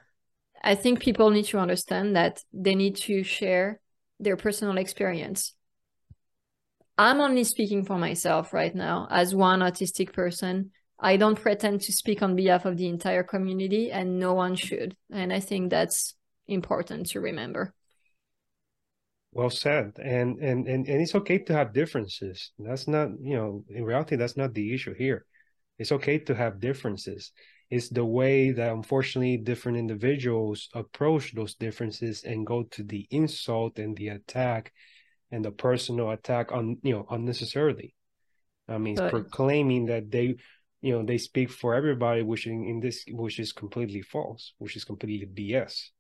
I 0.63 0.77
think 0.77 1.01
people 1.01 1.31
need 1.31 1.47
to 1.47 1.59
understand 1.59 2.15
that 2.15 2.43
they 2.53 2.77
need 2.77 2.97
to 3.09 3.25
share 3.25 3.81
their 4.21 4.37
personal 4.37 4.79
experience. 4.79 5.53
I'm 6.97 7.21
only 7.21 7.43
speaking 7.43 7.85
for 7.85 7.99
myself 7.99 8.53
right 8.53 8.73
now 8.73 9.09
as 9.11 9.35
one 9.35 9.61
autistic 9.61 10.13
person. 10.13 10.71
I 11.01 11.17
don't 11.17 11.41
pretend 11.41 11.81
to 11.83 11.93
speak 11.93 12.23
on 12.23 12.37
behalf 12.37 12.65
of 12.65 12.77
the 12.77 12.87
entire 12.87 13.25
community, 13.25 13.91
and 13.91 14.21
no 14.21 14.33
one 14.33 14.55
should. 14.55 14.97
And 15.13 15.33
I 15.33 15.41
think 15.41 15.71
that's 15.71 16.15
important 16.47 17.09
to 17.11 17.21
remember. 17.21 17.75
Well 19.33 19.51
said. 19.51 19.93
And, 20.03 20.39
and 20.39 20.69
and 20.69 20.87
and 20.87 21.03
it's 21.03 21.15
okay 21.15 21.39
to 21.39 21.53
have 21.53 21.73
differences. 21.73 22.53
That's 22.59 22.87
not, 22.87 23.11
you 23.21 23.37
know, 23.37 23.65
in 23.69 23.85
reality, 23.85 24.17
that's 24.17 24.37
not 24.37 24.55
the 24.55 24.73
issue 24.73 24.95
here. 24.95 25.27
It's 25.79 25.93
okay 25.93 26.19
to 26.21 26.35
have 26.35 26.61
differences. 26.61 27.33
It's 27.69 27.89
the 27.89 28.05
way 28.05 28.53
that 28.53 28.73
unfortunately 28.73 29.39
different 29.39 29.79
individuals 29.79 30.69
approach 30.75 31.35
those 31.35 31.55
differences 31.55 32.23
and 32.23 32.47
go 32.47 32.63
to 32.71 32.85
the 32.85 33.09
insult 33.11 33.79
and 33.81 33.97
the 33.97 34.09
attack 34.09 34.73
and 35.33 35.45
the 35.45 35.51
personal 35.51 36.11
attack 36.11 36.53
on 36.53 36.79
you 36.83 36.95
know 36.95 37.07
unnecessarily. 37.11 37.95
I 38.69 38.79
mean, 38.79 38.95
but, 38.95 39.11
proclaiming 39.11 39.87
that 39.87 40.11
they 40.11 40.37
you 40.81 40.93
know 40.93 41.05
they 41.05 41.19
speak 41.19 41.51
for 41.51 41.75
everybody, 41.75 42.23
which 42.23 42.47
in, 42.47 42.65
in 42.65 42.81
this 42.81 43.05
which 43.09 43.41
is 43.41 43.53
completely 43.53 44.03
false, 44.03 44.53
which 44.59 44.77
is 44.77 44.85
completely 44.85 45.27
BS. 45.27 45.91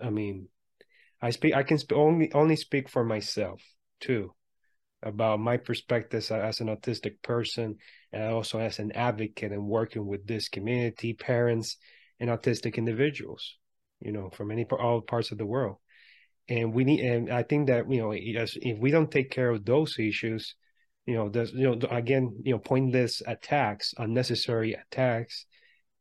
I 0.00 0.10
mean, 0.10 0.48
I 1.20 1.30
speak. 1.30 1.54
I 1.54 1.62
can 1.62 1.78
sp- 1.80 1.96
only 1.96 2.32
only 2.32 2.56
speak 2.56 2.88
for 2.88 3.04
myself 3.04 3.62
too, 4.00 4.34
about 5.02 5.40
my 5.40 5.56
perspectives 5.56 6.30
as, 6.30 6.60
an 6.60 6.68
autistic 6.68 7.22
person, 7.22 7.76
and 8.12 8.24
also 8.24 8.58
as 8.58 8.78
an 8.78 8.92
advocate 8.92 9.52
and 9.52 9.66
working 9.66 10.06
with 10.06 10.26
this 10.26 10.48
community, 10.48 11.14
parents, 11.14 11.76
and 12.20 12.30
autistic 12.30 12.76
individuals. 12.76 13.56
You 14.00 14.12
know, 14.12 14.30
from 14.30 14.50
any 14.50 14.64
all 14.64 15.00
parts 15.00 15.32
of 15.32 15.38
the 15.38 15.46
world, 15.46 15.76
and 16.48 16.74
we 16.74 16.84
need. 16.84 17.00
And 17.00 17.30
I 17.30 17.42
think 17.42 17.68
that 17.68 17.90
you 17.90 18.02
know, 18.02 18.12
if 18.12 18.78
we 18.78 18.90
don't 18.90 19.10
take 19.10 19.30
care 19.30 19.50
of 19.50 19.64
those 19.64 19.98
issues, 19.98 20.56
you 21.06 21.14
know, 21.14 21.28
there's 21.28 21.52
you 21.52 21.74
know 21.74 21.88
again, 21.90 22.36
you 22.44 22.52
know, 22.52 22.58
pointless 22.58 23.22
attacks, 23.26 23.94
unnecessary 23.96 24.74
attacks 24.74 25.46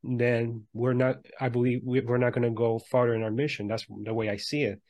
then 0.03 0.63
we're 0.73 0.93
not 0.93 1.17
i 1.39 1.49
believe 1.49 1.81
we're 1.83 2.17
not 2.17 2.33
going 2.33 2.43
to 2.43 2.49
go 2.49 2.79
farther 2.91 3.13
in 3.13 3.23
our 3.23 3.31
mission 3.31 3.67
that's 3.67 3.85
the 4.03 4.13
way 4.13 4.29
i 4.29 4.37
see 4.37 4.63
it 4.63 4.81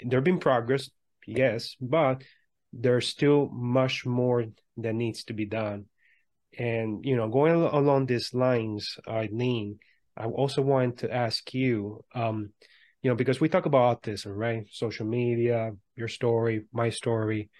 there 0.00 0.18
have 0.18 0.24
been 0.24 0.38
progress, 0.38 0.90
yes, 1.26 1.76
but 1.80 2.22
there's 2.72 3.08
still 3.08 3.48
much 3.52 4.06
more 4.06 4.44
that 4.76 4.94
needs 4.94 5.24
to 5.24 5.32
be 5.32 5.46
done. 5.46 5.86
And 6.58 7.04
you 7.04 7.16
know, 7.16 7.28
going 7.28 7.54
along 7.54 8.06
these 8.06 8.32
lines, 8.34 8.96
Eileen, 9.08 9.78
I 10.16 10.24
also 10.26 10.62
wanted 10.62 10.98
to 10.98 11.14
ask 11.14 11.54
you, 11.54 12.04
um, 12.14 12.50
you 13.02 13.10
know, 13.10 13.16
because 13.16 13.40
we 13.40 13.48
talk 13.48 13.66
about 13.66 14.02
autism, 14.02 14.36
right? 14.36 14.66
Social 14.70 15.06
media, 15.06 15.72
your 15.94 16.08
story, 16.08 16.64
my 16.72 16.90
story, 16.90 17.50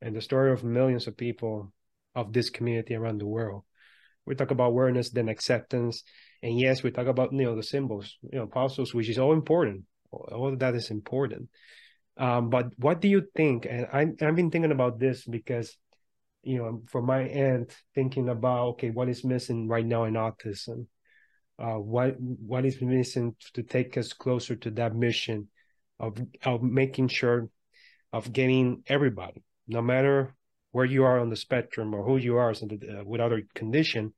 and 0.00 0.14
the 0.14 0.22
story 0.22 0.52
of 0.52 0.64
millions 0.64 1.06
of 1.06 1.16
people 1.16 1.72
of 2.14 2.32
this 2.32 2.50
community 2.50 2.94
around 2.94 3.18
the 3.18 3.26
world. 3.26 3.64
We 4.24 4.34
talk 4.34 4.50
about 4.50 4.68
awareness, 4.68 5.10
then 5.10 5.28
acceptance, 5.28 6.02
and 6.42 6.58
yes, 6.58 6.82
we 6.82 6.90
talk 6.90 7.06
about 7.06 7.32
you 7.32 7.44
know 7.44 7.56
the 7.56 7.62
symbols, 7.62 8.16
you 8.22 8.38
know, 8.38 8.44
apostles, 8.44 8.94
which 8.94 9.08
is 9.08 9.18
all 9.18 9.32
important. 9.32 9.84
All 10.10 10.48
of 10.48 10.58
that 10.60 10.74
is 10.74 10.90
important. 10.90 11.48
Um, 12.16 12.48
but 12.48 12.66
what 12.78 13.00
do 13.00 13.08
you 13.08 13.26
think? 13.34 13.66
And 13.68 13.86
I, 13.92 14.00
I've 14.24 14.36
been 14.36 14.50
thinking 14.50 14.72
about 14.72 14.98
this 14.98 15.24
because, 15.24 15.76
you 16.42 16.58
know, 16.58 16.82
for 16.86 17.02
my 17.02 17.24
end, 17.24 17.74
thinking 17.94 18.28
about 18.28 18.68
okay, 18.68 18.90
what 18.90 19.08
is 19.08 19.24
missing 19.24 19.68
right 19.68 19.84
now 19.84 20.04
in 20.04 20.14
autism? 20.14 20.86
Uh, 21.58 21.78
what 21.78 22.16
what 22.20 22.64
is 22.64 22.80
missing 22.80 23.34
to 23.54 23.62
take 23.62 23.96
us 23.96 24.12
closer 24.12 24.56
to 24.56 24.70
that 24.72 24.94
mission 24.94 25.48
of 25.98 26.18
of 26.44 26.62
making 26.62 27.08
sure 27.08 27.48
of 28.12 28.32
getting 28.32 28.82
everybody, 28.86 29.42
no 29.66 29.82
matter 29.82 30.34
where 30.72 30.84
you 30.84 31.04
are 31.04 31.18
on 31.18 31.30
the 31.30 31.36
spectrum 31.36 31.94
or 31.94 32.04
who 32.04 32.16
you 32.18 32.36
are 32.36 32.50
uh, 32.50 33.04
with 33.04 33.20
other 33.20 33.42
condition, 33.54 34.12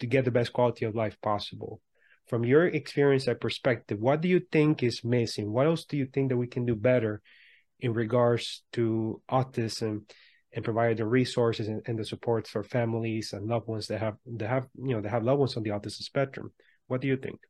to 0.00 0.06
get 0.06 0.24
the 0.24 0.30
best 0.30 0.52
quality 0.52 0.84
of 0.84 0.94
life 0.94 1.16
possible. 1.22 1.80
From 2.26 2.44
your 2.44 2.66
experience 2.66 3.26
and 3.26 3.40
perspective, 3.40 3.98
what 3.98 4.20
do 4.20 4.28
you 4.28 4.40
think 4.52 4.82
is 4.82 5.04
missing? 5.04 5.52
What 5.52 5.66
else 5.66 5.84
do 5.84 5.96
you 5.96 6.06
think 6.06 6.28
that 6.28 6.36
we 6.36 6.46
can 6.46 6.64
do 6.64 6.74
better 6.74 7.22
in 7.80 7.92
regards 7.92 8.62
to 8.72 9.20
autism 9.30 10.02
and 10.52 10.64
provide 10.64 10.96
the 10.96 11.06
resources 11.06 11.68
and, 11.68 11.82
and, 11.86 11.98
the 11.98 12.04
support 12.04 12.46
for 12.46 12.62
families 12.62 13.32
and 13.32 13.46
loved 13.46 13.68
ones 13.68 13.86
that 13.86 14.00
have 14.00 14.16
that 14.26 14.48
have 14.48 14.66
you 14.74 14.94
know 14.94 15.00
that 15.00 15.10
have 15.10 15.22
loved 15.22 15.38
ones 15.38 15.56
on 15.56 15.62
the 15.62 15.70
autism 15.70 16.02
spectrum 16.02 16.52
what 16.88 17.00
do 17.00 17.06
you 17.06 17.16
think 17.16 17.40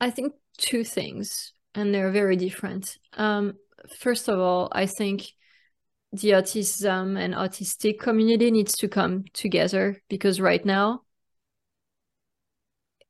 i 0.00 0.10
think 0.10 0.32
two 0.58 0.84
things 0.84 1.52
and 1.74 1.92
they're 1.92 2.12
very 2.12 2.36
different 2.36 2.98
um, 3.14 3.54
first 3.98 4.28
of 4.28 4.38
all 4.38 4.68
i 4.72 4.86
think 4.86 5.26
the 6.14 6.30
autism 6.30 7.18
and 7.18 7.34
autistic 7.34 7.98
community 7.98 8.50
needs 8.50 8.76
to 8.78 8.88
come 8.88 9.24
together 9.32 10.00
because 10.08 10.40
right 10.40 10.64
now 10.64 11.00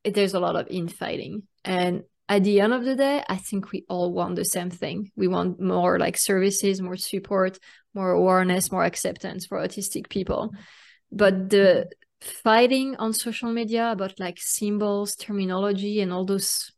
there's 0.03 0.33
a 0.33 0.39
lot 0.39 0.55
of 0.55 0.67
infighting 0.69 1.43
and 1.63 2.03
at 2.27 2.43
the 2.43 2.59
end 2.59 2.73
of 2.73 2.83
the 2.83 2.95
day, 2.95 3.23
I 3.29 3.37
think 3.37 3.71
we 3.71 3.85
all 3.87 4.11
want 4.11 4.35
the 4.35 4.45
same 4.45 4.71
thing. 4.71 5.11
We 5.15 5.27
want 5.27 5.59
more 5.59 5.99
like 5.99 6.17
services, 6.17 6.81
more 6.81 6.95
support, 6.95 7.59
more 7.93 8.11
awareness, 8.11 8.71
more 8.71 8.83
acceptance 8.83 9.45
for 9.45 9.59
autistic 9.59 10.09
people. 10.09 10.51
But 11.11 11.49
the 11.49 11.89
fighting 12.21 12.95
on 12.95 13.13
social 13.13 13.51
media 13.51 13.91
about 13.91 14.19
like 14.19 14.39
symbols, 14.39 15.15
terminology, 15.15 16.01
and 16.01 16.11
all 16.11 16.25
those 16.25 16.71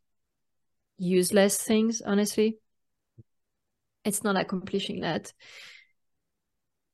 useless 0.98 1.56
things, 1.62 2.02
honestly, 2.02 2.58
it's 4.04 4.22
not 4.22 4.36
accomplishing 4.36 5.00
that. 5.00 5.32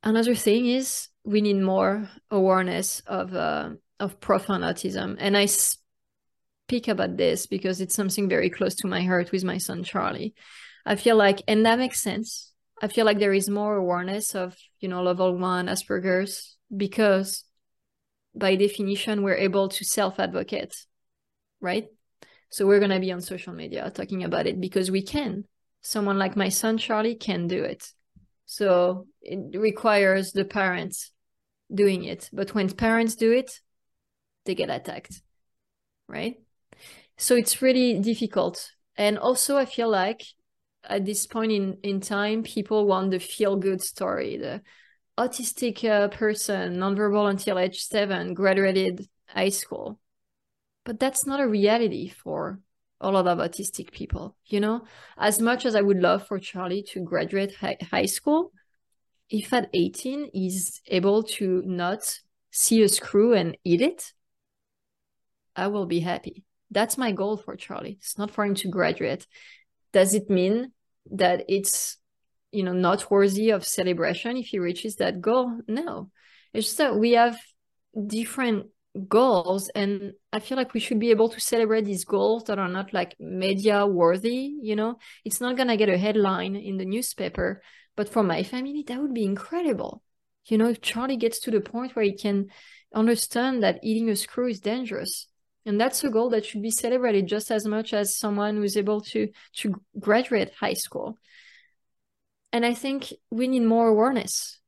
Another 0.05 0.34
thing 0.34 0.66
is 0.66 1.09
we 1.24 1.40
need 1.40 1.61
more 1.61 2.11
awareness 2.30 3.00
of 3.07 3.34
uh, 3.34 3.70
of 3.98 4.20
profound 4.20 4.62
autism, 4.62 5.16
and 5.18 5.36
I 5.36 5.46
speak 5.46 6.88
about 6.88 7.16
this 7.16 7.46
because 7.46 7.80
it's 7.80 7.94
something 7.94 8.28
very 8.28 8.50
close 8.50 8.74
to 8.76 8.86
my 8.86 9.02
heart 9.02 9.32
with 9.32 9.44
my 9.44 9.57
son 9.57 9.82
Charlie. 9.82 10.34
I 10.84 10.96
feel 10.96 11.16
like, 11.16 11.40
and 11.48 11.64
that 11.64 11.78
makes 11.78 12.02
sense. 12.02 12.52
I 12.82 12.88
feel 12.88 13.07
like 13.07 13.18
there 13.18 13.32
is 13.32 13.48
more 13.48 13.76
awareness 13.76 14.34
of, 14.34 14.55
you 14.78 14.88
know, 14.88 15.02
level 15.02 15.38
one 15.38 15.68
Asperger's 15.68 16.59
because 16.74 17.44
by 18.34 18.57
definition, 18.57 19.22
we're 19.22 19.36
able 19.36 19.70
to 19.70 19.84
self 19.84 20.20
advocate, 20.20 20.76
right? 21.61 21.86
So 22.50 22.66
we're 22.66 22.80
to 22.80 23.00
be 23.00 23.12
on 23.12 23.22
social 23.22 23.55
media 23.55 23.90
talking 23.90 24.22
about 24.22 24.46
it 24.46 24.61
because 24.61 24.90
we 24.90 25.00
can. 25.00 25.44
Someone 25.80 26.18
like 26.18 26.36
my 26.36 26.50
son 26.50 26.76
Charlie 26.76 27.14
can 27.14 27.46
do 27.46 27.64
it. 27.64 27.90
So 28.57 29.07
it 29.22 29.59
requires 29.59 30.32
the 30.32 30.44
parents 30.44 31.11
doing 31.72 32.05
it. 32.05 32.30
But 32.32 32.55
when 32.55 32.70
parents 32.70 33.14
do 33.14 33.32
it, 33.32 33.61
they 34.44 34.55
get 34.55 34.70
attacked, 34.70 35.22
right? 36.09 36.36
so 37.16 37.34
it's 37.36 37.62
really 37.62 37.98
difficult 38.00 38.70
and 38.96 39.18
also 39.18 39.57
i 39.57 39.64
feel 39.64 39.88
like 39.88 40.22
at 40.84 41.05
this 41.05 41.26
point 41.26 41.52
in 41.52 41.78
in 41.82 42.00
time 42.00 42.42
people 42.42 42.86
want 42.86 43.11
the 43.11 43.18
feel 43.18 43.57
good 43.57 43.80
story 43.80 44.36
the 44.36 44.61
autistic 45.18 45.84
uh, 45.88 46.09
person 46.09 46.76
nonverbal 46.76 47.30
until 47.30 47.59
age 47.59 47.80
7 47.80 48.34
graduated 48.34 49.09
high 49.26 49.48
school 49.48 49.98
but 50.84 50.98
that's 50.98 51.26
not 51.26 51.40
a 51.40 51.46
reality 51.46 52.09
for 52.09 52.59
a 53.05 53.11
lot 53.11 53.26
of 53.26 53.38
autistic 53.38 53.90
people 53.92 54.36
you 54.46 54.61
know 54.61 54.82
as 55.18 55.40
much 55.40 55.64
as 55.66 55.74
i 55.74 55.80
would 55.80 56.00
love 56.00 56.26
for 56.26 56.38
charlie 56.38 56.82
to 56.82 57.00
graduate 57.00 57.55
hi- 57.61 57.76
high 57.90 58.07
school 58.07 58.52
if 59.30 59.52
at 59.52 59.68
18 59.72 60.30
he's 60.32 60.80
able 60.88 61.22
to 61.22 61.62
not 61.64 62.18
see 62.50 62.82
a 62.82 62.88
screw 62.88 63.32
and 63.34 63.57
eat 63.64 63.80
it 63.80 64.12
i 65.57 65.66
will 65.66 65.86
be 65.86 66.00
happy 66.00 66.44
that's 66.74 66.98
my 66.98 67.12
goal 67.12 67.36
for 67.36 67.57
Charlie. 67.57 67.98
It's 68.00 68.18
not 68.18 68.32
for 68.32 68.44
him 68.44 68.57
to 68.57 68.68
graduate. 68.68 69.26
Does 69.92 70.12
it 70.12 70.28
mean 70.28 70.72
that 71.12 71.44
it's 71.48 71.96
you 72.50 72.62
know 72.62 72.72
not 72.72 73.11
worthy 73.11 73.50
of 73.50 73.64
celebration 73.64 74.36
if 74.36 74.46
he 74.46 74.59
reaches 74.59 74.96
that 74.96 75.20
goal 75.20 75.61
no 75.66 76.11
it's 76.52 76.68
just 76.68 76.78
that 76.78 76.96
we 76.96 77.12
have 77.12 77.36
different 78.07 78.66
goals 79.09 79.68
and 79.74 80.12
i 80.32 80.38
feel 80.38 80.57
like 80.57 80.72
we 80.72 80.78
should 80.78 81.01
be 81.01 81.11
able 81.11 81.28
to 81.28 81.40
celebrate 81.40 81.84
these 81.84 82.05
goals 82.05 82.45
that 82.45 82.61
are 82.61 82.68
not 82.68 82.92
like 82.92 83.16
media 83.18 83.84
worthy 83.84 84.55
you 84.62 84.76
know? 84.76 84.99
It's 85.24 85.40
not 85.40 85.57
going 85.57 85.68
to 85.68 85.76
get 85.76 85.88
a 85.88 85.99
headline 85.99 86.55
in 86.55 86.76
the 86.76 86.84
newspaper 86.84 87.61
but 87.97 88.09
for 88.09 88.22
my 88.22 88.42
family 88.42 88.84
that 88.86 89.01
would 89.01 89.14
be 89.14 89.24
incredible. 89.24 90.03
You 90.47 90.59
know 90.59 90.68
if 90.68 90.80
charlie 90.80 91.16
gets 91.16 91.40
to 91.40 91.51
the 91.51 91.61
point 91.61 91.97
where 91.97 92.05
he 92.05 92.16
can 92.16 92.49
understand 92.95 93.62
that 93.62 93.80
eating 93.82 94.09
a 94.11 94.16
screw 94.16 94.49
is 94.49 94.61
dangerous 94.61 95.26
and 95.66 95.80
that's 95.80 96.05
a 96.05 96.11
goal 96.11 96.30
that 96.30 96.45
should 96.45 96.62
be 96.62 96.70
celebrated 96.70 97.26
just 97.26 97.51
as 97.51 97.66
much 97.66 97.92
as 97.95 98.16
someone 98.16 98.57
who's 98.57 98.76
able 98.76 99.01
to 99.01 99.28
to 99.57 99.74
graduate 99.99 100.53
high 100.61 100.74
school. 100.74 101.18
And 102.53 102.64
i 102.64 102.74
think 102.74 103.12
we 103.30 103.49
need 103.49 103.64
more 103.64 103.88
awareness. 103.88 104.61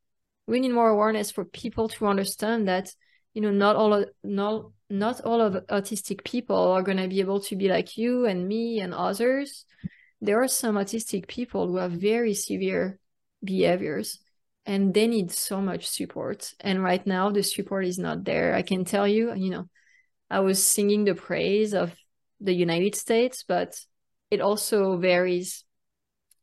We 0.48 0.58
need 0.60 0.72
more 0.72 0.88
awareness 0.88 1.30
for 1.30 1.44
people 1.44 1.88
to 1.90 2.06
understand 2.06 2.66
that 2.66 2.92
you 3.36 3.42
know 3.42 3.50
not 3.50 3.76
all 3.76 4.02
not 4.24 4.70
not 4.88 5.20
all 5.20 5.42
of 5.42 5.66
autistic 5.66 6.24
people 6.24 6.56
are 6.56 6.82
going 6.82 6.96
to 6.96 7.06
be 7.06 7.20
able 7.20 7.40
to 7.40 7.54
be 7.54 7.68
like 7.68 7.98
you 7.98 8.24
and 8.24 8.48
me 8.48 8.80
and 8.80 8.94
others. 8.94 9.66
There 10.22 10.42
are 10.42 10.48
some 10.48 10.76
autistic 10.76 11.28
people 11.28 11.66
who 11.66 11.76
have 11.76 11.92
very 11.92 12.32
severe 12.32 12.98
behaviors 13.44 14.20
and 14.64 14.94
they 14.94 15.06
need 15.06 15.30
so 15.32 15.60
much 15.60 15.86
support. 15.86 16.54
And 16.60 16.82
right 16.82 17.06
now 17.06 17.28
the 17.28 17.42
support 17.42 17.84
is 17.84 17.98
not 17.98 18.24
there. 18.24 18.54
I 18.54 18.62
can 18.62 18.86
tell 18.86 19.06
you 19.06 19.34
you 19.34 19.50
know 19.50 19.68
i 20.30 20.40
was 20.40 20.64
singing 20.64 21.04
the 21.04 21.14
praise 21.14 21.74
of 21.74 21.94
the 22.40 22.54
united 22.54 22.94
states 22.96 23.44
but 23.46 23.78
it 24.30 24.40
also 24.40 24.96
varies 24.96 25.62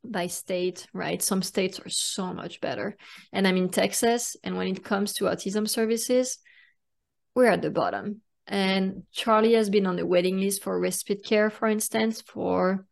by 0.05 0.27
state 0.27 0.85
right? 0.93 1.21
Some 1.21 1.41
states 1.41 1.79
are 1.79 1.89
so 1.89 2.33
much 2.33 2.61
better. 2.61 2.95
And 3.31 3.47
i'm 3.47 3.57
in 3.57 3.69
texas 3.69 4.37
and 4.43 4.57
when 4.57 4.67
it 4.67 4.83
comes 4.83 5.13
to 5.13 5.25
autism 5.25 5.67
services 5.67 6.37
we're 7.35 7.47
at 7.47 7.61
the 7.61 7.69
bottom. 7.69 8.21
And 8.45 9.03
Charlie 9.11 9.53
has 9.53 9.69
been 9.69 9.85
on 9.85 9.95
the 9.95 10.05
waiting 10.05 10.39
list 10.39 10.63
for 10.63 10.79
respite 10.79 11.23
care, 11.23 11.49
for 11.49 11.67
instance, 11.67 12.21
for 12.21 12.85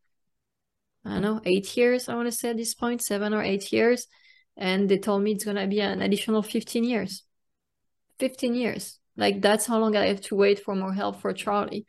I 1.03 1.13
don't 1.13 1.21
know, 1.21 1.41
eight 1.45 1.75
years, 1.75 2.07
I 2.07 2.15
want 2.15 2.27
to 2.27 2.31
say 2.31 2.51
at 2.51 2.57
this 2.57 2.75
point, 2.75 3.01
seven 3.01 3.33
or 3.33 3.41
eight 3.41 3.71
years. 3.73 4.07
And 4.55 4.87
they 4.87 4.97
told 4.97 5.23
me 5.23 5.31
it's 5.31 5.45
going 5.45 5.57
to 5.57 5.67
be 5.67 5.81
an 5.81 6.01
additional 6.01 6.43
15 6.43 6.83
years. 6.83 7.23
15 8.19 8.53
years. 8.53 8.99
Like 9.17 9.41
that's 9.41 9.65
how 9.65 9.79
long 9.79 9.95
I 9.95 10.07
have 10.07 10.21
to 10.21 10.35
wait 10.35 10.63
for 10.63 10.75
more 10.75 10.93
help 10.93 11.21
for 11.21 11.33
Charlie, 11.33 11.85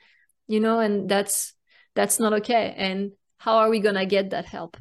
you 0.46 0.61
know, 0.61 0.80
and 0.80 1.09
that's 1.09 1.55
that's 1.94 2.18
not 2.18 2.32
okay. 2.34 2.74
And 2.76 3.12
how 3.36 3.59
are 3.59 3.70
we 3.70 3.80
going 3.80 3.94
to 3.94 4.07
get 4.07 4.30
that 4.30 4.46
help? 4.46 4.76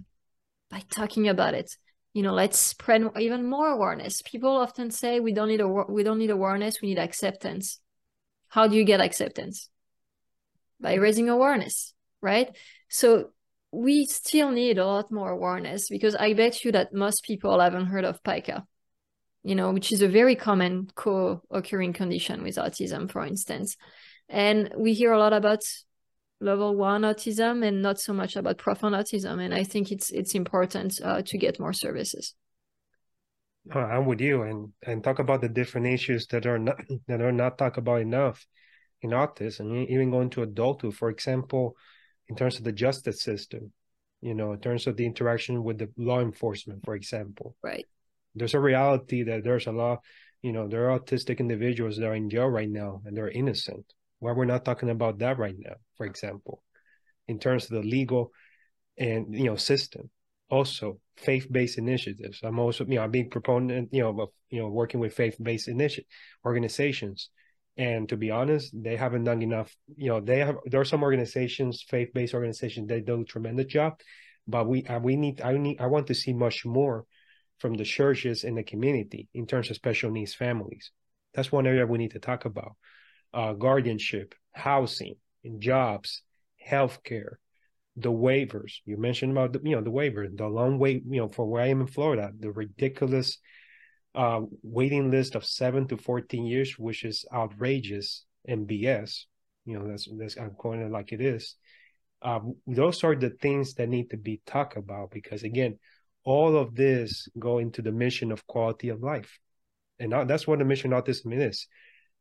By 0.70 0.82
talking 0.90 1.28
about 1.28 1.54
it, 1.54 1.76
you 2.14 2.24
know 2.24 2.34
let's 2.34 2.60
spread 2.60 3.04
even 3.20 3.50
more 3.50 3.68
awareness. 3.68 4.22
People 4.22 4.58
often 4.58 4.92
say 4.92 5.20
we 5.20 5.34
don't 5.34 5.48
need 5.48 5.62
a 5.62 5.68
we 5.68 6.04
don't 6.04 6.20
need 6.20 6.30
awareness 6.30 6.82
we 6.82 6.90
need 6.90 7.00
acceptance. 7.00 7.80
How 8.50 8.68
do 8.68 8.76
you 8.76 8.84
get 8.84 9.02
acceptance? 9.02 9.70
By 10.80 10.96
raising 10.96 11.30
awareness 11.30 11.94
right? 12.22 12.56
So 12.90 13.32
we 13.72 14.06
still 14.06 14.52
need 14.52 14.78
a 14.78 14.86
lot 14.86 15.12
more 15.12 15.32
awareness 15.32 15.88
because 15.88 16.14
i 16.16 16.34
bet 16.34 16.66
you 16.66 16.74
that 16.74 16.94
most 16.94 17.24
people 17.24 17.58
haven't 17.58 17.86
heard 17.86 18.04
of 18.04 18.22
pica 18.22 18.66
you 19.44 19.56
know 19.56 19.72
which 19.72 19.92
is 19.92 20.02
a 20.02 20.08
very 20.08 20.36
common 20.36 20.90
co-occurring 20.96 21.94
condition 21.94 22.44
with 22.44 22.56
autism 22.56 23.10
for 23.10 23.26
instance. 23.26 23.78
And 24.30 24.72
we 24.78 24.94
hear 24.94 25.12
a 25.12 25.20
lot 25.20 25.34
about 25.34 25.62
level 26.42 26.76
one 26.76 27.04
autism 27.04 27.66
and 27.66 27.82
not 27.82 28.00
so 28.00 28.14
much 28.14 28.36
about 28.36 28.58
profound 28.58 28.96
autism. 28.96 29.40
And 29.40 29.54
I 29.54 29.64
think 29.64 29.92
it's 29.92 30.10
it's 30.10 30.36
important 30.36 31.00
uh, 31.04 31.22
to 31.22 31.38
get 31.38 31.60
more 31.60 31.74
services. 31.74 32.34
Oh, 33.74 33.80
I'm 33.80 34.06
with 34.06 34.20
you, 34.20 34.42
and 34.42 34.74
and 34.82 35.04
talk 35.04 35.20
about 35.20 35.42
the 35.42 35.50
different 35.50 35.88
issues 35.88 36.28
that 36.28 36.46
are 36.46 36.60
not 36.60 36.78
that 37.08 37.22
are 37.22 37.32
not 37.32 37.58
talked 37.58 37.78
about 37.78 38.02
enough 38.02 38.46
in 39.02 39.12
autism. 39.12 39.88
Even 39.88 40.12
going 40.12 40.32
to 40.32 40.44
adulthood, 40.44 40.96
for 40.96 41.10
example, 41.10 41.76
in 42.28 42.36
terms 42.36 42.58
of 42.58 42.64
the 42.64 42.72
justice 42.72 43.22
system, 43.22 43.72
you 44.22 44.34
know, 44.34 44.54
in 44.54 44.60
terms 44.60 44.88
of 44.88 44.98
the 44.98 45.06
interaction 45.06 45.64
with 45.64 45.78
the 45.78 45.90
law 45.96 46.20
enforcement, 46.20 46.84
for 46.84 46.96
example. 46.96 47.56
Right. 47.62 47.86
There's 48.34 48.54
a 48.54 48.60
reality 48.60 49.24
that 49.24 49.44
there's 49.44 49.68
a 49.68 49.74
lot, 49.74 50.00
you 50.42 50.54
know, 50.54 50.68
there 50.68 50.90
are 50.90 50.98
autistic 50.98 51.40
individuals 51.40 51.98
that 51.98 52.08
are 52.08 52.16
in 52.16 52.30
jail 52.30 52.48
right 52.48 52.70
now 52.70 53.02
and 53.06 53.16
they're 53.16 53.30
innocent 53.30 53.94
why 54.22 54.32
we're 54.34 54.46
not 54.46 54.64
talking 54.64 54.90
about 54.90 55.18
that 55.20 55.40
right 55.40 55.56
now, 55.58 55.76
for 55.98 56.06
example, 56.06 56.64
in 57.28 57.40
terms 57.40 57.66
of 57.66 57.72
the 57.72 57.82
legal 57.82 58.32
and 58.98 59.36
you 59.36 59.46
know 59.46 59.56
system. 59.56 60.10
Also, 60.50 61.00
faith-based 61.16 61.78
initiatives. 61.78 62.42
I'm 62.44 62.60
also, 62.60 62.86
you 62.86 62.96
know, 62.96 63.04
I'm 63.04 63.12
being 63.12 63.30
proponent, 63.30 63.90
you 63.94 64.02
know, 64.04 64.22
of 64.22 64.30
you 64.50 64.62
know 64.62 64.68
working 64.68 65.00
with 65.00 65.14
faith-based 65.14 65.68
initiative 65.68 66.10
organizations. 66.46 67.30
And 67.78 68.08
to 68.10 68.18
be 68.18 68.32
honest, 68.32 68.72
they 68.74 68.98
haven't 68.98 69.24
done 69.24 69.42
enough. 69.42 69.76
You 69.96 70.10
know, 70.10 70.20
they 70.20 70.40
have 70.40 70.58
there 70.66 70.82
are 70.82 70.86
some 70.86 71.04
organizations, 71.04 71.84
faith-based 71.90 72.34
organizations, 72.34 72.88
they 72.88 73.02
do 73.02 73.22
a 73.22 73.26
tremendous 73.26 73.68
job, 73.68 74.00
but 74.48 74.68
we 74.68 74.86
uh, 74.86 75.00
we 75.00 75.16
need 75.16 75.42
I 75.42 75.58
need 75.58 75.82
I 75.82 75.88
want 75.88 76.08
to 76.08 76.16
see 76.16 76.34
much 76.34 76.66
more 76.66 77.06
from 77.58 77.74
the 77.74 77.86
churches 77.86 78.44
in 78.44 78.56
the 78.56 78.64
community 78.64 79.30
in 79.34 79.48
terms 79.48 79.70
of 79.72 79.78
special 79.78 80.12
needs 80.12 80.36
families. 80.36 80.92
That's 81.34 81.52
one 81.52 81.66
area 81.66 81.88
we 81.88 81.98
need 81.98 82.12
to 82.12 82.20
talk 82.20 82.46
about 82.46 82.76
uh, 83.34 83.54
guardianship, 83.54 84.36
housing, 84.54 85.16
jobs, 85.60 86.22
healthcare, 86.66 87.36
the 87.96 88.12
waivers. 88.12 88.76
You 88.86 88.98
mentioned 88.98 89.32
about 89.32 89.54
the, 89.54 89.62
you 89.64 89.76
know 89.76 89.82
the 89.82 89.92
waiver, 89.92 90.28
the 90.34 90.48
long 90.48 90.80
wait, 90.80 91.04
you 91.08 91.22
know, 91.22 91.28
for 91.28 91.46
where 91.46 91.64
I 91.64 91.68
am 91.68 91.82
in 91.82 91.88
Florida, 91.88 92.32
the 92.38 92.52
ridiculous 92.52 93.38
uh, 94.16 94.42
waiting 94.64 95.12
list 95.12 95.36
of 95.36 95.46
seven 95.46 95.88
to 95.88 95.98
fourteen 95.98 96.46
years, 96.46 96.78
which 96.78 97.04
is 97.04 97.26
outrageous 97.34 98.26
and 98.48 98.68
BS. 98.68 99.26
You 99.66 99.80
know, 99.80 99.88
that's 99.88 100.08
that's 100.18 100.38
I'm 100.38 100.52
calling 100.52 100.82
it 100.82 100.92
like 100.92 101.12
it 101.12 101.22
is. 101.22 101.56
Uh, 102.22 102.40
those 102.68 103.04
are 103.04 103.16
the 103.16 103.32
things 103.32 103.74
that 103.76 103.90
need 103.90 104.12
to 104.12 104.18
be 104.18 104.42
talked 104.46 104.78
about 104.78 105.10
because 105.12 105.44
again, 105.44 105.80
all 106.24 106.56
of 106.56 106.76
this 106.76 107.28
go 107.40 107.58
into 107.58 107.82
the 107.82 107.92
mission 107.92 108.32
of 108.32 108.46
quality 108.46 108.90
of 108.90 109.02
life, 109.02 109.40
and 110.00 110.14
that's 110.30 110.48
what 110.48 110.60
the 110.60 110.66
mission 110.66 110.94
of 110.94 111.04
autism 111.04 111.34
is 111.34 111.68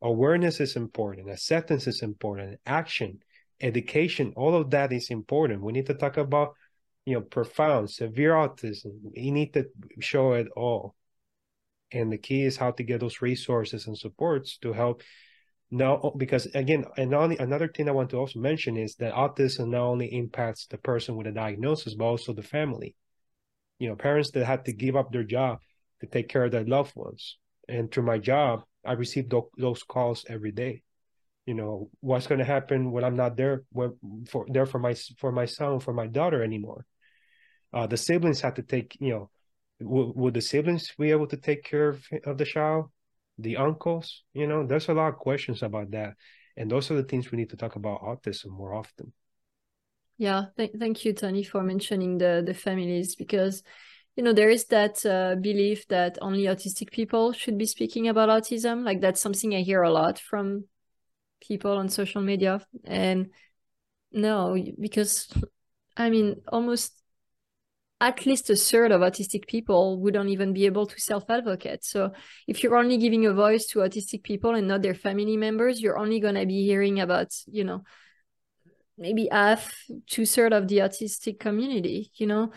awareness 0.03 0.61
is 0.61 0.77
important 0.77 1.31
acceptance 1.31 1.87
is 1.87 2.03
important 2.03 2.59
action 2.67 3.19
education 3.61 4.33
all 4.37 4.55
of 4.55 4.71
that 4.71 4.93
is 4.93 5.11
important. 5.11 5.63
We 5.63 5.73
need 5.73 5.87
to 5.87 5.95
talk 5.95 6.17
about 6.17 6.55
you 7.05 7.15
know 7.15 7.21
profound 7.21 7.91
severe 7.91 8.33
autism. 8.33 8.93
We 9.17 9.31
need 9.31 9.55
to 9.55 9.67
show 10.01 10.33
it 10.35 10.49
all. 10.57 10.95
And 11.93 12.13
the 12.13 12.19
key 12.19 12.45
is 12.45 12.57
how 12.57 12.71
to 12.73 12.83
get 12.83 13.01
those 13.01 13.21
resources 13.21 13.87
and 13.87 13.99
supports 13.99 14.59
to 14.59 14.73
help 14.73 15.03
now 15.73 16.13
because 16.17 16.47
again 16.47 16.85
and 16.97 17.15
only, 17.15 17.39
another 17.39 17.69
thing 17.69 17.89
i 17.89 17.93
want 17.93 18.11
to 18.11 18.17
also 18.17 18.41
mention 18.41 18.77
is 18.77 18.97
that 18.97 19.15
autism 19.15 19.69
not 19.69 19.83
only 19.83 20.07
impacts 20.07 20.67
the 20.67 20.79
person 20.79 21.15
with 21.15 21.29
a 21.29 21.33
diagnosis 21.33 21.95
but 21.95 22.05
also 22.05 22.33
the 22.33 22.43
family. 22.43 22.95
You 23.79 23.89
know 23.89 23.97
parents 23.97 24.31
that 24.33 24.45
had 24.45 24.65
to 24.67 24.73
give 24.73 24.97
up 24.97 25.13
their 25.13 25.25
job 25.25 25.59
to 26.01 26.07
take 26.07 26.29
care 26.29 26.45
of 26.45 26.53
their 26.53 26.65
loved 26.65 26.97
ones. 26.97 27.39
And 27.69 27.91
through 27.91 28.05
my 28.05 28.19
job 28.19 28.65
I 28.85 28.93
receive 28.93 29.31
those 29.57 29.83
calls 29.83 30.25
every 30.29 30.53
day. 30.53 30.83
You 31.47 31.55
know, 31.55 31.91
what's 32.01 32.27
going 32.27 32.39
to 32.39 32.45
happen 32.45 32.93
when 32.93 33.05
I'm 33.05 33.17
not 33.17 33.37
there 33.37 33.65
for 34.29 34.47
there 34.49 34.67
for 34.67 34.79
my 34.79 34.95
for 35.19 35.33
my 35.33 35.47
son 35.47 35.81
for 35.81 35.93
my 35.93 36.07
daughter 36.07 36.43
anymore? 36.43 36.87
Uh, 37.73 37.87
the 37.87 37.97
siblings 37.97 38.41
have 38.41 38.55
to 38.55 38.63
take. 38.63 38.97
You 39.01 39.11
know, 39.11 39.31
will, 39.81 40.13
will 40.15 40.31
the 40.31 40.41
siblings 40.41 40.93
be 40.99 41.11
able 41.11 41.27
to 41.29 41.37
take 41.37 41.65
care 41.65 41.89
of, 41.89 42.07
of 42.25 42.39
the 42.39 42.45
child? 42.45 42.91
The 43.39 43.57
uncles, 43.57 44.23
you 44.35 44.47
know, 44.47 44.67
there's 44.67 44.89
a 44.89 44.95
lot 44.95 45.09
of 45.09 45.17
questions 45.17 45.63
about 45.63 45.91
that, 45.93 46.15
and 46.57 46.71
those 46.71 46.91
are 46.91 46.97
the 46.97 47.05
things 47.05 47.31
we 47.31 47.39
need 47.39 47.51
to 47.51 47.57
talk 47.57 47.77
about 47.77 48.03
autism 48.03 48.51
more 48.51 48.75
often. 48.75 49.13
Yeah, 50.19 50.47
th- 50.59 50.73
thank 50.79 51.07
you, 51.07 51.15
Tony, 51.15 51.43
for 51.43 51.63
mentioning 51.63 52.19
the 52.19 52.43
the 52.45 52.53
families 52.53 53.17
because 53.17 53.63
you 54.17 54.23
know 54.23 54.33
there 54.33 54.51
is 54.51 54.67
that 54.67 55.05
uh, 55.07 55.37
belief 55.41 55.87
that 55.89 56.19
only 56.21 56.45
autistic 56.45 56.91
people 56.91 57.33
should 57.33 57.57
be 57.57 57.67
speaking 57.67 58.09
about 58.09 58.29
autism. 58.29 58.85
Like 58.85 59.01
that's 59.01 59.21
something 59.21 59.55
i 59.55 59.61
hear 59.61 59.83
a 59.83 59.91
lot 59.91 60.19
from 60.19 60.65
people 61.41 61.73
on 61.79 61.89
social 61.89 62.23
media. 62.23 62.61
And 62.85 63.31
no 64.13 64.57
because 64.79 65.33
i 65.97 66.11
mean 66.11 66.43
almost 66.49 67.01
at 68.01 68.25
least 68.27 68.51
a 68.51 68.57
third 68.57 68.93
of 68.93 69.03
autistic 69.03 69.47
people 69.47 70.01
wouldn't 70.01 70.31
even 70.31 70.53
be 70.55 70.65
able 70.65 70.87
to 70.87 70.99
self-advocate. 70.99 71.85
So 71.85 72.13
if 72.49 72.63
you're 72.63 72.77
only 72.77 72.97
giving 72.97 73.27
a 73.27 73.35
voice 73.35 73.67
to 73.67 73.81
autistic 73.81 74.23
people 74.23 74.55
and 74.55 74.67
not 74.67 74.83
their 74.83 74.95
family 74.95 75.37
members 75.37 75.81
you're 75.81 75.99
only 75.99 76.19
going 76.19 76.35
to 76.35 76.47
be 76.47 76.65
hearing 76.65 77.01
about 77.01 77.29
you 77.47 77.65
know 77.65 77.85
maybe 79.01 79.29
half 79.33 79.75
two 80.07 80.27
third 80.27 80.53
of 80.53 80.69
the 80.69 80.79
autistic 80.79 81.41
community 81.41 82.13
you 82.15 82.27
know 82.27 82.53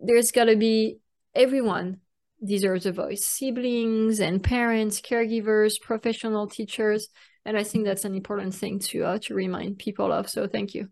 there's 0.00 0.32
got 0.32 0.44
to 0.44 0.56
be 0.56 0.98
everyone 1.34 1.98
deserves 2.42 2.86
a 2.86 2.92
voice 2.92 3.24
siblings 3.24 4.20
and 4.20 4.42
parents 4.42 5.00
caregivers 5.00 5.80
professional 5.80 6.46
teachers 6.46 7.08
and 7.44 7.58
i 7.58 7.64
think 7.64 7.84
that's 7.84 8.04
an 8.04 8.14
important 8.14 8.54
thing 8.54 8.78
to 8.78 9.04
uh, 9.04 9.18
to 9.18 9.34
remind 9.34 9.78
people 9.78 10.12
of 10.12 10.28
so 10.28 10.46
thank 10.46 10.74
you 10.74 10.88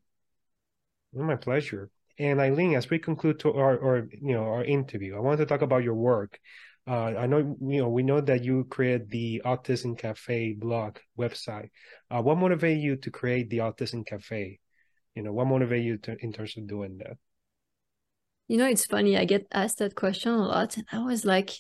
my 1.14 1.37
pleasure 1.37 1.91
And 2.18 2.41
Eileen, 2.41 2.74
as 2.76 2.91
we 2.91 2.99
conclude 2.99 3.41
to 3.41 3.53
our, 3.53 3.80
our 3.80 4.09
you 4.11 4.35
know 4.35 4.45
our 4.45 4.64
interview, 4.64 5.16
I 5.16 5.20
want 5.20 5.39
to 5.41 5.47
talk 5.47 5.62
about 5.62 5.83
your 5.83 5.95
work. 5.95 6.39
Uh, 6.87 7.16
I 7.16 7.26
know 7.26 7.57
you 7.61 7.80
know 7.80 7.89
we 7.89 8.03
know 8.03 8.20
that 8.20 8.45
you 8.45 8.64
created 8.64 9.11
the 9.11 9.43
Autism 9.45 9.97
Cafe 9.97 10.55
blog 10.55 10.99
website. 11.18 11.70
Uh, 12.11 12.20
what 12.22 12.39
motivated 12.39 12.83
you 12.83 12.97
to 12.97 13.11
create 13.11 13.49
the 13.51 13.59
Autism 13.59 14.07
Cafe? 14.07 14.62
You 15.15 15.23
know, 15.23 15.33
what 15.33 15.47
motivated 15.47 15.85
you 15.85 15.97
to, 15.99 16.17
in 16.21 16.33
terms 16.33 16.57
of 16.57 16.67
doing 16.67 16.99
that? 16.99 17.17
You 18.49 18.59
know, 18.59 18.67
it's 18.67 18.87
funny. 18.87 19.17
I 19.17 19.25
get 19.25 19.47
asked 19.53 19.79
that 19.79 19.95
question 19.95 20.33
a 20.33 20.47
lot, 20.47 20.77
and 20.77 20.87
I 20.91 20.99
was 21.01 21.25
like, 21.25 21.51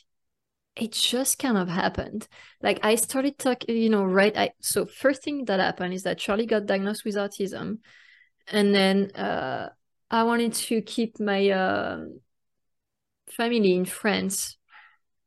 it 0.76 0.92
just 0.92 1.38
kind 1.38 1.58
of 1.58 1.68
happened. 1.68 2.26
Like 2.62 2.80
I 2.82 2.94
started 2.94 3.38
talking, 3.38 3.76
you 3.76 3.90
know, 3.90 4.04
right. 4.04 4.36
I 4.36 4.52
so 4.60 4.86
first 4.86 5.22
thing 5.22 5.44
that 5.46 5.60
happened 5.60 5.94
is 5.94 6.02
that 6.04 6.18
Charlie 6.18 6.46
got 6.46 6.66
diagnosed 6.66 7.04
with 7.04 7.16
autism, 7.16 7.78
and 8.48 8.74
then 8.74 9.10
uh, 9.14 9.68
I 10.10 10.24
wanted 10.24 10.54
to 10.54 10.80
keep 10.82 11.20
my 11.20 11.50
uh, 11.50 12.04
family 13.30 13.74
in 13.74 13.84
France 13.84 14.56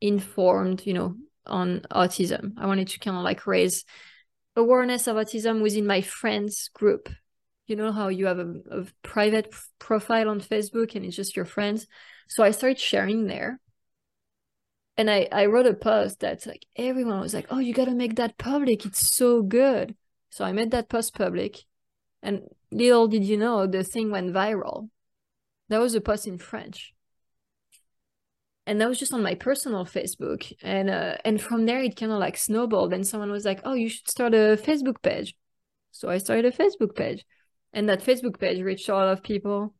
informed, 0.00 0.84
you 0.84 0.94
know, 0.94 1.16
on 1.46 1.80
autism. 1.90 2.52
I 2.58 2.66
wanted 2.66 2.88
to 2.88 2.98
kind 2.98 3.16
of 3.16 3.22
like 3.22 3.46
raise 3.46 3.84
awareness 4.56 5.06
of 5.06 5.16
autism 5.16 5.62
within 5.62 5.86
my 5.86 6.00
friends 6.00 6.70
group. 6.74 7.08
You 7.66 7.76
know 7.76 7.92
how 7.92 8.08
you 8.08 8.26
have 8.26 8.38
a, 8.38 8.54
a 8.70 8.86
private 9.02 9.52
profile 9.78 10.28
on 10.28 10.40
Facebook 10.40 10.94
and 10.94 11.04
it's 11.04 11.16
just 11.16 11.36
your 11.36 11.44
friends. 11.44 11.86
So 12.28 12.42
I 12.42 12.50
started 12.52 12.78
sharing 12.78 13.26
there 13.26 13.60
and 14.96 15.10
I, 15.10 15.28
I 15.30 15.46
wrote 15.46 15.66
a 15.66 15.74
post 15.74 16.20
that's 16.20 16.46
like 16.46 16.66
everyone 16.74 17.20
was 17.20 17.34
like, 17.34 17.46
oh, 17.50 17.58
you 17.58 17.74
got 17.74 17.86
to 17.86 17.94
make 17.94 18.16
that 18.16 18.38
public. 18.38 18.86
It's 18.86 19.14
so 19.14 19.42
good. 19.42 19.94
So 20.30 20.44
I 20.44 20.52
made 20.52 20.70
that 20.70 20.88
post 20.88 21.14
public. 21.14 21.58
And 22.22 22.42
little 22.70 23.06
did 23.06 23.24
you 23.24 23.36
know, 23.36 23.66
the 23.66 23.84
thing 23.84 24.10
went 24.10 24.32
viral. 24.32 24.88
That 25.68 25.80
was 25.80 25.94
a 25.94 26.00
post 26.00 26.26
in 26.26 26.38
French. 26.38 26.94
And 28.66 28.80
that 28.80 28.88
was 28.88 28.98
just 28.98 29.12
on 29.12 29.22
my 29.22 29.34
personal 29.34 29.84
Facebook. 29.84 30.52
And 30.62 30.90
uh, 30.90 31.16
and 31.24 31.40
from 31.40 31.66
there, 31.66 31.82
it 31.82 31.96
kind 31.96 32.10
of 32.10 32.18
like 32.18 32.36
snowballed. 32.36 32.92
And 32.92 33.06
someone 33.06 33.30
was 33.30 33.44
like, 33.44 33.60
oh, 33.64 33.74
you 33.74 33.88
should 33.88 34.08
start 34.08 34.34
a 34.34 34.58
Facebook 34.60 35.02
page. 35.02 35.36
So 35.92 36.08
I 36.08 36.18
started 36.18 36.46
a 36.46 36.56
Facebook 36.56 36.96
page. 36.96 37.24
And 37.76 37.88
that 37.88 38.02
Facebook 38.02 38.40
page 38.40 38.60
reached 38.60 38.88
a 38.88 38.94
lot 38.94 39.12
of 39.12 39.22
people. 39.22 39.72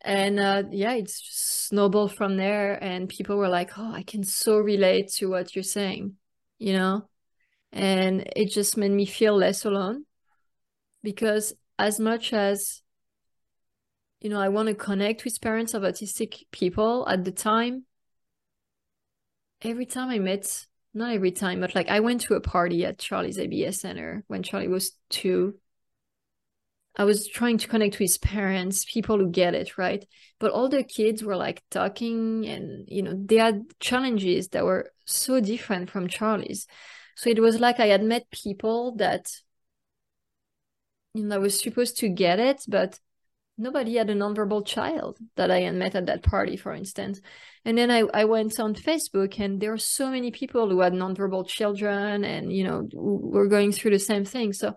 And 0.00 0.40
uh, 0.40 0.64
yeah 0.70 0.94
it's 0.94 1.20
just 1.20 1.66
snowballed 1.68 2.14
from 2.14 2.36
there 2.36 2.82
and 2.82 3.08
people 3.08 3.36
were 3.36 3.48
like 3.48 3.76
oh 3.76 3.92
i 3.92 4.04
can 4.04 4.22
so 4.22 4.58
relate 4.58 5.08
to 5.14 5.26
what 5.26 5.56
you're 5.56 5.64
saying 5.64 6.14
you 6.58 6.72
know? 6.72 7.08
And 7.72 8.26
it 8.34 8.50
just 8.50 8.76
made 8.76 8.90
me 8.90 9.04
feel 9.04 9.36
less 9.36 9.64
alone 9.64 10.04
because 11.02 11.52
as 11.78 12.00
much 12.00 12.32
as 12.32 12.82
you 14.20 14.30
know 14.30 14.40
i 14.40 14.48
want 14.48 14.68
to 14.68 14.74
connect 14.74 15.24
with 15.24 15.40
parents 15.42 15.74
of 15.74 15.82
autistic 15.82 16.44
people 16.50 17.06
at 17.06 17.24
the 17.24 17.30
time 17.30 17.84
every 19.60 19.84
time 19.84 20.08
i 20.08 20.18
met 20.18 20.66
not 20.94 21.12
every 21.12 21.30
time 21.30 21.60
but 21.60 21.74
like 21.74 21.88
i 21.90 22.00
went 22.00 22.22
to 22.22 22.34
a 22.34 22.40
party 22.40 22.84
at 22.84 22.98
charlie's 22.98 23.38
ABA 23.38 23.72
center 23.72 24.24
when 24.26 24.42
charlie 24.42 24.68
was 24.68 24.92
two 25.10 25.54
I 26.96 27.04
was 27.04 27.28
trying 27.28 27.58
to 27.58 27.68
connect 27.68 27.94
with 27.94 28.08
his 28.08 28.18
parents, 28.18 28.86
people 28.90 29.18
who 29.18 29.30
get 29.30 29.54
it, 29.54 29.76
right? 29.76 30.04
But 30.38 30.52
all 30.52 30.68
the 30.68 30.82
kids 30.82 31.22
were 31.22 31.36
like 31.36 31.62
talking 31.70 32.46
and, 32.46 32.88
you 32.88 33.02
know, 33.02 33.12
they 33.14 33.36
had 33.36 33.66
challenges 33.80 34.48
that 34.48 34.64
were 34.64 34.90
so 35.04 35.40
different 35.40 35.90
from 35.90 36.08
Charlie's. 36.08 36.66
So 37.16 37.28
it 37.30 37.40
was 37.40 37.60
like 37.60 37.80
I 37.80 37.86
had 37.86 38.02
met 38.02 38.30
people 38.30 38.96
that, 38.96 39.26
you 41.12 41.24
know, 41.24 41.36
I 41.36 41.38
was 41.38 41.60
supposed 41.60 41.98
to 41.98 42.08
get 42.08 42.38
it, 42.38 42.62
but 42.66 42.98
nobody 43.58 43.96
had 43.96 44.10
a 44.10 44.14
nonverbal 44.14 44.66
child 44.66 45.18
that 45.36 45.50
I 45.50 45.60
had 45.60 45.74
met 45.74 45.94
at 45.94 46.06
that 46.06 46.22
party, 46.22 46.56
for 46.56 46.72
instance. 46.72 47.20
And 47.64 47.76
then 47.76 47.90
I, 47.90 48.04
I 48.12 48.24
went 48.24 48.58
on 48.60 48.74
Facebook 48.74 49.38
and 49.38 49.60
there 49.60 49.70
were 49.70 49.78
so 49.78 50.10
many 50.10 50.30
people 50.30 50.68
who 50.68 50.80
had 50.80 50.92
nonverbal 50.92 51.46
children 51.46 52.24
and, 52.24 52.52
you 52.52 52.64
know, 52.64 52.88
were 52.92 53.48
going 53.48 53.72
through 53.72 53.92
the 53.92 53.98
same 53.98 54.24
thing. 54.24 54.52
So 54.52 54.76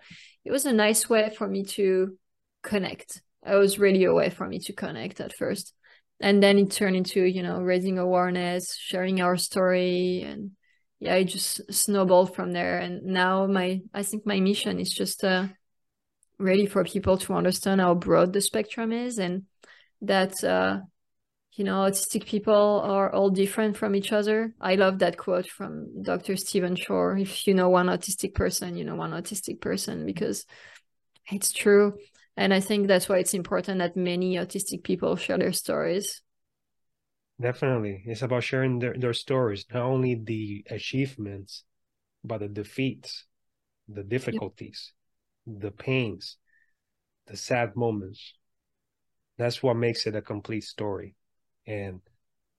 it 0.49 0.51
was 0.51 0.65
a 0.65 0.73
nice 0.73 1.07
way 1.07 1.29
for 1.29 1.47
me 1.47 1.63
to 1.63 2.17
connect. 2.63 3.21
It 3.45 3.53
was 3.53 3.77
really 3.77 4.05
a 4.05 4.13
way 4.15 4.31
for 4.31 4.47
me 4.47 4.57
to 4.61 4.73
connect 4.73 5.21
at 5.21 5.31
first. 5.31 5.75
And 6.19 6.41
then 6.41 6.57
it 6.57 6.71
turned 6.71 6.95
into, 6.95 7.21
you 7.21 7.43
know, 7.43 7.61
raising 7.61 7.99
awareness, 7.99 8.75
sharing 8.75 9.21
our 9.21 9.37
story 9.37 10.23
and 10.23 10.51
yeah, 10.99 11.13
it 11.13 11.25
just 11.25 11.71
snowballed 11.71 12.35
from 12.35 12.51
there. 12.51 12.79
And 12.79 13.03
now 13.03 13.45
my 13.45 13.81
I 13.93 14.01
think 14.01 14.25
my 14.25 14.39
mission 14.39 14.79
is 14.79 14.89
just 14.89 15.23
uh 15.23 15.49
really 16.39 16.65
for 16.65 16.83
people 16.83 17.19
to 17.19 17.33
understand 17.33 17.79
how 17.79 17.93
broad 17.93 18.33
the 18.33 18.41
spectrum 18.41 18.91
is 18.91 19.19
and 19.19 19.43
that 20.01 20.43
uh 20.43 20.79
you 21.53 21.63
know 21.63 21.77
autistic 21.77 22.25
people 22.25 22.81
are 22.83 23.11
all 23.11 23.29
different 23.29 23.75
from 23.75 23.95
each 23.95 24.11
other. 24.11 24.53
I 24.61 24.75
love 24.75 24.99
that 24.99 25.17
quote 25.17 25.47
from 25.47 26.03
dr 26.03 26.35
stephen 26.37 26.75
shore. 26.75 27.17
If 27.17 27.47
you 27.47 27.53
know 27.53 27.69
one 27.69 27.87
autistic 27.87 28.33
person 28.33 28.77
you 28.77 28.83
know 28.83 28.95
one 28.95 29.11
autistic 29.11 29.59
person 29.61 30.05
because 30.05 30.45
it's 31.31 31.51
true. 31.51 31.97
And 32.37 32.53
i 32.53 32.59
think 32.59 32.87
that's 32.87 33.09
why 33.09 33.17
it's 33.17 33.33
important 33.33 33.79
that 33.79 33.97
many 33.97 34.35
autistic 34.35 34.83
people 34.83 35.15
share 35.15 35.37
their 35.37 35.53
stories. 35.53 36.21
Definitely. 37.41 38.03
It's 38.05 38.21
about 38.21 38.43
sharing 38.43 38.79
their, 38.79 38.95
their 38.97 39.13
stories 39.13 39.65
not 39.73 39.83
only 39.83 40.15
the 40.15 40.65
achievements 40.69 41.63
but 42.23 42.39
the 42.39 42.49
defeats 42.49 43.25
the 43.87 44.03
difficulties 44.03 44.93
yep. 45.45 45.61
the 45.61 45.71
pains 45.71 46.37
the 47.27 47.37
sad 47.37 47.75
moments. 47.75 48.33
That's 49.37 49.63
what 49.63 49.77
makes 49.77 50.05
it 50.05 50.15
a 50.15 50.21
complete 50.21 50.63
story 50.63 51.15
and 51.69 52.01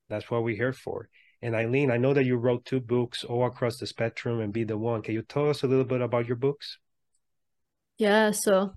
that's 0.08 0.30
what 0.30 0.44
we're 0.44 0.56
here 0.56 0.72
for. 0.72 1.08
And 1.42 1.54
Eileen, 1.54 1.90
I 1.90 1.96
know 1.96 2.14
that 2.14 2.24
you 2.24 2.36
wrote 2.36 2.64
two 2.64 2.80
books 2.80 3.24
all 3.24 3.44
across 3.44 3.78
the 3.78 3.86
spectrum 3.86 4.40
and 4.40 4.52
be 4.52 4.64
the 4.64 4.78
one. 4.78 5.02
Can 5.02 5.14
you 5.14 5.22
tell 5.22 5.50
us 5.50 5.62
a 5.62 5.66
little 5.66 5.84
bit 5.84 6.00
about 6.00 6.26
your 6.26 6.36
books? 6.36 6.78
Yeah, 7.98 8.30
so 8.30 8.74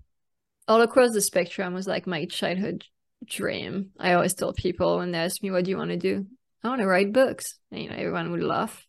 all 0.67 0.81
across 0.81 1.11
the 1.13 1.21
spectrum 1.21 1.73
was 1.73 1.87
like 1.87 2.07
my 2.07 2.25
childhood 2.25 2.85
dream. 3.25 3.91
I 3.99 4.13
always 4.13 4.33
tell 4.33 4.53
people 4.53 4.97
when 4.97 5.11
they 5.11 5.19
ask 5.19 5.41
me, 5.43 5.51
What 5.51 5.65
do 5.65 5.71
you 5.71 5.77
want 5.77 5.91
to 5.91 5.97
do? 5.97 6.25
I 6.63 6.69
want 6.69 6.81
to 6.81 6.87
write 6.87 7.13
books. 7.13 7.59
And, 7.71 7.83
you 7.83 7.89
know, 7.89 7.95
everyone 7.95 8.31
would 8.31 8.43
laugh. 8.43 8.85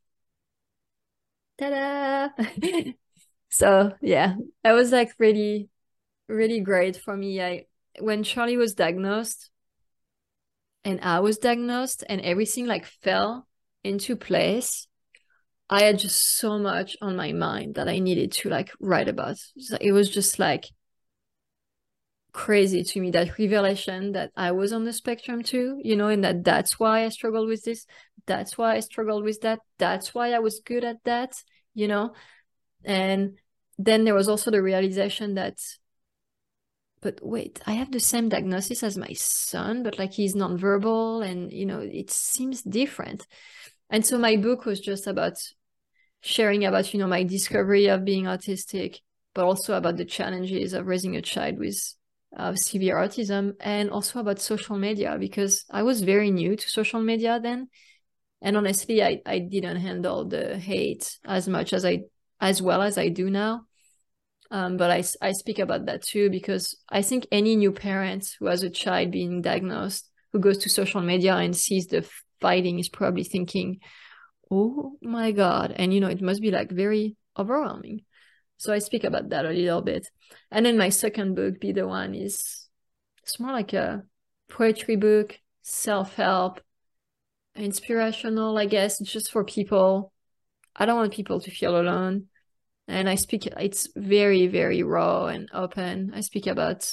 Ta 1.59 1.71
da! 1.71 2.29
so, 3.51 3.93
yeah, 4.01 4.35
that 4.63 4.73
was 4.73 4.93
like 4.93 5.13
really, 5.19 5.69
really 6.29 6.61
great 6.61 6.97
for 6.97 7.17
me. 7.17 7.43
I 7.43 7.67
when 8.01 8.23
Charlie 8.25 8.57
was 8.57 8.75
diagnosed, 8.75 9.51
and 10.85 11.01
I 11.03 11.21
was 11.21 11.39
diagnosed 11.39 12.05
and 12.09 12.21
everything 12.21 12.67
like 12.67 12.87
fell 12.87 13.47
into 13.83 14.17
place, 14.17 14.87
I 15.71 15.83
had 15.83 15.99
just 15.99 16.39
so 16.39 16.59
much 16.59 16.97
on 17.01 17.17
my 17.17 17.33
mind 17.33 17.77
that 17.77 17.89
I 17.89 17.99
needed 17.99 18.33
to 18.33 18.51
like 18.51 18.71
write 18.81 19.09
about. 19.09 19.37
It 19.81 19.93
was 19.93 20.11
just 20.11 20.39
like 20.39 20.67
crazy 22.33 22.83
to 22.83 23.01
me 23.01 23.13
that 23.13 23.39
revelation 23.39 24.13
that 24.13 24.31
I 24.37 24.53
was 24.53 24.73
on 24.73 24.85
the 24.85 24.93
spectrum 24.93 25.43
too, 25.43 25.81
you 25.83 25.97
know, 25.97 26.09
and 26.09 26.23
that 26.25 26.45
that's 26.45 26.79
why 26.79 27.05
I 27.05 27.09
struggled 27.09 27.49
with 27.49 27.65
this. 27.65 27.87
That's 28.27 28.59
why 28.59 28.75
I 28.75 28.81
struggled 28.81 29.25
with 29.25 29.41
that. 29.43 29.61
That's 29.79 30.15
why 30.15 30.33
I 30.33 30.41
was 30.41 30.61
good 30.61 30.85
at 30.85 30.97
that, 31.05 31.33
you 31.75 31.89
know. 31.89 32.13
And 32.85 33.39
then 33.79 34.05
there 34.05 34.15
was 34.15 34.29
also 34.29 34.51
the 34.51 34.63
realization 34.63 35.35
that 35.35 35.59
but 37.05 37.21
wait, 37.23 37.61
I 37.67 37.73
have 37.75 37.93
the 37.93 38.01
same 38.01 38.31
diagnosis 38.31 38.83
as 38.83 38.97
my 38.97 39.13
son, 39.13 39.83
but 39.83 39.99
like 39.99 40.15
he's 40.15 40.35
nonverbal 40.35 41.25
and, 41.25 41.53
you 41.53 41.67
know, 41.67 41.81
it 41.81 42.11
seems 42.11 42.63
different. 42.63 43.27
And 43.91 44.05
so 44.07 44.17
my 44.17 44.37
book 44.37 44.65
was 44.65 44.81
just 44.81 45.07
about 45.07 45.35
sharing 46.23 46.65
about, 46.65 46.95
you 46.95 46.99
know, 46.99 47.07
my 47.07 47.23
discovery 47.23 47.89
of 47.89 48.07
being 48.07 48.25
autistic, 48.25 49.01
but 49.35 49.45
also 49.45 49.75
about 49.75 49.99
the 49.99 50.07
challenges 50.07 50.73
of 50.73 50.87
raising 50.87 51.15
a 51.15 51.21
child 51.21 51.59
with 51.59 51.79
uh, 52.35 52.55
severe 52.55 52.97
autism 52.97 53.53
and 53.61 53.91
also 53.91 54.19
about 54.19 54.41
social 54.41 54.79
media 54.79 55.19
because 55.21 55.67
I 55.71 55.83
was 55.83 56.01
very 56.01 56.31
new 56.31 56.57
to 56.57 56.71
social 56.71 57.01
media 57.01 57.39
then. 57.39 57.69
And 58.41 58.57
honestly, 58.57 59.05
I, 59.05 59.21
I 59.27 59.41
didn't 59.41 59.77
handle 59.77 60.25
the 60.25 60.57
hate 60.57 61.19
as 61.27 61.49
much 61.49 61.75
as 61.75 61.85
I, 61.85 62.05
as 62.41 62.63
well 62.63 62.81
as 62.81 62.97
I 62.97 63.11
do 63.11 63.29
now. 63.29 63.67
Um, 64.55 64.77
but 64.77 64.89
I, 64.89 65.03
I 65.21 65.33
speak 65.33 65.59
about 65.59 65.87
that 65.87 66.03
too 66.03 66.31
because 66.31 66.77
I 66.89 67.03
think 67.03 67.27
any 67.33 67.57
new 67.57 67.73
parent 67.73 68.25
who 68.39 68.47
has 68.47 68.63
a 68.63 68.71
child 68.71 69.11
being 69.11 69.43
diagnosed 69.43 70.09
who 70.33 70.39
goes 70.39 70.59
to 70.59 70.69
social 70.69 71.01
media 71.01 71.35
and 71.35 71.57
sees 71.57 71.89
the 71.89 72.09
fighting 72.41 72.79
is 72.79 72.89
probably 72.89 73.25
thinking, 73.25 73.81
oh 74.53 74.97
my 75.03 75.33
God. 75.33 75.75
And, 75.75 75.93
you 75.93 75.99
know, 75.99 76.07
it 76.07 76.23
must 76.23 76.41
be 76.41 76.53
like 76.53 76.71
very 76.71 77.17
overwhelming. 77.37 78.03
So 78.57 78.73
I 78.73 78.79
speak 78.79 79.03
about 79.03 79.31
that 79.31 79.45
a 79.45 79.51
little 79.51 79.83
bit. 79.83 80.07
And 80.53 80.65
then 80.65 80.79
my 80.79 80.91
second 80.91 81.35
book, 81.35 81.59
Be 81.59 81.73
the 81.73 81.89
One, 81.89 82.15
is 82.15 82.69
it's 83.25 83.41
more 83.41 83.51
like 83.51 83.73
a 83.73 84.05
poetry 84.49 84.95
book, 84.95 85.37
self 85.63 86.15
help, 86.15 86.61
inspirational, 87.57 88.57
I 88.57 88.67
guess. 88.67 89.01
It's 89.01 89.11
just 89.11 89.33
for 89.33 89.43
people. 89.43 90.13
I 90.77 90.87
don't 90.87 90.97
want 90.97 91.13
people 91.13 91.41
to 91.41 91.51
feel 91.51 91.77
alone 91.77 92.29
and 92.89 93.09
I 93.09 93.15
speak 93.15 93.47
it's 93.47 93.89
very 93.97 94.47
very 94.47 94.83
raw 94.83 95.27
and 95.27 95.49
open. 95.53 96.13
I 96.15 96.21
speak 96.21 96.47
about 96.47 96.91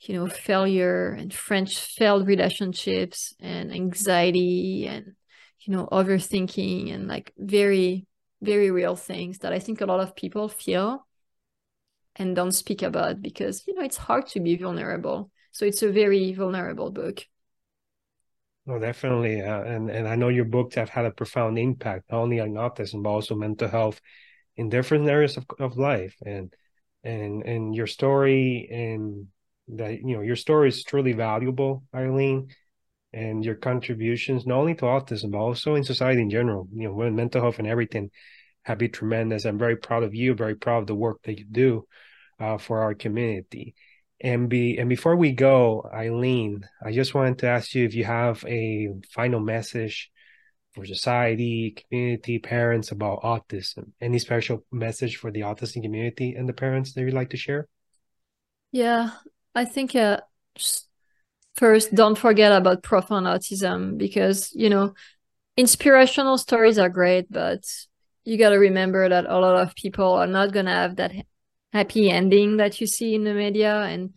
you 0.00 0.14
know 0.14 0.28
failure 0.28 1.10
and 1.12 1.32
french 1.32 1.78
failed 1.78 2.26
relationships 2.26 3.34
and 3.40 3.72
anxiety 3.72 4.86
and 4.86 5.14
you 5.60 5.72
know 5.74 5.88
overthinking 5.92 6.92
and 6.92 7.08
like 7.08 7.32
very 7.38 8.06
very 8.42 8.70
real 8.70 8.96
things 8.96 9.38
that 9.38 9.52
i 9.52 9.58
think 9.58 9.80
a 9.80 9.86
lot 9.86 10.00
of 10.00 10.16
people 10.16 10.48
feel 10.48 11.06
and 12.16 12.36
don't 12.36 12.52
speak 12.52 12.82
about 12.82 13.22
because 13.22 13.66
you 13.66 13.74
know 13.74 13.82
it's 13.82 13.96
hard 13.96 14.26
to 14.26 14.40
be 14.40 14.56
vulnerable 14.56 15.30
so 15.52 15.64
it's 15.64 15.82
a 15.82 15.92
very 15.92 16.32
vulnerable 16.32 16.90
book 16.90 17.24
Oh, 18.68 18.78
definitely, 18.78 19.40
uh, 19.42 19.62
and 19.64 19.90
and 19.90 20.06
I 20.06 20.14
know 20.14 20.28
your 20.28 20.44
books 20.44 20.76
have 20.76 20.88
had 20.88 21.04
a 21.04 21.10
profound 21.10 21.58
impact 21.58 22.10
not 22.12 22.20
only 22.20 22.38
on 22.40 22.50
autism 22.50 23.02
but 23.02 23.10
also 23.10 23.34
mental 23.34 23.68
health 23.68 24.00
in 24.62 24.68
different 24.68 25.08
areas 25.08 25.36
of, 25.36 25.44
of 25.58 25.76
life, 25.76 26.14
and 26.24 26.52
and 27.04 27.42
and 27.42 27.74
your 27.74 27.88
story 27.88 28.68
and 28.70 29.26
that 29.78 30.00
you 30.06 30.14
know 30.16 30.22
your 30.22 30.36
story 30.36 30.68
is 30.68 30.84
truly 30.84 31.12
valuable, 31.12 31.82
Eileen, 31.94 32.48
and 33.12 33.44
your 33.44 33.56
contributions 33.56 34.46
not 34.46 34.58
only 34.58 34.74
to 34.76 34.84
autism 34.84 35.32
but 35.32 35.38
also 35.38 35.74
in 35.74 35.84
society 35.84 36.22
in 36.22 36.30
general. 36.30 36.68
You 36.74 36.88
know, 36.88 36.94
when 36.94 37.16
mental 37.16 37.42
health 37.42 37.58
and 37.58 37.68
everything 37.68 38.10
have 38.62 38.78
been 38.78 38.92
tremendous. 38.92 39.44
I'm 39.44 39.58
very 39.58 39.76
proud 39.76 40.04
of 40.04 40.14
you. 40.14 40.34
Very 40.34 40.54
proud 40.54 40.78
of 40.78 40.86
the 40.86 40.94
work 40.94 41.18
that 41.24 41.38
you 41.38 41.44
do 41.44 41.86
uh, 42.38 42.58
for 42.58 42.80
our 42.80 42.94
community. 42.94 43.74
And 44.20 44.48
be 44.48 44.78
and 44.78 44.88
before 44.88 45.16
we 45.16 45.32
go, 45.32 45.88
Eileen, 45.92 46.68
I 46.84 46.92
just 46.92 47.14
wanted 47.14 47.38
to 47.40 47.48
ask 47.48 47.74
you 47.74 47.84
if 47.84 47.94
you 47.94 48.04
have 48.04 48.44
a 48.46 48.90
final 49.10 49.40
message 49.40 50.11
for 50.74 50.86
society, 50.86 51.70
community, 51.70 52.38
parents 52.38 52.90
about 52.90 53.22
autism. 53.22 53.92
Any 54.00 54.18
special 54.18 54.64
message 54.72 55.16
for 55.16 55.30
the 55.30 55.40
autism 55.40 55.82
community 55.82 56.34
and 56.34 56.48
the 56.48 56.52
parents 56.52 56.92
that 56.92 57.02
you'd 57.02 57.14
like 57.14 57.30
to 57.30 57.36
share? 57.36 57.68
Yeah, 58.70 59.10
I 59.54 59.64
think 59.66 59.94
uh, 59.94 60.20
first, 61.56 61.94
don't 61.94 62.16
forget 62.16 62.52
about 62.52 62.82
profound 62.82 63.26
autism 63.26 63.98
because 63.98 64.52
you 64.54 64.70
know 64.70 64.94
inspirational 65.56 66.38
stories 66.38 66.78
are 66.78 66.88
great, 66.88 67.30
but 67.30 67.64
you 68.24 68.38
got 68.38 68.50
to 68.50 68.56
remember 68.56 69.08
that 69.08 69.26
a 69.26 69.38
lot 69.38 69.56
of 69.56 69.74
people 69.74 70.12
are 70.12 70.26
not 70.26 70.52
gonna 70.52 70.74
have 70.74 70.96
that 70.96 71.12
happy 71.72 72.10
ending 72.10 72.58
that 72.58 72.80
you 72.80 72.86
see 72.86 73.14
in 73.14 73.24
the 73.24 73.34
media 73.34 73.80
and 73.82 74.12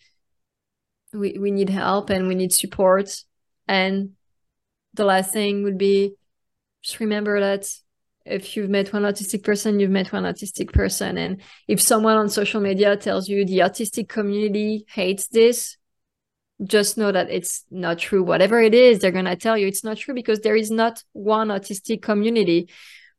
we, 1.13 1.37
we 1.39 1.51
need 1.51 1.69
help 1.69 2.09
and 2.09 2.27
we 2.27 2.35
need 2.35 2.51
support 2.51 3.23
and 3.67 4.11
the 4.93 5.05
last 5.05 5.31
thing 5.31 5.63
would 5.63 5.77
be 5.77 6.13
just 6.85 6.99
remember 6.99 7.39
that 7.39 7.67
if 8.25 8.55
you've 8.55 8.69
met 8.69 8.93
one 8.93 9.01
autistic 9.03 9.43
person 9.43 9.79
you've 9.79 9.89
met 9.89 10.13
one 10.13 10.23
autistic 10.23 10.71
person. 10.71 11.17
And 11.17 11.41
if 11.67 11.81
someone 11.81 12.17
on 12.17 12.29
social 12.29 12.61
media 12.61 12.95
tells 12.95 13.27
you 13.27 13.43
the 13.43 13.59
autistic 13.59 14.07
community 14.07 14.85
hates 14.87 15.27
this 15.27 15.77
just 16.63 16.97
know 16.97 17.11
that 17.11 17.29
it's 17.29 17.65
not 17.69 17.99
true. 17.99 18.23
Whatever 18.23 18.61
it 18.61 18.73
is 18.73 18.99
they're 18.99 19.11
going 19.11 19.25
to 19.25 19.35
tell 19.35 19.57
you 19.57 19.67
it's 19.67 19.83
not 19.83 19.97
true 19.97 20.13
because 20.13 20.39
there 20.39 20.55
is 20.55 20.69
not 20.71 21.03
one 21.11 21.49
autistic 21.49 22.01
community. 22.01 22.69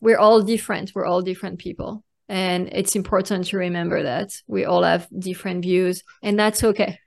We're 0.00 0.18
all 0.18 0.42
different. 0.42 0.92
We're 0.94 1.06
all 1.06 1.22
different 1.22 1.58
people. 1.58 2.04
And 2.28 2.68
it's 2.72 2.96
important 2.96 3.48
to 3.48 3.58
remember 3.58 4.04
that 4.04 4.30
we 4.46 4.64
all 4.64 4.82
have 4.82 5.08
different 5.16 5.62
views, 5.62 6.02
and 6.22 6.38
that's 6.38 6.64
okay. 6.64 6.98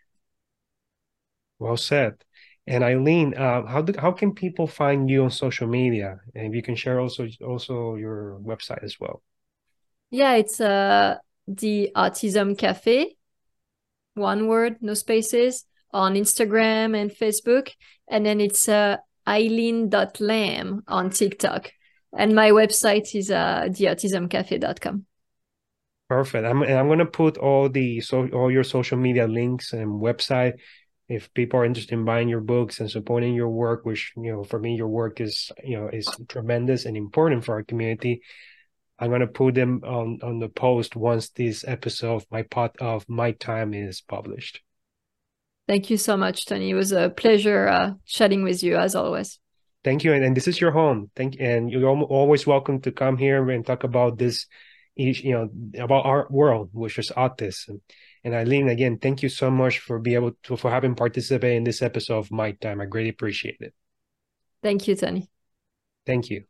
Well 1.59 1.75
said. 1.75 2.23
And 2.69 2.83
Eileen, 2.83 3.33
uh, 3.33 3.65
how 3.65 3.81
do, 3.81 3.99
how 3.99 4.11
can 4.11 4.31
people 4.31 4.67
find 4.67 5.09
you 5.09 5.23
on 5.23 5.31
social 5.31 5.67
media? 5.67 6.19
And 6.35 6.45
if 6.45 6.53
you 6.53 6.61
can 6.61 6.75
share 6.75 6.99
also 6.99 7.27
also 7.43 7.95
your 7.95 8.39
website 8.43 8.83
as 8.83 8.99
well. 8.99 9.23
Yeah, 10.11 10.35
it's 10.35 10.61
uh 10.61 11.17
the 11.47 11.91
Autism 11.95 12.55
Cafe, 12.55 13.15
one 14.13 14.47
word, 14.47 14.77
no 14.81 14.93
spaces, 14.93 15.65
on 15.91 16.13
Instagram 16.13 16.95
and 16.95 17.09
Facebook, 17.09 17.71
and 18.07 18.23
then 18.23 18.39
it's 18.39 18.69
uh 18.69 18.97
Eileen.lamb 19.27 20.83
on 20.87 21.09
TikTok. 21.09 21.71
And 22.15 22.35
my 22.35 22.51
website 22.51 23.15
is 23.15 23.31
uh 23.31 23.69
theautismcafe.com. 23.69 25.05
Perfect. 26.07 26.45
I'm 26.45 26.61
and 26.61 26.73
I'm 26.73 26.87
gonna 26.87 27.05
put 27.05 27.37
all 27.37 27.67
the 27.67 27.99
so 28.01 28.27
all 28.29 28.51
your 28.51 28.63
social 28.63 28.97
media 28.97 29.27
links 29.27 29.73
and 29.73 29.99
website 29.99 30.53
if 31.09 31.33
people 31.33 31.59
are 31.59 31.65
interested 31.65 31.93
in 31.93 32.05
buying 32.05 32.29
your 32.29 32.39
books 32.39 32.79
and 32.79 32.89
supporting 32.89 33.33
your 33.33 33.49
work, 33.49 33.83
which 33.83 34.13
you 34.15 34.31
know 34.31 34.43
for 34.43 34.59
me 34.59 34.75
your 34.75 34.87
work 34.87 35.19
is 35.19 35.51
you 35.63 35.77
know 35.77 35.87
is 35.87 36.07
tremendous 36.29 36.85
and 36.85 36.95
important 36.95 37.43
for 37.43 37.55
our 37.55 37.63
community. 37.63 38.21
I'm 38.99 39.09
gonna 39.09 39.27
put 39.27 39.55
them 39.55 39.81
on 39.83 40.19
on 40.21 40.39
the 40.39 40.49
post 40.49 40.95
once 40.95 41.29
this 41.29 41.65
episode 41.67 42.15
of 42.15 42.25
my 42.29 42.43
pot 42.43 42.75
of 42.79 43.09
my 43.09 43.31
time 43.31 43.73
is 43.73 44.01
published. 44.01 44.61
Thank 45.67 45.89
you 45.89 45.97
so 45.97 46.15
much, 46.15 46.45
Tony. 46.45 46.69
It 46.69 46.75
was 46.75 46.91
a 46.91 47.09
pleasure 47.09 47.67
uh, 47.67 47.93
chatting 48.05 48.43
with 48.43 48.63
you 48.63 48.77
as 48.77 48.95
always. 48.95 49.39
Thank 49.83 50.03
you, 50.03 50.13
and, 50.13 50.23
and 50.23 50.35
this 50.35 50.47
is 50.47 50.59
your 50.61 50.71
home. 50.71 51.09
Thank 51.15 51.37
and 51.39 51.71
you're 51.71 51.87
always 51.87 52.45
welcome 52.45 52.81
to 52.81 52.91
come 52.91 53.17
here 53.17 53.49
and 53.49 53.65
talk 53.65 53.83
about 53.83 54.17
this 54.19 54.45
you 54.99 55.31
know 55.31 55.49
about 55.81 56.05
our 56.05 56.27
world 56.29 56.69
which 56.73 56.99
is 56.99 57.09
autism 57.15 57.79
and 58.23 58.33
eileen 58.33 58.69
again 58.69 58.97
thank 58.97 59.23
you 59.23 59.29
so 59.29 59.49
much 59.49 59.79
for 59.79 59.99
being 59.99 60.15
able 60.15 60.31
to 60.43 60.57
for 60.57 60.71
having 60.71 60.95
participated 60.95 61.57
in 61.57 61.63
this 61.63 61.81
episode 61.81 62.17
of 62.17 62.31
my 62.31 62.51
time. 62.53 62.81
I 62.81 62.85
greatly 62.85 63.09
appreciate 63.09 63.57
it. 63.59 63.73
Thank 64.61 64.87
you 64.87 64.95
tony. 64.95 65.29
Thank 66.05 66.29
you. 66.29 66.43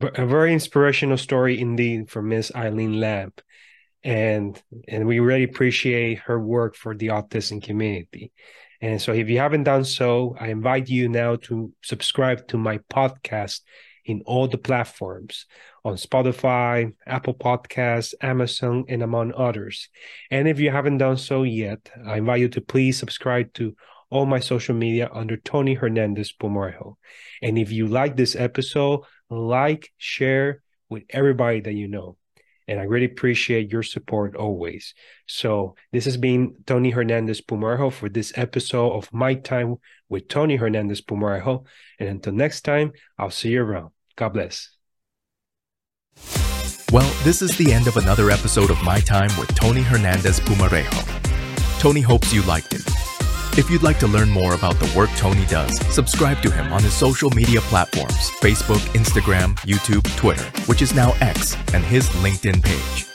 A 0.00 0.26
very 0.26 0.52
inspirational 0.52 1.16
story 1.16 1.60
indeed 1.60 2.10
from 2.10 2.28
miss 2.28 2.52
eileen 2.54 3.00
lamb. 3.00 3.32
And 4.02 4.60
and 4.88 5.06
we 5.06 5.20
really 5.20 5.44
appreciate 5.44 6.18
her 6.20 6.40
work 6.40 6.74
for 6.74 6.94
the 6.94 7.08
autism 7.08 7.62
community. 7.62 8.32
And 8.80 9.00
so 9.00 9.12
if 9.12 9.28
you 9.28 9.38
haven't 9.38 9.62
done 9.64 9.84
so 9.84 10.36
i 10.40 10.48
invite 10.48 10.88
you 10.88 11.08
now 11.08 11.36
to 11.36 11.72
subscribe 11.82 12.48
to 12.48 12.58
my 12.58 12.78
podcast 12.92 13.60
in 14.04 14.22
all 14.26 14.48
the 14.48 14.58
platforms 14.58 15.46
on 15.84 15.94
Spotify, 15.94 16.92
Apple 17.06 17.34
Podcasts, 17.34 18.14
Amazon, 18.20 18.84
and 18.88 19.02
among 19.02 19.32
others. 19.34 19.88
And 20.30 20.46
if 20.46 20.60
you 20.60 20.70
haven't 20.70 20.98
done 20.98 21.16
so 21.16 21.42
yet, 21.42 21.90
I 22.06 22.18
invite 22.18 22.40
you 22.40 22.48
to 22.50 22.60
please 22.60 22.98
subscribe 22.98 23.52
to 23.54 23.74
all 24.10 24.26
my 24.26 24.40
social 24.40 24.74
media 24.74 25.08
under 25.12 25.36
Tony 25.38 25.74
Hernandez 25.74 26.32
Pumarejo. 26.32 26.96
And 27.40 27.58
if 27.58 27.72
you 27.72 27.86
like 27.86 28.14
this 28.14 28.36
episode, 28.36 29.00
like, 29.30 29.90
share 29.96 30.62
with 30.88 31.04
everybody 31.10 31.60
that 31.60 31.72
you 31.72 31.88
know. 31.88 32.16
And 32.68 32.78
I 32.78 32.84
really 32.84 33.06
appreciate 33.06 33.72
your 33.72 33.82
support 33.82 34.36
always. 34.36 34.94
So 35.26 35.74
this 35.90 36.04
has 36.04 36.16
been 36.16 36.56
Tony 36.66 36.90
Hernandez 36.90 37.40
Pumarejo 37.40 37.92
for 37.92 38.08
this 38.08 38.32
episode 38.36 38.92
of 38.92 39.12
My 39.12 39.34
Time 39.34 39.76
with 40.08 40.28
Tony 40.28 40.56
Hernandez 40.56 41.00
Pumarejo. 41.00 41.66
And 41.98 42.08
until 42.08 42.34
next 42.34 42.60
time, 42.60 42.92
I'll 43.18 43.30
see 43.30 43.50
you 43.50 43.62
around. 43.62 43.90
God 44.16 44.28
bless. 44.34 44.81
Well, 46.92 47.10
this 47.24 47.40
is 47.40 47.56
the 47.56 47.72
end 47.72 47.86
of 47.86 47.96
another 47.96 48.30
episode 48.30 48.70
of 48.70 48.82
My 48.82 49.00
Time 49.00 49.30
with 49.38 49.54
Tony 49.54 49.80
Hernandez 49.80 50.40
Pumarejo. 50.40 51.80
Tony 51.80 52.02
hopes 52.02 52.34
you 52.34 52.42
liked 52.42 52.74
it. 52.74 52.82
If 53.56 53.70
you'd 53.70 53.82
like 53.82 53.98
to 54.00 54.06
learn 54.06 54.28
more 54.28 54.52
about 54.54 54.78
the 54.78 54.92
work 54.94 55.08
Tony 55.16 55.46
does, 55.46 55.74
subscribe 55.92 56.42
to 56.42 56.50
him 56.50 56.70
on 56.70 56.82
his 56.82 56.92
social 56.92 57.30
media 57.30 57.62
platforms 57.62 58.30
Facebook, 58.40 58.80
Instagram, 58.94 59.56
YouTube, 59.60 60.04
Twitter, 60.16 60.44
which 60.66 60.82
is 60.82 60.94
now 60.94 61.12
X, 61.22 61.56
and 61.72 61.82
his 61.82 62.08
LinkedIn 62.24 62.62
page. 62.62 63.06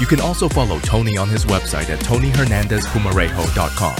You 0.00 0.06
can 0.06 0.20
also 0.20 0.48
follow 0.48 0.80
Tony 0.80 1.16
on 1.16 1.28
his 1.28 1.44
website 1.44 1.90
at 1.90 2.00
tonyhernandezpumarejo.com. 2.00 3.96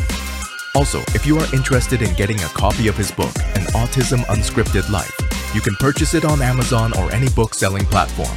Also, 0.75 0.99
if 1.15 1.25
you 1.25 1.39
are 1.39 1.55
interested 1.55 2.03
in 2.03 2.13
getting 2.15 2.41
a 2.41 2.49
copy 2.49 2.89
of 2.89 2.97
his 2.97 3.13
book, 3.13 3.35
An 3.55 3.63
Autism 3.75 4.25
Unscripted 4.27 4.91
Life, 4.91 5.17
you 5.55 5.61
can 5.61 5.75
purchase 5.77 6.15
it 6.15 6.25
on 6.25 6.43
Amazon 6.43 6.93
or 6.99 7.13
any 7.13 7.29
book 7.31 7.55
selling 7.55 7.85
platform. 7.87 8.37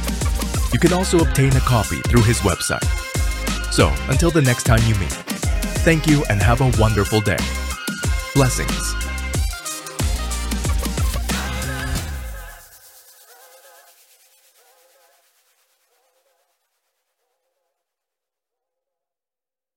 You 0.72 0.78
can 0.78 0.92
also 0.92 1.18
obtain 1.18 1.54
a 1.56 1.60
copy 1.60 2.00
through 2.02 2.22
his 2.22 2.38
website. 2.40 2.84
So, 3.72 3.92
until 4.08 4.30
the 4.30 4.42
next 4.42 4.64
time 4.64 4.80
you 4.86 4.94
meet, 4.96 5.12
thank 5.82 6.06
you 6.06 6.24
and 6.30 6.40
have 6.40 6.60
a 6.60 6.70
wonderful 6.80 7.20
day. 7.20 7.38
Blessings. 8.34 9.07